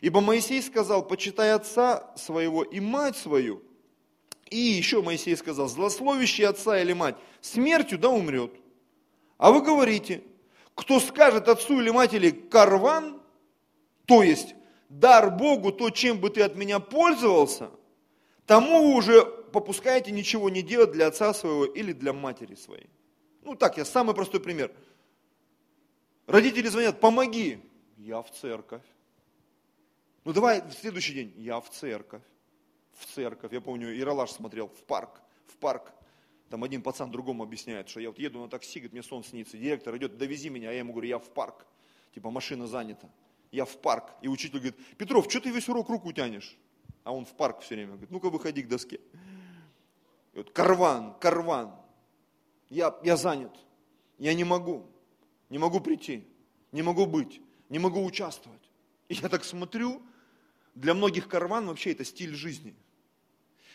Ибо 0.00 0.20
Моисей 0.20 0.62
сказал, 0.62 1.06
почитай 1.06 1.52
отца 1.52 2.12
своего 2.16 2.62
и 2.62 2.80
мать 2.80 3.16
свою. 3.16 3.62
И 4.50 4.56
еще 4.56 5.02
Моисей 5.02 5.36
сказал, 5.36 5.68
злословящий 5.68 6.46
отца 6.46 6.80
или 6.80 6.92
мать 6.92 7.16
смертью 7.40 7.98
да 7.98 8.10
умрет. 8.10 8.52
А 9.38 9.50
вы 9.50 9.62
говорите, 9.62 10.22
кто 10.74 11.00
скажет 11.00 11.48
отцу 11.48 11.80
или 11.80 11.90
матери 11.90 12.30
карван, 12.30 13.20
то 14.06 14.22
есть 14.22 14.54
дар 14.88 15.30
Богу, 15.30 15.72
то, 15.72 15.90
чем 15.90 16.18
бы 16.18 16.30
ты 16.30 16.42
от 16.42 16.56
меня 16.56 16.78
пользовался– 16.78 17.70
тому 18.46 18.88
вы 18.88 18.94
уже 18.96 19.24
попускаете 19.24 20.10
ничего 20.10 20.50
не 20.50 20.62
делать 20.62 20.92
для 20.92 21.06
отца 21.06 21.32
своего 21.32 21.64
или 21.64 21.92
для 21.92 22.12
матери 22.12 22.54
своей. 22.54 22.90
Ну 23.42 23.54
так, 23.54 23.76
я 23.78 23.84
самый 23.84 24.14
простой 24.14 24.40
пример. 24.40 24.72
Родители 26.26 26.68
звонят, 26.68 27.00
помоги. 27.00 27.58
Я 27.96 28.22
в 28.22 28.30
церковь. 28.30 28.82
Ну 30.24 30.32
давай 30.32 30.62
в 30.62 30.72
следующий 30.72 31.14
день. 31.14 31.34
Я 31.36 31.60
в 31.60 31.70
церковь. 31.70 32.22
В 32.98 33.06
церковь. 33.06 33.52
Я 33.52 33.60
помню, 33.60 33.98
Иралаш 33.98 34.30
смотрел 34.30 34.68
в 34.68 34.82
парк. 34.84 35.20
В 35.46 35.56
парк. 35.56 35.92
Там 36.50 36.62
один 36.64 36.82
пацан 36.82 37.10
другому 37.10 37.42
объясняет, 37.42 37.88
что 37.88 38.00
я 38.00 38.08
вот 38.10 38.18
еду 38.18 38.40
на 38.40 38.48
такси, 38.48 38.78
говорит, 38.78 38.92
мне 38.92 39.02
сон 39.02 39.24
снится. 39.24 39.56
Директор 39.56 39.96
идет, 39.96 40.18
довези 40.18 40.48
меня, 40.50 40.70
а 40.70 40.72
я 40.72 40.78
ему 40.78 40.92
говорю, 40.92 41.08
я 41.08 41.18
в 41.18 41.30
парк. 41.30 41.66
Типа 42.14 42.30
машина 42.30 42.66
занята. 42.66 43.08
Я 43.50 43.64
в 43.64 43.76
парк. 43.78 44.12
И 44.22 44.28
учитель 44.28 44.58
говорит, 44.58 44.76
Петров, 44.96 45.26
что 45.28 45.40
ты 45.40 45.50
весь 45.50 45.68
урок 45.68 45.88
руку 45.88 46.12
тянешь? 46.12 46.56
а 47.04 47.12
он 47.12 47.24
в 47.26 47.34
парк 47.34 47.60
все 47.60 47.76
время 47.76 47.92
говорит, 47.92 48.10
ну-ка 48.10 48.30
выходи 48.30 48.62
к 48.62 48.68
доске. 48.68 48.98
И 50.32 50.38
вот, 50.38 50.50
карван, 50.50 51.14
карван, 51.20 51.72
я, 52.70 52.98
я 53.04 53.16
занят, 53.16 53.54
я 54.18 54.34
не 54.34 54.42
могу, 54.42 54.86
не 55.50 55.58
могу 55.58 55.80
прийти, 55.80 56.26
не 56.72 56.82
могу 56.82 57.06
быть, 57.06 57.40
не 57.68 57.78
могу 57.78 58.02
участвовать. 58.04 58.70
И 59.08 59.14
я 59.14 59.28
так 59.28 59.44
смотрю, 59.44 60.02
для 60.74 60.94
многих 60.94 61.28
карван 61.28 61.66
вообще 61.66 61.92
это 61.92 62.04
стиль 62.04 62.34
жизни. 62.34 62.74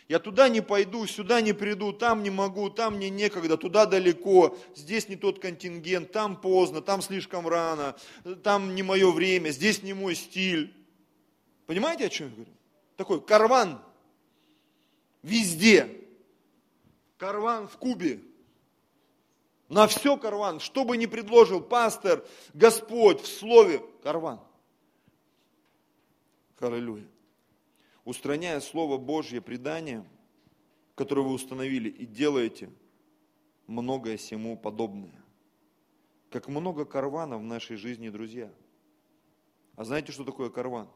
Я 0.09 0.19
туда 0.19 0.49
не 0.49 0.59
пойду, 0.59 1.07
сюда 1.07 1.39
не 1.39 1.53
приду, 1.53 1.93
там 1.93 2.23
не 2.23 2.29
могу, 2.29 2.69
там 2.69 2.95
мне 2.95 3.09
некогда, 3.09 3.55
туда 3.55 3.85
далеко, 3.85 4.57
здесь 4.75 5.07
не 5.07 5.15
тот 5.15 5.39
контингент, 5.39 6.11
там 6.11 6.35
поздно, 6.35 6.81
там 6.81 7.01
слишком 7.01 7.47
рано, 7.47 7.95
там 8.43 8.75
не 8.75 8.83
мое 8.83 9.11
время, 9.11 9.51
здесь 9.51 9.83
не 9.83 9.93
мой 9.93 10.15
стиль. 10.15 10.73
Понимаете, 11.67 12.07
о 12.07 12.09
чем 12.09 12.29
я 12.29 12.33
говорю? 12.33 12.51
такой 12.99 13.21
карван 13.21 13.81
везде. 15.23 16.05
Карван 17.17 17.69
в 17.69 17.77
Кубе. 17.77 18.19
На 19.69 19.87
все 19.87 20.17
карван. 20.17 20.59
Что 20.59 20.83
бы 20.83 20.97
ни 20.97 21.05
предложил 21.05 21.61
пастор, 21.61 22.25
Господь 22.53 23.21
в 23.21 23.27
слове, 23.27 23.81
карван. 24.03 24.41
Аллилуйя. 26.59 27.07
Устраняя 28.09 28.59
Слово 28.59 28.97
Божье 28.97 29.39
предание, 29.39 30.03
которое 30.95 31.21
вы 31.21 31.33
установили, 31.33 31.89
и 31.89 32.05
делаете 32.05 32.69
многое 33.67 34.17
сему 34.17 34.57
подобное. 34.57 35.23
Как 36.31 36.47
много 36.47 36.85
карвана 36.85 37.37
в 37.37 37.43
нашей 37.43 37.77
жизни, 37.77 38.09
друзья. 38.09 38.51
А 39.75 39.83
знаете, 39.83 40.11
что 40.11 40.23
такое 40.23 40.49
карван? 40.49 40.89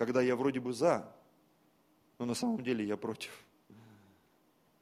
когда 0.00 0.22
я 0.22 0.34
вроде 0.34 0.60
бы 0.60 0.72
за, 0.72 1.14
но 2.18 2.24
на 2.24 2.32
самом 2.32 2.62
деле 2.62 2.86
я 2.86 2.96
против. 2.96 3.44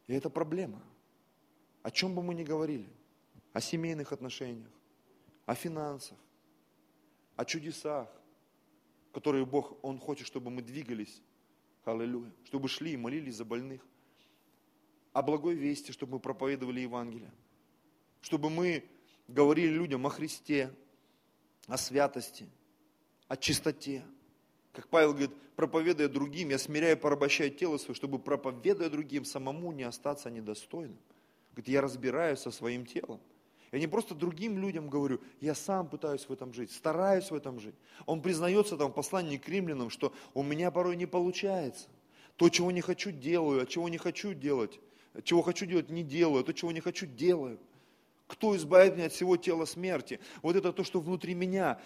И 0.07 0.15
это 0.15 0.31
проблема. 0.31 0.81
О 1.83 1.91
чем 1.91 2.15
бы 2.15 2.23
мы 2.23 2.35
ни 2.35 2.45
говорили, 2.45 2.89
о 3.53 3.61
семейных 3.61 4.13
отношениях, 4.13 4.71
о 5.45 5.57
финансах, 5.57 6.17
о 7.35 7.45
чудесах, 7.45 8.09
которые 9.13 9.47
Бог, 9.47 9.79
Он 9.83 9.99
хочет, 9.99 10.27
чтобы 10.27 10.51
мы 10.51 10.63
двигались, 10.63 11.23
аллилуйя, 11.85 12.33
чтобы 12.45 12.69
шли 12.69 12.93
и 12.93 12.97
молились 12.97 13.37
за 13.37 13.45
больных, 13.45 13.81
о 15.13 15.23
благой 15.23 15.55
вести, 15.55 15.93
чтобы 15.93 16.15
мы 16.15 16.21
проповедовали 16.21 16.81
Евангелие, 16.81 17.33
чтобы 18.21 18.51
мы 18.51 18.85
говорили 19.27 19.69
людям 19.69 20.07
о 20.07 20.11
Христе, 20.11 20.75
о 21.67 21.77
святости, 21.77 22.49
о 23.27 23.37
чистоте, 23.37 24.05
Как 24.73 24.87
Павел 24.89 25.11
говорит, 25.11 25.33
проповедуя 25.57 26.09
другим, 26.09 26.51
я 26.51 26.59
смиряю, 26.59 26.97
порабощаю 26.97 27.51
тело 27.51 27.79
свое, 27.79 27.97
чтобы 27.97 28.21
проповедуя 28.21 28.89
другим, 28.89 29.25
самому 29.25 29.73
не 29.73 29.83
остаться 29.83 30.31
недостойным. 30.31 30.99
Говорит, 31.51 31.69
я 31.69 31.81
разбираюсь 31.81 32.39
со 32.39 32.53
своим 32.53 32.87
телом. 32.87 33.21
Я 33.71 33.79
не 33.79 33.87
просто 33.87 34.15
другим 34.15 34.59
людям 34.59 34.89
говорю, 34.89 35.21
я 35.41 35.55
сам 35.55 35.89
пытаюсь 35.89 36.27
в 36.27 36.33
этом 36.33 36.55
жить, 36.55 36.73
стараюсь 36.73 37.31
в 37.31 37.35
этом 37.35 37.61
жить. 37.61 37.75
Он 38.07 38.23
признается 38.23 38.77
там 38.77 38.91
в 38.91 38.95
послании 38.95 39.37
к 39.37 39.49
римлянам, 39.49 39.91
что 39.91 40.15
у 40.33 40.43
меня 40.43 40.71
порой 40.71 40.97
не 40.97 41.07
получается. 41.07 41.89
То, 42.37 42.49
чего 42.49 42.71
не 42.71 42.81
хочу, 42.81 43.11
делаю, 43.11 43.63
а 43.63 43.67
чего 43.67 43.89
не 43.89 43.99
хочу 43.99 44.33
делать. 44.33 44.81
Чего 45.25 45.43
хочу 45.43 45.67
делать, 45.67 45.91
не 45.91 46.03
делаю, 46.03 46.43
а 46.43 46.45
то, 46.45 46.55
чего 46.55 46.73
не 46.73 46.81
хочу, 46.81 47.05
делаю. 47.05 47.59
Кто 48.27 48.57
избавит 48.57 48.95
меня 48.95 49.07
от 49.07 49.13
всего 49.13 49.37
тела 49.37 49.65
смерти? 49.65 50.21
Вот 50.43 50.57
это 50.57 50.73
то, 50.73 50.85
что 50.85 51.01
внутри 51.01 51.35
меня 51.35 51.81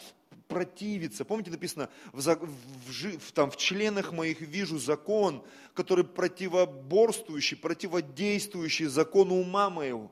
противится. 0.49 1.25
Помните, 1.25 1.51
написано, 1.51 1.89
в, 2.13 2.21
в, 2.21 3.19
в, 3.19 3.33
там, 3.33 3.51
в 3.51 3.57
членах 3.57 4.13
моих 4.13 4.41
вижу 4.41 4.79
закон, 4.79 5.43
который 5.75 6.05
противоборствующий, 6.05 7.57
противодействующий 7.57 8.87
закону 8.87 9.37
ума 9.37 9.71
моего 9.71 10.11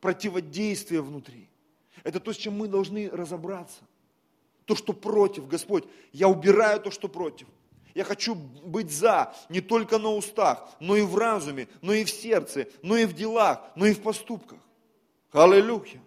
противодействие 0.00 1.02
внутри. 1.02 1.48
Это 2.04 2.20
то, 2.20 2.32
с 2.32 2.36
чем 2.36 2.54
мы 2.54 2.68
должны 2.68 3.08
разобраться. 3.10 3.82
То, 4.64 4.74
что 4.74 4.92
против, 4.92 5.46
Господь, 5.48 5.84
я 6.12 6.28
убираю 6.28 6.80
то, 6.80 6.90
что 6.90 7.08
против. 7.08 7.46
Я 7.94 8.04
хочу 8.04 8.34
быть 8.34 8.90
за, 8.90 9.34
не 9.48 9.60
только 9.60 9.98
на 9.98 10.10
устах, 10.10 10.68
но 10.80 10.96
и 10.96 11.02
в 11.02 11.16
разуме, 11.16 11.68
но 11.80 11.94
и 11.94 12.04
в 12.04 12.10
сердце, 12.10 12.68
но 12.82 12.96
и 12.96 13.06
в 13.06 13.14
делах, 13.14 13.70
но 13.74 13.86
и 13.86 13.94
в 13.94 14.02
поступках. 14.02 14.58
Аллилуйя. 15.32 16.02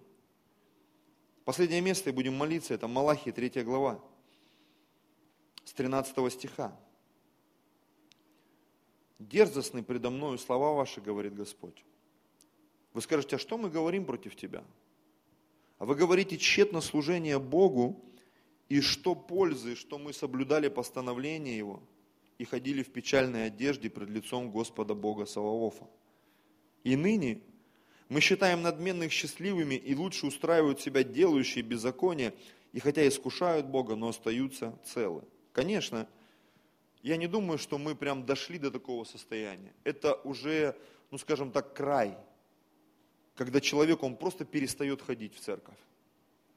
Последнее 1.46 1.82
место, 1.82 2.12
и 2.12 2.14
будем 2.14 2.36
молиться, 2.36 2.76
это 2.76 2.88
Малахия, 2.88 3.34
3 3.34 3.64
глава, 3.64 4.00
с 5.66 5.74
13 5.74 6.32
стиха. 6.32 6.78
Дерзостны 9.18 9.82
предо 9.82 10.12
мною 10.12 10.38
слова 10.38 10.74
ваши, 10.74 11.02
говорит 11.02 11.34
Господь. 11.34 11.84
Вы 12.94 13.02
скажете, 13.02 13.36
а 13.36 13.40
что 13.40 13.58
мы 13.58 13.70
говорим 13.70 14.06
против 14.06 14.36
тебя? 14.36 14.64
А 15.78 15.86
вы 15.86 15.96
говорите 15.96 16.38
тщетно 16.38 16.82
служение 16.82 17.40
Богу, 17.40 18.04
и 18.68 18.82
что 18.82 19.16
пользы, 19.16 19.76
что 19.76 19.98
мы 19.98 20.14
соблюдали 20.14 20.68
постановление 20.68 21.58
Его 21.58 21.82
и 22.38 22.46
ходили 22.46 22.84
в 22.84 22.92
печальной 22.92 23.48
одежде 23.48 23.90
пред 23.90 24.10
лицом 24.10 24.52
Господа 24.52 24.94
Бога 24.94 25.26
Саваофа. 25.26 25.88
И 26.84 26.96
ныне 26.96 27.42
мы 28.08 28.22
считаем 28.22 28.62
надменных 28.62 29.12
счастливыми 29.12 29.76
и 29.76 29.96
лучше 29.96 30.28
устраивают 30.28 30.80
себя 30.80 31.04
делающие 31.04 31.64
беззаконие, 31.64 32.34
и 32.72 32.80
хотя 32.80 33.08
искушают 33.08 33.66
Бога, 33.66 33.96
но 33.96 34.10
остаются 34.10 34.80
целы. 34.86 35.24
Конечно, 35.52 36.08
я 37.02 37.18
не 37.18 37.28
думаю, 37.28 37.58
что 37.58 37.78
мы 37.78 37.96
прям 37.96 38.26
дошли 38.26 38.60
до 38.60 38.72
такого 38.72 39.04
состояния. 39.04 39.74
Это 39.84 40.14
уже, 40.24 40.78
ну 41.12 41.18
скажем 41.18 41.52
так, 41.52 41.74
край– 41.74 42.18
когда 43.40 43.62
человек, 43.62 44.04
он 44.04 44.18
просто 44.18 44.44
перестает 44.44 45.02
ходить 45.02 45.34
в 45.34 45.40
церковь. 45.40 45.78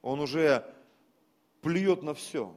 Он 0.00 0.18
уже 0.18 0.68
плюет 1.60 2.02
на 2.02 2.12
все. 2.12 2.46
Он 2.46 2.56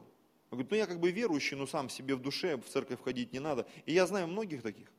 говорит, 0.49 0.71
ну 0.71 0.77
я 0.77 0.87
как 0.87 0.99
бы 0.99 1.11
верующий, 1.11 1.55
но 1.55 1.67
сам 1.67 1.89
себе 1.89 2.15
в 2.15 2.21
душе 2.23 2.57
в 2.57 2.63
церковь 2.63 3.03
ходить 3.03 3.33
не 3.33 3.39
надо. 3.39 3.67
И 3.85 3.93
я 3.93 4.07
знаю 4.07 4.25
многих 4.25 4.63
таких, 4.63 4.91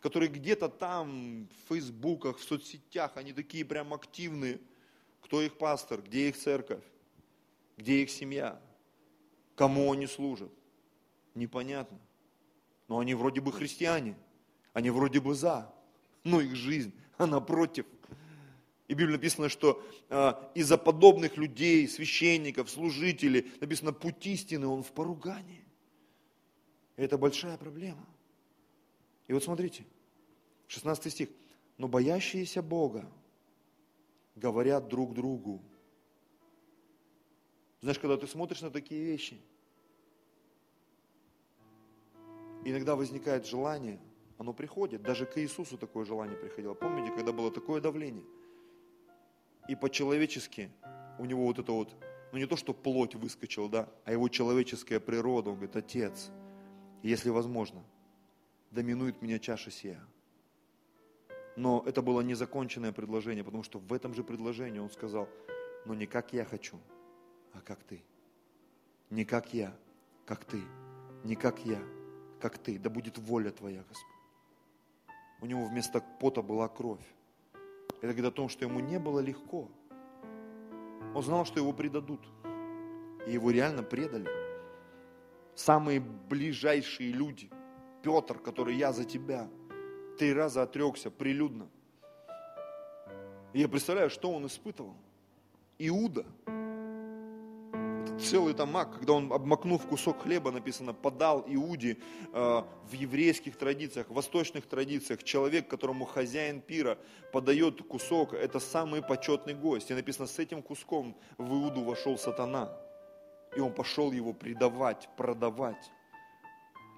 которые 0.00 0.28
где-то 0.28 0.68
там, 0.68 1.46
в 1.46 1.68
фейсбуках, 1.68 2.38
в 2.38 2.42
соцсетях, 2.42 3.12
они 3.14 3.32
такие 3.32 3.64
прям 3.64 3.94
активные. 3.94 4.58
Кто 5.20 5.40
их 5.40 5.56
пастор, 5.56 6.02
где 6.02 6.28
их 6.28 6.36
церковь, 6.36 6.82
где 7.76 8.02
их 8.02 8.10
семья, 8.10 8.60
кому 9.54 9.92
они 9.92 10.08
служат. 10.08 10.50
Непонятно. 11.36 12.00
Но 12.88 12.98
они 12.98 13.14
вроде 13.14 13.40
бы 13.40 13.52
христиане, 13.52 14.16
они 14.72 14.90
вроде 14.90 15.20
бы 15.20 15.36
за, 15.36 15.72
но 16.24 16.40
их 16.40 16.56
жизнь, 16.56 16.92
она 17.18 17.40
против. 17.40 17.86
И 18.92 18.94
в 18.94 18.98
Библии 18.98 19.14
написано, 19.14 19.48
что 19.48 19.82
э, 20.10 20.32
из-за 20.54 20.76
подобных 20.76 21.38
людей, 21.38 21.88
священников, 21.88 22.68
служителей, 22.68 23.50
написано, 23.58 23.94
путь 23.94 24.26
истины, 24.26 24.66
он 24.66 24.82
в 24.82 24.92
поругании. 24.92 25.64
Это 26.96 27.16
большая 27.16 27.56
проблема. 27.56 28.06
И 29.28 29.32
вот 29.32 29.42
смотрите, 29.42 29.86
16 30.66 31.10
стих. 31.10 31.30
Но 31.78 31.88
боящиеся 31.88 32.60
Бога 32.60 33.10
говорят 34.34 34.88
друг 34.88 35.14
другу. 35.14 35.62
Знаешь, 37.80 37.98
когда 37.98 38.18
ты 38.18 38.26
смотришь 38.26 38.60
на 38.60 38.70
такие 38.70 39.02
вещи, 39.02 39.40
иногда 42.66 42.94
возникает 42.94 43.46
желание, 43.46 43.98
оно 44.36 44.52
приходит, 44.52 45.00
даже 45.00 45.24
к 45.24 45.38
Иисусу 45.38 45.78
такое 45.78 46.04
желание 46.04 46.36
приходило. 46.36 46.74
Помните, 46.74 47.10
когда 47.16 47.32
было 47.32 47.50
такое 47.50 47.80
давление– 47.80 48.26
и 49.68 49.74
по-человечески 49.74 50.70
у 51.18 51.24
него 51.24 51.44
вот 51.44 51.58
это 51.58 51.72
вот, 51.72 51.94
ну 52.32 52.38
не 52.38 52.46
то, 52.46 52.56
что 52.56 52.74
плоть 52.74 53.14
выскочила, 53.14 53.68
да, 53.68 53.88
а 54.04 54.12
его 54.12 54.28
человеческая 54.28 55.00
природа, 55.00 55.50
он 55.50 55.56
говорит, 55.56 55.76
Отец, 55.76 56.30
если 57.02 57.30
возможно, 57.30 57.82
доминует 58.70 59.22
меня 59.22 59.38
чаша 59.38 59.70
сия. 59.70 60.00
Но 61.56 61.82
это 61.86 62.00
было 62.00 62.22
незаконченное 62.22 62.92
предложение, 62.92 63.44
потому 63.44 63.62
что 63.62 63.78
в 63.78 63.92
этом 63.92 64.14
же 64.14 64.24
предложении 64.24 64.78
он 64.78 64.90
сказал, 64.90 65.28
но 65.84 65.94
не 65.94 66.06
как 66.06 66.32
я 66.32 66.44
хочу, 66.44 66.78
а 67.52 67.60
как 67.60 67.82
ты. 67.82 68.02
Не 69.10 69.24
как 69.24 69.52
я, 69.52 69.76
как 70.24 70.44
ты. 70.44 70.62
Не 71.24 71.36
как 71.36 71.64
я, 71.66 71.82
как 72.40 72.56
ты. 72.56 72.78
Да 72.78 72.88
будет 72.88 73.18
воля 73.18 73.50
твоя, 73.50 73.84
Господь. 73.86 74.16
У 75.42 75.46
него 75.46 75.66
вместо 75.66 76.00
пота 76.00 76.40
была 76.40 76.68
кровь. 76.68 77.04
Это 78.02 78.12
говорит 78.12 78.26
о 78.26 78.30
том, 78.32 78.48
что 78.48 78.64
ему 78.64 78.80
не 78.80 78.98
было 78.98 79.20
легко. 79.20 79.70
Он 81.14 81.22
знал, 81.22 81.44
что 81.44 81.60
его 81.60 81.72
предадут. 81.72 82.20
И 83.26 83.32
его 83.32 83.50
реально 83.50 83.82
предали. 83.82 84.28
Самые 85.54 86.00
ближайшие 86.00 87.12
люди. 87.12 87.48
Петр, 88.02 88.38
который 88.38 88.74
я 88.74 88.92
за 88.92 89.04
тебя. 89.04 89.48
Три 90.18 90.34
раза 90.34 90.62
отрекся 90.62 91.10
прилюдно. 91.10 91.68
И 93.52 93.60
я 93.60 93.68
представляю, 93.68 94.10
что 94.10 94.32
он 94.32 94.46
испытывал. 94.46 94.96
Иуда– 95.78 96.26
целый 98.22 98.54
там 98.54 98.72
маг, 98.72 98.94
когда 98.98 99.14
он, 99.14 99.32
обмакнув 99.32 99.86
кусок 99.86 100.22
хлеба, 100.22 100.50
написано, 100.50 100.94
подал 100.94 101.44
Иуде 101.46 101.98
э, 102.32 102.62
в 102.90 102.92
еврейских 102.92 103.56
традициях, 103.56 104.08
в 104.08 104.14
восточных 104.14 104.66
традициях, 104.66 105.22
человек, 105.22 105.68
которому 105.68 106.04
хозяин 106.04 106.60
пира 106.60 106.98
подает 107.32 107.82
кусок, 107.82 108.32
это 108.32 108.60
самый 108.60 109.02
почетный 109.02 109.54
гость. 109.54 109.90
И 109.90 109.94
написано, 109.94 110.26
с 110.26 110.38
этим 110.38 110.62
куском 110.62 111.16
в 111.38 111.52
Иуду 111.52 111.82
вошел 111.82 112.16
сатана. 112.16 112.76
И 113.56 113.60
он 113.60 113.72
пошел 113.72 114.12
его 114.12 114.32
предавать, 114.32 115.08
продавать. 115.16 115.90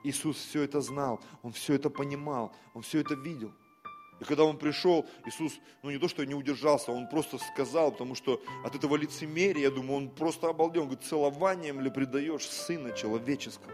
Иисус 0.05 0.37
все 0.37 0.63
это 0.63 0.81
знал, 0.81 1.21
Он 1.43 1.53
все 1.53 1.75
это 1.75 1.89
понимал, 1.89 2.53
Он 2.75 2.83
все 2.83 3.01
это 3.01 3.15
видел– 3.15 3.53
и 4.21 4.25
когда 4.25 4.45
он 4.45 4.59
пришел, 4.59 5.07
Иисус, 5.27 5.59
ну 5.83 5.91
не 5.91 5.99
то, 5.99 6.09
что 6.09 6.25
не 6.25 6.35
удержался, 6.35 6.93
он 6.93 7.09
просто 7.09 7.39
сказал, 7.39 7.91
потому 7.91 8.15
что 8.15 8.41
от 8.65 8.75
этого 8.75 8.97
лицемерия, 8.97 9.65
я 9.65 9.71
думаю, 9.71 9.97
он 9.97 10.11
просто 10.11 10.49
обалдел. 10.49 10.83
Он 10.83 10.89
говорит, 10.89 11.07
целованием 11.07 11.81
ли 11.81 11.91
предаешь 11.91 12.47
Сына 12.47 12.93
Человеческого? 12.93 13.73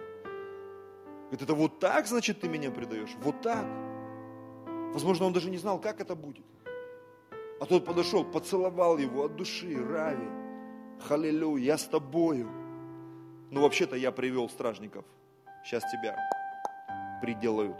Говорит, 1.25 1.43
это 1.43 1.55
вот 1.55 1.79
так, 1.79 2.07
значит, 2.07 2.41
ты 2.41 2.49
меня 2.49 2.71
предаешь? 2.71 3.11
Вот 3.23 3.41
так. 3.43 3.67
Возможно, 4.95 5.27
он 5.27 5.33
даже 5.33 5.51
не 5.51 5.59
знал, 5.59 5.81
как 5.81 6.01
это 6.01 6.17
будет. 6.17 6.47
А 7.61 7.67
тот 7.67 7.85
подошел, 7.85 8.25
поцеловал 8.25 8.97
его 8.97 9.25
от 9.25 9.37
души, 9.37 9.77
Рави, 9.77 10.27
халилюя, 11.07 11.61
я 11.61 11.77
с 11.77 11.85
тобою. 11.85 12.49
Ну, 13.51 13.61
вообще-то 13.61 13.97
я 13.97 14.11
привел 14.11 14.49
стражников. 14.49 15.05
Сейчас 15.65 15.85
тебя 15.93 16.17
приделают. 17.21 17.77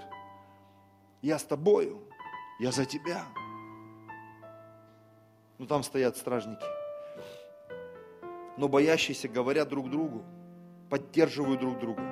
Я 1.23 1.39
с 1.39 1.45
тобою 1.45 2.10
я 2.61 2.71
за 2.73 2.85
тебя. 2.85 3.25
Ну 5.59 5.67
там 5.67 5.83
стоят 5.83 6.17
стражники. 6.17 6.65
Но 8.59 8.69
боящиеся 8.69 9.29
говорят 9.29 9.69
друг 9.71 9.91
другу, 9.91 10.23
поддерживают 10.91 11.61
друг 11.61 11.79
друга. 11.79 12.03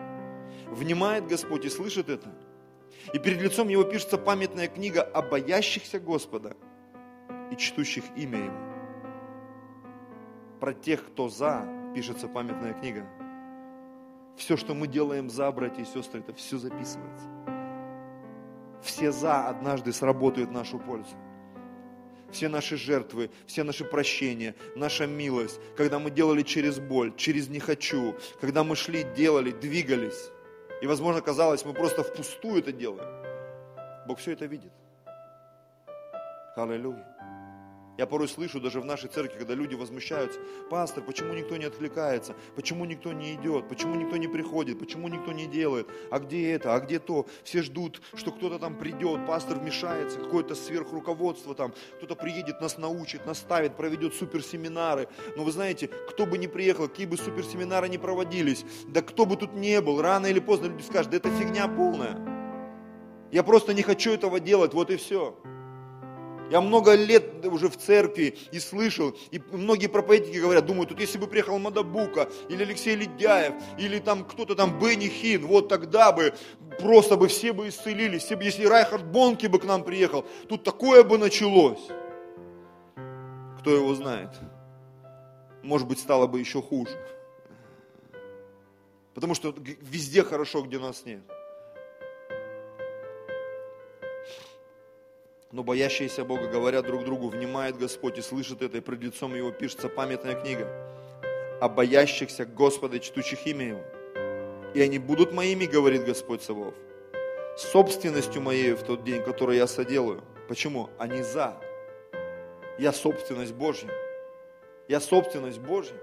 Внимает 0.69 1.27
Господь 1.27 1.67
и 1.67 1.69
слышит 1.69 2.09
это. 2.09 2.33
И 3.13 3.19
перед 3.19 3.43
лицом 3.43 3.69
его 3.69 3.85
пишется 3.85 4.17
памятная 4.17 4.69
книга 4.69 5.03
о 5.03 5.21
боящихся 5.21 6.01
Господа 6.01 6.57
и 7.53 7.57
чтущих 7.57 8.05
имя 8.17 8.39
Его. 8.39 8.59
Про 10.61 10.73
тех, 10.73 11.07
кто 11.07 11.29
за, 11.29 11.67
пишется 11.95 12.27
памятная 12.27 12.73
книга. 12.73 13.07
Все, 14.37 14.57
что 14.57 14.75
мы 14.75 14.89
делаем 14.89 15.29
за, 15.29 15.51
братья 15.53 15.83
и 15.83 15.85
сестры, 15.85 16.21
это 16.21 16.33
все 16.33 16.57
записывается 16.57 17.38
все 18.83 19.13
за 19.13 19.49
однажды 19.49 19.93
сработают 19.93 20.51
в 20.51 20.53
нашу 20.53 20.79
пользу. 20.79 21.17
Все 22.31 22.49
наши 22.49 22.77
жертвы, 22.77 23.31
все 23.47 23.63
наши 23.63 23.85
прощения, 23.85 24.55
наша 24.77 25.07
милость, 25.07 25.59
когда 25.77 25.99
мы 25.99 26.11
делали 26.11 26.43
через 26.43 26.79
боль, 26.79 27.15
через 27.17 27.49
не 27.49 27.59
хочу, 27.59 28.15
когда 28.41 28.65
мы 28.65 28.77
шли, 28.77 29.05
делали, 29.17 29.51
двигались, 29.51 30.31
И, 30.83 30.87
возможно, 30.87 31.23
казалось, 31.23 31.65
мы 31.65 31.73
просто 31.73 32.03
впустую 32.03 32.59
это 32.59 32.71
делаем. 32.71 33.09
Бог 34.07 34.19
все 34.19 34.33
это 34.33 34.45
видит. 34.45 34.73
Аллилуйя. 36.55 37.08
Я 37.99 38.07
порой 38.07 38.29
слышу 38.29 38.61
даже 38.61 38.81
в 38.81 38.85
нашей 38.85 39.11
церкви, 39.11 39.39
когда 39.39 39.55
люди 39.55 39.75
возмущаются, 39.75 40.39
пастор, 40.71 41.03
почему 41.03 41.35
никто 41.35 41.57
не 41.57 41.65
откликается, 41.65 42.37
почему 42.55 42.85
никто 42.85 43.13
не 43.13 43.35
идет, 43.35 43.69
почему 43.69 43.97
никто 43.97 44.17
не 44.17 44.29
приходит, 44.29 44.79
почему 44.79 45.09
никто 45.09 45.33
не 45.33 45.47
делает, 45.47 45.89
а 46.13 46.21
где 46.21 46.53
это, 46.53 46.77
а 46.77 46.81
где 46.81 47.01
то, 47.01 47.27
все 47.43 47.61
ждут, 47.61 48.01
что 48.15 48.31
кто-то 48.31 48.61
там 48.61 48.79
придет, 48.79 49.27
пастор 49.27 49.59
вмешается, 49.59 50.21
какое-то 50.21 50.55
сверхруководство 50.55 51.57
там, 51.57 51.75
кто-то 51.97 52.15
приедет, 52.15 52.61
нас 52.61 52.79
научит, 52.79 53.27
наставит, 53.27 53.77
проведет 53.77 54.15
суперсеминары. 54.15 55.09
Но 55.37 55.43
вы 55.43 55.51
знаете, 55.51 55.89
кто 56.09 56.25
бы 56.25 56.39
ни 56.39 56.47
приехал, 56.47 56.87
какие 56.87 57.07
бы 57.07 57.17
суперсеминары 57.17 57.89
не 57.89 57.99
проводились, 57.99 58.65
да 58.87 59.03
кто 59.03 59.27
бы 59.27 59.35
тут 59.35 59.55
не 59.55 59.81
был, 59.81 60.01
рано 60.01 60.27
или 60.27 60.39
поздно 60.39 60.67
люди 60.67 60.83
скажут, 60.83 61.11
да 61.11 61.17
это 61.17 61.31
фигня 61.31 61.67
полная. 61.67 62.17
Я 63.33 63.43
просто 63.43 63.75
не 63.75 63.83
хочу 63.83 64.13
этого 64.13 64.39
делать, 64.39 64.73
вот 64.73 64.91
и 64.93 64.97
все. 64.97 65.37
Я 66.51 66.63
много 66.63 66.95
лет 66.95 67.45
уже 67.45 67.69
в 67.69 67.77
церкви 67.77 68.37
и 68.53 68.59
слышал, 68.59 69.15
и 69.31 69.41
многие 69.53 69.89
проповедники 69.89 70.39
говорят, 70.39 70.65
думают, 70.65 70.89
тут 70.89 71.01
если 71.01 71.19
бы 71.19 71.27
приехал 71.27 71.59
Мадабука, 71.59 72.31
или 72.49 72.63
Алексей 72.63 72.97
Ледяев, 72.97 73.55
или 73.79 73.99
там 73.99 74.25
кто-то 74.25 74.55
там 74.55 74.79
Бенни 74.79 75.09
Хин, 75.09 75.47
вот 75.47 75.69
тогда 75.69 76.11
бы 76.11 76.35
просто 76.79 77.17
бы 77.17 77.29
все 77.29 77.53
бы 77.53 77.69
исцелились, 77.69 78.23
все 78.23 78.37
бы, 78.37 78.45
если 78.45 78.65
Райхард 78.65 79.05
Бонки 79.05 79.47
бы 79.47 79.59
к 79.59 79.65
нам 79.65 79.85
приехал, 79.85 80.25
тут 80.49 80.65
такое 80.65 81.05
бы 81.05 81.19
началось. 81.19 81.87
Кто 83.61 83.75
его 83.75 83.95
знает? 83.95 84.31
Может 85.63 85.87
быть, 85.87 85.99
стало 85.99 86.27
бы 86.27 86.41
еще 86.41 86.63
хуже. 86.63 86.97
Потому 89.13 89.35
что 89.35 89.55
везде 89.83 90.23
хорошо, 90.23 90.63
где 90.63 90.79
нас 90.79 91.05
нет. 91.05 91.21
Но 95.59 95.65
боящиеся 95.65 96.25
Бога 96.25 96.47
говорят 96.47 96.87
друг 96.87 97.05
другу, 97.05 97.31
внимает 97.31 97.77
Господь 97.77 98.17
и 98.17 98.23
слышит 98.23 98.63
это, 98.63 98.79
и 98.79 98.81
пред 98.81 99.03
лицом 99.03 99.35
Его 99.35 99.51
пишется 99.51 99.89
памятная 99.89 100.41
книга 100.41 100.69
о 101.61 101.69
боящихся 101.69 102.47
Господа, 102.47 103.01
чтущих 103.01 103.45
имя 103.45 103.67
Его. 103.67 103.83
И 104.73 104.81
они 104.81 105.01
будут 105.01 105.33
моими, 105.33 105.65
говорит 105.65 106.05
Господь 106.05 106.45
Савов, 106.45 106.75
собственностью 107.57 108.41
моей 108.41 108.75
в 108.75 108.85
тот 108.85 109.03
день, 109.03 109.21
который 109.21 109.57
я 109.57 109.67
соделаю. 109.67 110.23
Почему? 110.47 110.91
Они 110.97 111.23
за. 111.23 111.57
Я 112.79 112.93
собственность 112.93 113.53
Божья. 113.53 113.91
Я 114.87 115.01
собственность 115.01 115.59
Божья. 115.59 115.97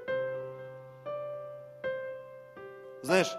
Знаешь, 3.03 3.32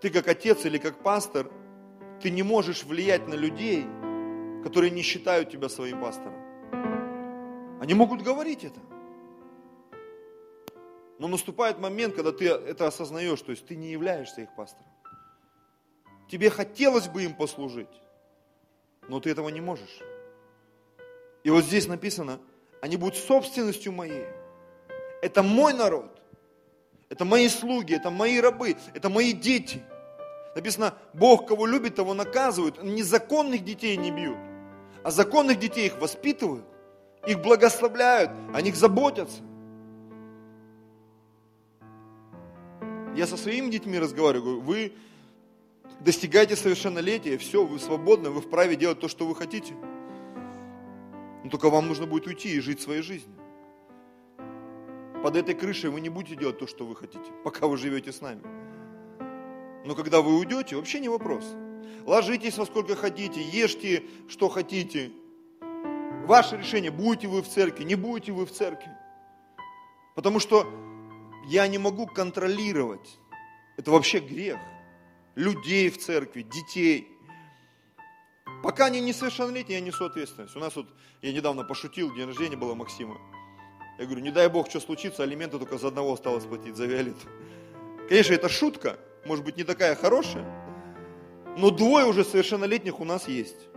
ты 0.00 0.08
как 0.08 0.26
отец 0.26 0.64
или 0.64 0.78
как 0.78 1.02
пастор, 1.02 1.50
ты 2.22 2.30
не 2.30 2.42
можешь 2.42 2.84
влиять 2.84 3.28
на 3.28 3.34
людей– 3.34 3.84
которые 4.62 4.90
не 4.90 5.02
считают 5.02 5.50
тебя 5.50 5.68
своим 5.68 6.00
пастором. 6.00 6.48
Они 7.80 7.94
могут 7.94 8.22
говорить 8.22 8.64
это. 8.64 8.80
Но 11.18 11.26
наступает 11.26 11.78
момент, 11.78 12.14
когда 12.14 12.32
ты 12.32 12.48
это 12.48 12.86
осознаешь, 12.86 13.40
то 13.40 13.50
есть 13.50 13.66
ты 13.66 13.76
не 13.76 13.90
являешься 13.90 14.42
их 14.42 14.54
пастором. 14.54 14.86
Тебе 16.30 16.50
хотелось 16.50 17.08
бы 17.08 17.24
им 17.24 17.34
послужить, 17.34 18.02
но 19.08 19.20
ты 19.20 19.30
этого 19.30 19.48
не 19.48 19.60
можешь. 19.60 20.00
И 21.42 21.50
вот 21.50 21.64
здесь 21.64 21.88
написано, 21.88 22.38
они 22.80 22.96
будут 22.96 23.16
собственностью 23.16 23.92
моей. 23.92 24.26
Это 25.22 25.42
мой 25.42 25.72
народ. 25.72 26.20
Это 27.08 27.24
мои 27.24 27.48
слуги, 27.48 27.94
это 27.94 28.10
мои 28.10 28.38
рабы, 28.38 28.76
это 28.94 29.08
мои 29.08 29.32
дети. 29.32 29.82
Написано, 30.54 30.94
Бог, 31.14 31.48
кого 31.48 31.66
любит, 31.66 31.96
того 31.96 32.14
наказывают. 32.14 32.82
Незаконных 32.82 33.64
детей 33.64 33.96
не 33.96 34.10
бьют. 34.10 34.36
А 35.08 35.10
законных 35.10 35.58
детей 35.58 35.86
их 35.86 35.98
воспитывают, 35.98 36.66
их 37.26 37.40
благословляют, 37.40 38.30
о 38.52 38.60
них 38.60 38.76
заботятся. 38.76 39.40
Я 43.16 43.26
со 43.26 43.38
своими 43.38 43.70
детьми 43.70 43.98
разговариваю, 43.98 44.60
говорю, 44.60 44.60
вы 44.60 44.92
достигаете 46.00 46.56
совершеннолетия, 46.56 47.38
все, 47.38 47.64
вы 47.64 47.78
свободны, 47.78 48.28
вы 48.28 48.42
вправе 48.42 48.76
делать 48.76 49.00
то, 49.00 49.08
что 49.08 49.26
вы 49.26 49.34
хотите. 49.34 49.72
Но 51.42 51.48
только 51.48 51.70
вам 51.70 51.88
нужно 51.88 52.04
будет 52.04 52.26
уйти 52.26 52.50
и 52.50 52.60
жить 52.60 52.82
своей 52.82 53.00
жизнью. 53.00 53.34
Под 55.22 55.36
этой 55.36 55.54
крышей 55.54 55.88
вы 55.88 56.02
не 56.02 56.10
будете 56.10 56.36
делать 56.36 56.58
то, 56.58 56.66
что 56.66 56.84
вы 56.84 56.94
хотите, 56.94 57.32
пока 57.44 57.66
вы 57.66 57.78
живете 57.78 58.12
с 58.12 58.20
нами. 58.20 58.42
Но 59.86 59.94
когда 59.94 60.20
вы 60.20 60.36
уйдете, 60.36 60.76
вообще 60.76 61.00
не 61.00 61.08
вопрос. 61.08 61.46
Ложитесь 62.06 62.56
во 62.58 62.66
сколько 62.66 62.96
хотите, 62.96 63.42
ешьте, 63.42 64.04
что 64.28 64.48
хотите. 64.48 65.10
Ваше 66.26 66.56
решение, 66.56 66.90
будете 66.90 67.28
вы 67.28 67.42
в 67.42 67.48
церкви, 67.48 67.84
не 67.84 67.94
будете 67.94 68.32
вы 68.32 68.46
в 68.46 68.52
церкви. 68.52 68.90
Потому 70.14 70.40
что 70.40 70.66
я 71.46 71.66
не 71.68 71.78
могу 71.78 72.06
контролировать. 72.06 73.18
Это 73.76 73.90
вообще 73.90 74.18
грех. 74.18 74.58
Людей 75.34 75.88
в 75.88 75.98
церкви, 75.98 76.42
детей. 76.42 77.08
Пока 78.62 78.86
они 78.86 79.00
несовершеннолетние, 79.00 79.78
я 79.78 79.84
несу 79.84 80.04
ответственность. 80.04 80.56
У 80.56 80.58
нас 80.58 80.74
вот, 80.74 80.88
я 81.22 81.32
недавно 81.32 81.64
пошутил, 81.64 82.12
день 82.14 82.26
рождения 82.26 82.56
было 82.56 82.74
Максима. 82.74 83.16
Я 83.98 84.04
говорю, 84.04 84.20
не 84.20 84.30
дай 84.30 84.48
Бог, 84.48 84.68
что 84.68 84.80
случится, 84.80 85.22
алименты 85.22 85.58
только 85.58 85.78
за 85.78 85.88
одного 85.88 86.12
осталось 86.12 86.44
платить, 86.44 86.76
за 86.76 86.86
Виолетту. 86.86 87.28
Конечно, 88.08 88.34
это 88.34 88.48
шутка, 88.48 88.98
может 89.24 89.44
быть, 89.44 89.56
не 89.56 89.64
такая 89.64 89.94
хорошая, 89.94 90.44
но 91.58 91.70
двое 91.70 92.06
уже 92.06 92.24
совершеннолетних 92.24 93.00
у 93.00 93.04
нас 93.04 93.26
есть. 93.26 93.68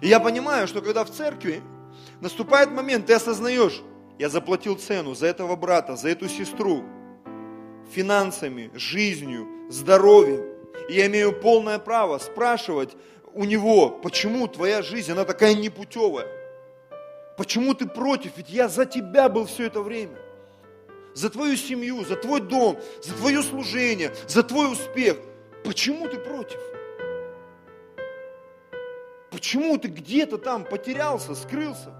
И 0.00 0.08
я 0.08 0.20
понимаю, 0.20 0.66
что 0.66 0.80
когда 0.80 1.04
в 1.04 1.10
церкви 1.10 1.60
наступает 2.20 2.70
момент, 2.70 3.06
ты 3.06 3.12
осознаешь, 3.12 3.82
я 4.18 4.30
заплатил 4.30 4.76
цену 4.76 5.14
за 5.14 5.26
этого 5.26 5.54
брата, 5.54 5.96
за 5.96 6.08
эту 6.08 6.28
сестру, 6.28 6.82
финансами, 7.92 8.70
жизнью, 8.74 9.46
здоровьем. 9.68 10.46
И 10.88 10.94
я 10.94 11.06
имею 11.06 11.38
полное 11.38 11.78
право 11.78 12.16
спрашивать 12.16 12.96
у 13.34 13.44
него, 13.44 13.90
почему 13.90 14.48
твоя 14.48 14.80
жизнь, 14.80 15.12
она 15.12 15.24
такая 15.24 15.54
непутевая? 15.54 16.26
Почему 17.36 17.74
ты 17.74 17.86
против? 17.86 18.32
Ведь 18.38 18.48
я 18.48 18.68
за 18.68 18.86
тебя 18.86 19.28
был 19.28 19.44
все 19.44 19.66
это 19.66 19.82
время. 19.82 20.16
За 21.12 21.28
твою 21.28 21.56
семью, 21.56 22.02
за 22.06 22.16
твой 22.16 22.40
дом, 22.40 22.78
за 23.02 23.12
твое 23.12 23.42
служение, 23.42 24.14
за 24.26 24.42
твой 24.42 24.72
успех– 24.72 25.18
Почему 25.66 26.06
ты 26.06 26.16
против? 26.18 26.60
Почему 29.32 29.76
ты 29.78 29.88
где-то 29.88 30.38
там 30.38 30.64
потерялся, 30.64 31.34
скрылся? 31.34 31.92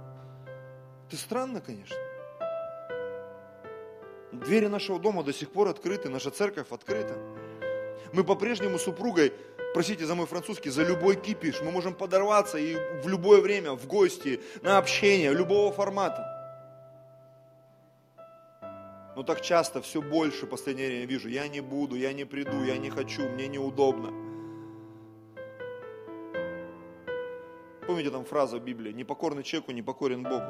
Ты 1.11 1.17
странно, 1.17 1.61
конечно. 1.61 1.97
Двери 4.31 4.67
нашего 4.69 5.01
дома 5.01 5.25
до 5.25 5.33
сих 5.33 5.51
пор 5.51 5.67
открыты, 5.67 6.09
наша 6.09 6.31
церковь 6.31 6.71
открыта. 6.71 7.19
Мы 8.12 8.23
по-прежнему 8.23 8.79
супругой, 8.79 9.33
простите 9.75 10.07
за 10.07 10.14
мой 10.14 10.27
французский, 10.27 10.71
за 10.71 10.85
любой 10.85 11.17
кипиш, 11.17 11.61
мы 11.61 11.73
можем 11.73 11.93
подорваться 11.93 12.59
и 12.59 12.77
в 13.03 13.09
любое 13.09 13.41
время, 13.41 13.73
в 13.73 13.89
гости, 13.89 14.41
на 14.62 14.79
общение, 14.79 15.33
любого 15.33 15.73
формата. 15.73 16.36
Но 19.17 19.23
так 19.23 19.41
часто, 19.41 19.81
все 19.81 20.03
больше 20.03 20.45
в 20.45 20.51
последнее 20.51 20.89
время 20.89 21.07
вижу, 21.07 21.31
я 21.31 21.49
не 21.49 21.62
буду, 21.62 21.97
я 21.97 22.12
не 22.12 22.27
приду, 22.27 22.62
я 22.62 22.77
не 22.77 22.91
хочу, 22.91 23.27
мне 23.27 23.49
неудобно. 23.49 24.12
Помните 27.87 28.11
там 28.11 28.27
фраза 28.27 28.61
Библии, 28.61 28.93
непокорный 28.93 29.43
человеку 29.43 29.73
непокорен 29.73 30.23
Богу. 30.23 30.45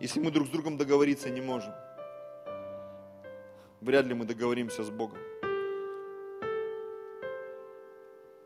Если 0.00 0.20
мы 0.20 0.30
друг 0.30 0.46
с 0.46 0.50
другом 0.50 0.76
договориться 0.76 1.28
не 1.28 1.40
можем, 1.40 1.72
вряд 3.80 4.06
ли 4.06 4.14
мы 4.14 4.26
договоримся 4.26 4.84
с 4.84 4.90
Богом. 4.90 5.18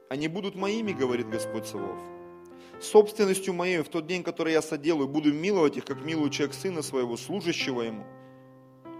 Они 0.08 0.28
будут 0.28 0.54
моими, 0.54 0.92
говорит 0.92 1.28
Господь 1.28 1.66
Савов. 1.66 1.98
Собственностью 2.80 3.52
моей 3.52 3.82
в 3.82 3.88
тот 3.90 4.06
день, 4.06 4.22
который 4.22 4.54
я 4.54 4.62
соделаю, 4.62 5.08
буду 5.08 5.30
миловать 5.30 5.76
их, 5.76 5.84
как 5.84 6.02
милую 6.02 6.30
человек 6.30 6.54
сына 6.54 6.80
своего, 6.80 7.18
служащего 7.18 7.82
ему– 7.82 8.06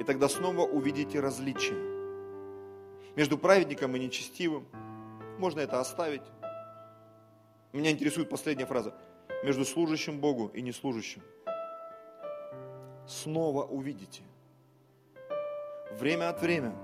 и 0.00 0.04
тогда 0.04 0.28
снова 0.28 0.62
увидите 0.62 1.20
различия 1.20 1.94
между 3.16 3.38
праведником 3.38 3.94
и 3.96 4.00
нечестивым. 4.00 4.66
Можно 5.38 5.60
это 5.60 5.80
оставить. 5.80 6.22
Меня 7.72 7.90
интересует 7.90 8.28
последняя 8.28 8.66
фраза. 8.66 8.94
Между 9.44 9.64
служащим 9.64 10.20
Богу 10.20 10.50
и 10.54 10.62
неслужащим. 10.62 11.22
Снова 13.06 13.64
увидите. 13.64 14.22
Время 15.92 16.30
от 16.30 16.40
времени, 16.40 16.74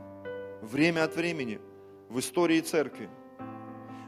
время 0.61 1.05
от 1.05 1.17
времени 1.17 1.61
в 2.09 2.19
истории 2.19 2.61
церкви, 2.61 3.09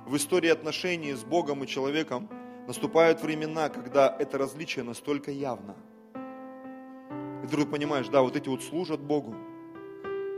в 0.06 0.16
истории 0.16 0.50
отношений 0.50 1.14
с 1.14 1.24
Богом 1.24 1.64
и 1.64 1.66
человеком 1.66 2.28
наступают 2.68 3.22
времена, 3.22 3.68
когда 3.68 4.14
это 4.18 4.38
различие 4.38 4.84
настолько 4.84 5.30
явно– 5.30 5.76
и 7.42 7.46
ты 7.46 7.66
понимаешь, 7.66 8.08
да, 8.08 8.22
вот 8.22 8.36
эти 8.36 8.48
вот 8.48 8.62
служат 8.62 9.00
Богу, 9.00 9.34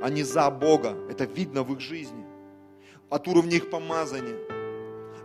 Они 0.00 0.22
за 0.22 0.50
Бога. 0.50 0.96
Это 1.08 1.24
видно 1.24 1.62
в 1.62 1.72
их 1.72 1.80
жизни. 1.80 2.24
От 3.10 3.28
уровня 3.28 3.56
их 3.56 3.70
помазания, 3.70 4.36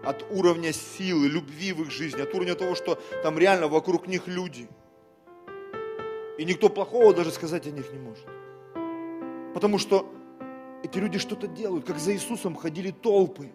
от 0.04 0.26
уровня 0.32 0.72
силы, 0.74 1.28
любви 1.28 1.74
в 1.74 1.82
их 1.82 1.92
жизни, 1.92 2.22
от 2.22 2.34
уровня 2.34 2.56
того, 2.56 2.76
что 2.76 3.00
там 3.24 3.38
реально 3.38 3.68
вокруг 3.68 4.08
них 4.08 4.28
люди. 4.28 4.70
И 6.38 6.46
никто 6.46 6.70
плохого 6.70 7.14
даже 7.14 7.32
сказать 7.32 7.68
о 7.68 7.72
них 7.72 7.92
не 7.92 8.00
может. 8.00 8.26
Потому 9.54 9.78
что 9.78 10.10
эти 10.84 10.98
люди 10.98 11.20
что-то 11.20 11.48
делают, 11.48 11.86
как 11.86 12.00
за 12.00 12.14
Иисусом 12.14 12.56
ходили 12.56 12.92
толпы, 12.92 13.52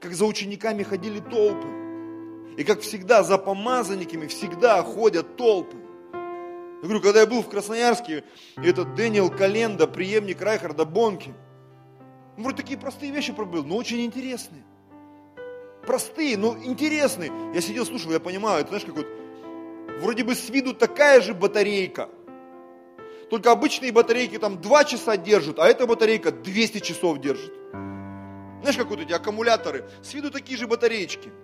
как 0.00 0.12
за 0.14 0.24
учениками 0.24 0.82
ходили 0.82 1.20
толпы. 1.20 1.68
И 2.56 2.64
как 2.64 2.80
всегда 2.80 3.22
за 3.22 3.38
помазанниками 3.38 4.26
всегда 4.26 4.82
ходят 4.82 5.36
толпы. 5.36 5.76
Я 6.84 6.88
говорю, 6.88 7.02
когда 7.02 7.20
я 7.20 7.26
был 7.26 7.40
в 7.40 7.48
Красноярске, 7.48 8.24
этот 8.56 8.94
Дэниел 8.94 9.30
Календа, 9.30 9.86
преемник 9.86 10.42
Райхарда 10.42 10.84
Бонки, 10.84 11.32
он 12.36 12.42
вроде 12.42 12.58
такие 12.58 12.78
простые 12.78 13.10
вещи 13.10 13.32
пробыл, 13.32 13.64
но 13.64 13.76
очень 13.76 14.04
интересные. 14.04 14.62
Простые, 15.86 16.36
но 16.36 16.58
интересные. 16.62 17.32
Я 17.54 17.62
сидел, 17.62 17.86
слушал, 17.86 18.12
я 18.12 18.20
понимаю, 18.20 18.60
это 18.60 18.68
знаешь, 18.68 18.84
как 18.84 18.96
вот, 18.96 19.06
вроде 20.02 20.24
бы 20.24 20.34
с 20.34 20.50
виду 20.50 20.74
такая 20.74 21.22
же 21.22 21.32
батарейка, 21.32 22.10
только 23.30 23.50
обычные 23.50 23.90
батарейки 23.90 24.36
там 24.38 24.60
2 24.60 24.84
часа 24.84 25.16
держат, 25.16 25.58
а 25.60 25.66
эта 25.66 25.86
батарейка 25.86 26.32
200 26.32 26.80
часов 26.80 27.18
держит. 27.18 27.54
Знаешь, 28.60 28.76
как 28.76 28.88
вот 28.88 29.00
эти 29.00 29.12
аккумуляторы, 29.14 29.88
с 30.02 30.12
виду 30.12 30.30
такие 30.30 30.58
же 30.58 30.66
батареечки– 30.66 31.32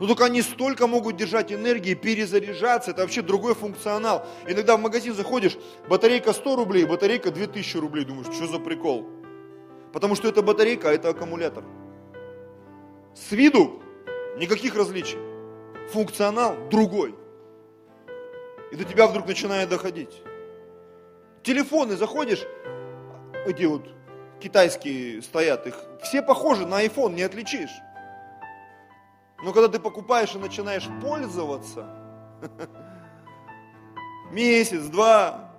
но 0.00 0.06
только 0.06 0.26
они 0.26 0.42
столько 0.42 0.86
могут 0.86 1.16
держать 1.16 1.52
энергии, 1.52 1.94
перезаряжаться, 1.94 2.92
это 2.92 3.02
вообще 3.02 3.22
другой 3.22 3.54
функционал. 3.54 4.26
Иногда 4.46 4.76
в 4.76 4.80
магазин 4.80 5.14
заходишь, 5.14 5.58
батарейка 5.88 6.32
100 6.32 6.56
рублей, 6.56 6.84
батарейка 6.84 7.30
2000 7.30 7.76
рублей, 7.78 8.04
думаешь, 8.04 8.32
что 8.32 8.46
за 8.46 8.58
прикол? 8.58 9.08
Потому 9.92 10.14
что 10.14 10.28
это 10.28 10.42
батарейка, 10.42 10.90
а 10.90 10.92
это 10.92 11.08
аккумулятор. 11.08 11.64
С 13.14 13.32
виду 13.32 13.82
никаких 14.38 14.76
различий. 14.76 15.18
Функционал 15.90 16.56
другой. 16.70 17.14
И 18.70 18.76
до 18.76 18.84
тебя 18.84 19.06
вдруг 19.06 19.26
начинает 19.26 19.68
доходить. 19.68 20.22
Телефоны 21.42 21.96
заходишь, 21.96 22.44
эти 23.46 23.64
вот 23.64 23.88
китайские 24.40 25.22
стоят, 25.22 25.66
их 25.66 25.74
все 26.02 26.22
похожи 26.22 26.66
на 26.66 26.84
iPhone, 26.84 27.14
не 27.14 27.22
отличишь. 27.22 27.70
Но 29.42 29.52
когда 29.52 29.68
ты 29.68 29.78
покупаешь 29.78 30.34
и 30.34 30.38
начинаешь 30.38 30.88
пользоваться, 31.00 31.86
месяц, 34.32 34.86
два, 34.86 35.54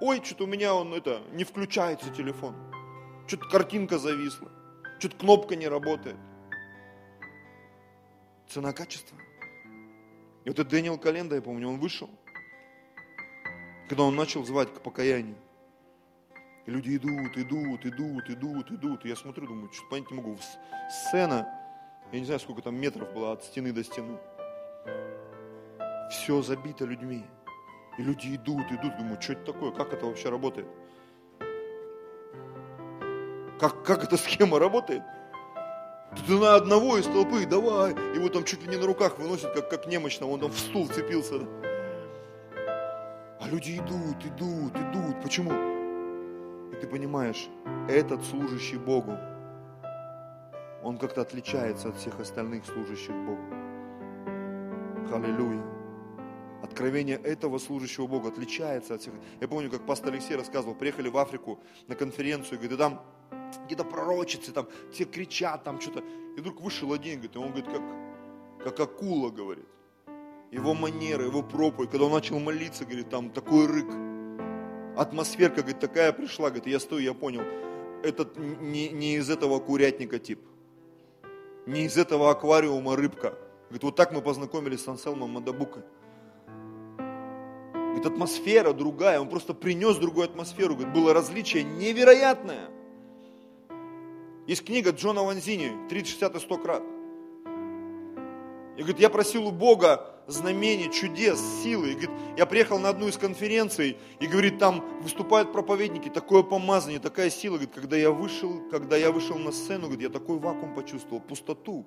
ой, 0.00 0.22
что-то 0.22 0.44
у 0.44 0.46
меня 0.46 0.74
он 0.74 0.92
это, 0.92 1.22
не 1.32 1.44
включается 1.44 2.10
телефон, 2.10 2.54
что-то 3.26 3.48
картинка 3.48 3.98
зависла, 3.98 4.50
что-то 4.98 5.16
кнопка 5.16 5.56
не 5.56 5.68
работает. 5.68 6.16
Цена-качество. 8.48 9.16
И 10.44 10.48
вот 10.48 10.58
этот 10.58 10.68
Дэниел 10.68 10.98
Календа, 10.98 11.36
я 11.36 11.42
помню, 11.42 11.68
он 11.68 11.78
вышел, 11.78 12.10
когда 13.88 14.02
он 14.02 14.14
начал 14.14 14.44
звать 14.44 14.72
к 14.74 14.80
покаянию. 14.80 15.36
И 16.66 16.70
люди 16.70 16.96
идут, 16.96 17.36
идут, 17.36 17.86
идут, 17.86 18.28
идут, 18.28 18.70
идут. 18.70 19.04
И 19.04 19.08
я 19.08 19.16
смотрю, 19.16 19.46
думаю, 19.46 19.72
что 19.72 19.88
понять 19.88 20.10
не 20.10 20.16
могу. 20.16 20.38
Сцена, 20.90 21.61
я 22.12 22.18
не 22.18 22.26
знаю, 22.26 22.40
сколько 22.40 22.60
там 22.60 22.74
метров 22.76 23.12
было 23.12 23.32
от 23.32 23.42
стены 23.42 23.72
до 23.72 23.82
стены. 23.82 24.18
Все 26.10 26.42
забито 26.42 26.84
людьми. 26.84 27.24
И 27.98 28.02
люди 28.02 28.36
идут, 28.36 28.70
идут, 28.70 28.96
думают, 28.98 29.22
что 29.22 29.32
это 29.32 29.52
такое, 29.52 29.72
как 29.72 29.92
это 29.92 30.06
вообще 30.06 30.28
работает? 30.28 30.66
Как, 33.58 33.82
как 33.82 34.04
эта 34.04 34.16
схема 34.16 34.58
работает? 34.58 35.02
Ты 36.26 36.38
на 36.38 36.56
одного 36.56 36.98
из 36.98 37.06
толпы, 37.06 37.46
давай. 37.46 37.92
Его 38.14 38.28
там 38.28 38.44
чуть 38.44 38.62
ли 38.62 38.68
не 38.68 38.76
на 38.76 38.86
руках 38.86 39.18
выносят, 39.18 39.54
как, 39.54 39.70
как 39.70 39.86
немощного, 39.86 40.30
он 40.30 40.40
там 40.40 40.50
в 40.50 40.58
стул 40.58 40.88
цепился. 40.88 41.46
А 43.40 43.48
люди 43.48 43.78
идут, 43.78 44.24
идут, 44.24 44.76
идут. 44.76 45.22
Почему? 45.22 45.52
И 46.72 46.76
ты 46.76 46.86
понимаешь, 46.86 47.48
этот 47.88 48.22
служащий 48.24 48.76
Богу, 48.76 49.16
он 50.82 50.98
как-то 50.98 51.20
отличается 51.20 51.88
от 51.88 51.96
всех 51.96 52.18
остальных 52.20 52.66
служащих 52.66 53.14
Богу. 53.14 53.42
Аллилуйя. 55.12 55.62
Откровение 56.62 57.16
этого 57.16 57.58
служащего 57.58 58.06
Бога 58.06 58.28
отличается 58.28 58.94
от 58.94 59.00
всех. 59.00 59.14
Я 59.40 59.48
помню, 59.48 59.70
как 59.70 59.84
пастор 59.84 60.12
Алексей 60.12 60.36
рассказывал, 60.36 60.74
приехали 60.74 61.08
в 61.08 61.18
Африку 61.18 61.60
на 61.88 61.94
конференцию, 61.94 62.58
говорит, 62.58 62.72
и 62.72 62.76
там 62.76 63.02
какие-то 63.62 63.84
пророчицы, 63.84 64.52
там 64.52 64.68
все 64.92 65.04
кричат, 65.04 65.64
там 65.64 65.80
что-то. 65.80 66.02
И 66.36 66.40
вдруг 66.40 66.60
вышел 66.60 66.92
один, 66.92 67.14
говорит, 67.14 67.36
и 67.36 67.38
он 67.38 67.48
говорит, 67.48 67.66
как, 67.66 67.82
как 68.64 68.80
акула, 68.80 69.30
говорит. 69.30 69.66
Его 70.50 70.74
манера, 70.74 71.24
его 71.24 71.42
проповедь, 71.42 71.90
когда 71.90 72.06
он 72.06 72.12
начал 72.12 72.38
молиться, 72.38 72.84
говорит, 72.84 73.10
там 73.10 73.30
такой 73.30 73.66
рык. 73.66 73.90
Атмосферка, 74.96 75.62
говорит, 75.62 75.80
такая 75.80 76.12
пришла, 76.12 76.48
говорит, 76.48 76.66
я 76.66 76.78
стою, 76.78 77.02
я 77.02 77.14
понял, 77.14 77.42
этот 78.02 78.38
не, 78.38 78.88
не 78.90 79.16
из 79.16 79.30
этого 79.30 79.58
курятника 79.58 80.18
тип 80.18 80.40
не 81.66 81.84
из 81.84 81.96
этого 81.96 82.30
аквариума 82.30 82.96
рыбка. 82.96 83.34
Говорит, 83.68 83.84
вот 83.84 83.96
так 83.96 84.12
мы 84.12 84.20
познакомились 84.20 84.82
с 84.84 84.88
Анселмом 84.88 85.30
Мадабукой. 85.30 85.82
Говорит, 87.72 88.06
атмосфера 88.06 88.72
другая, 88.72 89.20
он 89.20 89.28
просто 89.28 89.54
принес 89.54 89.96
другую 89.96 90.24
атмосферу. 90.24 90.74
Говорит, 90.74 90.94
было 90.94 91.12
различие 91.14 91.62
невероятное. 91.62 92.68
Есть 94.46 94.64
книга 94.64 94.90
Джона 94.90 95.22
Ванзини 95.22 95.72
«30, 95.88 96.04
60 96.06 96.36
и 96.36 96.40
100 96.40 96.58
крат». 96.58 96.82
И 98.82 98.84
говорит, 98.84 99.00
я 99.00 99.10
просил 99.10 99.46
у 99.46 99.52
Бога 99.52 100.08
знамений, 100.26 100.90
чудес, 100.90 101.40
силы. 101.62 101.90
И 101.90 101.92
говорит, 101.92 102.10
я 102.36 102.46
приехал 102.46 102.80
на 102.80 102.88
одну 102.88 103.06
из 103.06 103.16
конференций, 103.16 103.96
и 104.18 104.26
говорит, 104.26 104.58
там 104.58 104.84
выступают 105.02 105.52
проповедники, 105.52 106.08
такое 106.08 106.42
помазание, 106.42 106.98
такая 106.98 107.30
сила. 107.30 107.54
Говорит, 107.58 107.74
когда 107.76 107.96
я 107.96 108.10
вышел, 108.10 108.60
когда 108.72 108.96
я 108.96 109.12
вышел 109.12 109.38
на 109.38 109.52
сцену, 109.52 109.82
говорит, 109.82 110.02
я 110.02 110.08
такой 110.08 110.40
вакуум 110.40 110.74
почувствовал, 110.74 111.20
пустоту. 111.20 111.86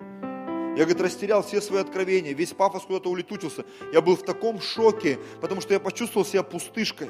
Я, 0.78 0.86
говорит, 0.86 1.02
растерял 1.02 1.44
все 1.44 1.60
свои 1.60 1.82
откровения, 1.82 2.34
весь 2.34 2.54
пафос 2.54 2.84
куда-то 2.84 3.10
улетучился. 3.10 3.66
Я 3.92 4.00
был 4.00 4.16
в 4.16 4.24
таком 4.24 4.62
шоке, 4.62 5.20
потому 5.42 5.60
что 5.60 5.74
я 5.74 5.82
почувствовал 5.82 6.26
себя 6.26 6.44
пустышкой. 6.44 7.10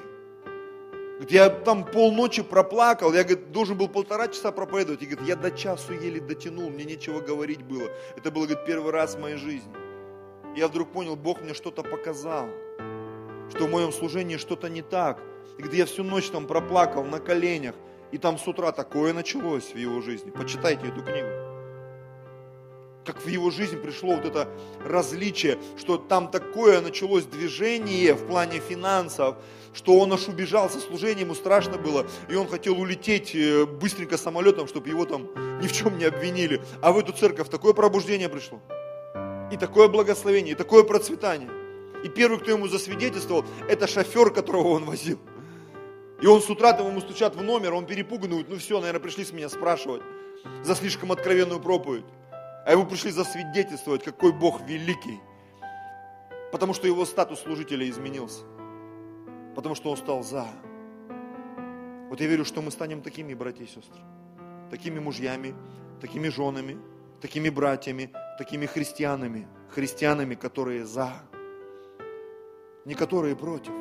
Говорит, 1.16 1.32
я 1.32 1.50
там 1.50 1.86
полночи 1.86 2.44
проплакал, 2.44 3.14
я 3.14 3.24
говорит, 3.24 3.52
должен 3.52 3.78
был 3.78 3.88
полтора 3.88 4.28
часа 4.28 4.52
проповедовать. 4.52 5.02
И 5.02 5.06
говорит, 5.06 5.28
я 5.28 5.36
до 5.36 5.52
часу 5.52 5.94
еле 5.94 6.20
дотянул, 6.20 6.70
мне 6.70 6.84
нечего 6.84 7.22
говорить 7.22 7.64
было. 7.64 7.90
Это 8.16 8.32
было, 8.32 8.46
говорит, 8.46 8.66
первый 8.66 8.92
раз 8.92 9.16
в 9.16 9.20
моей 9.20 9.38
жизни 9.38 9.74
я 10.56 10.68
вдруг 10.68 10.92
понял, 10.92 11.16
Бог 11.16 11.42
мне 11.42 11.54
что-то 11.54 11.84
показал, 11.84 12.48
что 13.50 13.66
в 13.66 13.70
моем 13.70 13.92
служении 13.92 14.38
что-то 14.38 14.70
не 14.70 14.82
так. 14.82 15.20
И 15.58 15.62
где 15.62 15.80
я 15.80 15.86
всю 15.86 16.04
ночь 16.04 16.30
там 16.30 16.48
проплакал 16.48 17.04
на 17.04 17.20
коленях, 17.20 17.76
и 18.12 18.18
там 18.18 18.38
с 18.38 18.48
утра 18.48 18.72
такое 18.72 19.14
началось 19.14 19.74
в 19.74 19.78
его 19.78 20.02
жизни. 20.02 20.32
Почитайте 20.32 20.88
эту 20.88 21.04
книгу. 21.04 21.45
Как 23.06 23.22
в 23.22 23.28
его 23.28 23.52
жизнь 23.52 23.78
пришло 23.78 24.16
вот 24.16 24.26
это 24.26 24.50
различие, 24.84 25.60
что 25.78 25.98
там 25.98 26.30
такое 26.30 26.82
началось 26.82 27.26
движение 27.26 28.16
в 28.16 28.26
плане 28.26 28.60
финансов, 28.60 29.36
что 29.74 30.00
он 30.00 30.12
аж 30.12 30.28
убежал 30.28 30.70
со 30.70 30.80
служения, 30.80 31.22
ему 31.22 31.36
страшно 31.36 31.78
было, 31.78 32.08
и 32.30 32.36
он 32.36 32.48
хотел 32.48 32.80
улететь 32.80 33.36
э, 33.36 33.66
быстренько 33.66 34.18
самолетом, 34.18 34.68
чтобы 34.68 34.90
его 34.90 35.06
там 35.06 35.30
ни 35.62 35.68
в 35.68 35.72
чем 35.72 35.98
не 36.00 36.06
обвинили. 36.06 36.62
А 36.82 36.92
в 36.92 36.98
эту 36.98 37.14
церковь 37.14 37.50
такое 37.50 37.74
пробуждение 37.74 38.28
пришло 38.28 38.60
и 39.52 39.58
такое 39.58 39.88
благословение, 39.88 40.54
и 40.54 40.56
такое 40.56 40.84
процветание. 40.84 41.50
И 42.04 42.10
первый, 42.10 42.40
кто 42.40 42.52
ему 42.52 42.68
засвидетельствовал, 42.68 43.46
это 43.70 43.88
шофер, 43.88 44.32
которого 44.32 44.70
он 44.70 44.86
возил. 44.86 45.20
И 46.22 46.28
он 46.28 46.42
с 46.42 46.50
утра 46.50 46.74
там 46.74 46.88
ему 46.88 47.02
стучат 47.02 47.36
в 47.36 47.44
номер, 47.44 47.74
он 47.74 47.86
перепуганный, 47.86 48.46
ну 48.48 48.58
все, 48.58 48.80
наверное, 48.80 49.02
пришли 49.02 49.26
с 49.26 49.32
меня 49.32 49.50
спрашивать 49.50 50.02
за 50.64 50.76
слишком 50.76 51.12
откровенную 51.12 51.60
проповедь. 51.60 52.06
А 52.66 52.72
ему 52.72 52.86
пришли 52.86 53.12
засвидетельствовать, 53.12 54.04
какой 54.04 54.34
Бог 54.34 54.62
великий. 54.62 55.20
Потому 56.52 56.74
что 56.74 56.88
его 56.88 57.06
статус 57.06 57.42
служителя 57.42 57.88
изменился. 57.88 58.44
Потому 59.56 59.76
что 59.76 59.92
он 59.92 59.98
стал 59.98 60.24
за. 60.24 60.48
Вот 62.10 62.20
я 62.20 62.28
верю, 62.28 62.44
что 62.44 62.62
мы 62.62 62.72
станем 62.72 63.02
такими, 63.02 63.34
братья 63.34 63.64
и 63.64 63.68
сестры. 63.68 64.02
Такими 64.72 65.00
мужьями, 65.00 65.54
такими 66.02 66.30
женами, 66.30 66.78
такими 67.22 67.50
братьями, 67.50 68.12
такими 68.38 68.66
христианами, 68.66 69.48
христианами, 69.70 70.36
которые 70.36 70.86
за, 70.86 71.14
не 72.86 72.94
которые 72.94 73.36
против, 73.36 73.74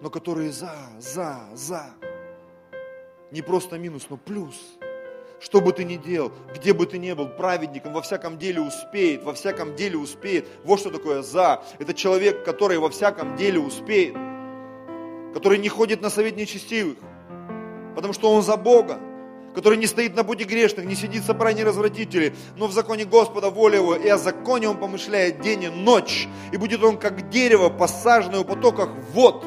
но 0.00 0.10
которые 0.10 0.50
за, 0.52 0.74
за, 0.98 1.48
за. 1.54 1.94
Не 3.32 3.42
просто 3.42 3.78
минус, 3.78 4.06
но 4.08 4.16
плюс. 4.16 4.78
Что 5.38 5.60
бы 5.60 5.72
ты 5.72 5.84
ни 5.84 5.96
делал, 5.96 6.32
где 6.54 6.72
бы 6.72 6.86
ты 6.86 6.98
ни 6.98 7.12
был, 7.12 7.28
праведником 7.28 7.92
во 7.92 8.02
всяком 8.02 8.38
деле 8.38 8.60
успеет, 8.60 9.22
во 9.22 9.34
всяком 9.34 9.76
деле 9.76 9.98
успеет. 9.98 10.46
Вот 10.64 10.80
что 10.80 10.90
такое 10.90 11.22
за. 11.22 11.62
Это 11.78 11.92
человек, 11.92 12.44
который 12.44 12.78
во 12.78 12.88
всяком 12.88 13.36
деле 13.36 13.60
успеет, 13.60 14.14
который 15.34 15.58
не 15.58 15.68
ходит 15.68 16.00
на 16.00 16.08
совет 16.08 16.36
нечестивых, 16.36 16.96
Потому 17.96 18.12
что 18.12 18.30
он 18.30 18.42
за 18.42 18.58
Бога, 18.58 19.00
который 19.54 19.78
не 19.78 19.86
стоит 19.86 20.14
на 20.14 20.22
пути 20.22 20.44
грешных, 20.44 20.84
не 20.84 20.94
сидит 20.94 21.22
в 21.22 21.26
собрании 21.26 21.62
развратителей, 21.62 22.34
но 22.56 22.66
в 22.66 22.72
законе 22.72 23.06
Господа 23.06 23.48
воля 23.48 23.76
его, 23.76 23.94
и 23.94 24.06
о 24.06 24.18
законе 24.18 24.68
он 24.68 24.76
помышляет 24.76 25.40
день 25.40 25.62
и 25.62 25.68
ночь. 25.68 26.28
И 26.52 26.58
будет 26.58 26.84
он 26.84 26.98
как 26.98 27.30
дерево, 27.30 27.70
посаженное 27.70 28.40
у 28.40 28.44
потоках 28.44 28.90
вод, 29.14 29.46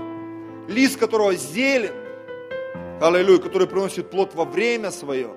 лист 0.68 0.98
которого 0.98 1.36
зелен, 1.36 1.94
аллилуйя, 3.00 3.38
который 3.38 3.68
приносит 3.68 4.10
плод 4.10 4.34
во 4.34 4.46
время 4.46 4.90
свое, 4.90 5.30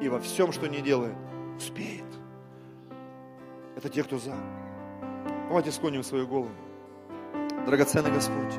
и 0.00 0.08
во 0.08 0.20
всем, 0.20 0.52
что 0.52 0.66
не 0.66 0.80
делает, 0.80 1.16
успеет. 1.56 2.04
Это 3.76 3.88
те, 3.88 4.02
кто 4.02 4.18
за. 4.18 4.34
Давайте 5.48 5.70
склоним 5.70 6.02
свою 6.02 6.26
голову. 6.26 6.50
Драгоценный 7.66 8.12
Господь, 8.12 8.54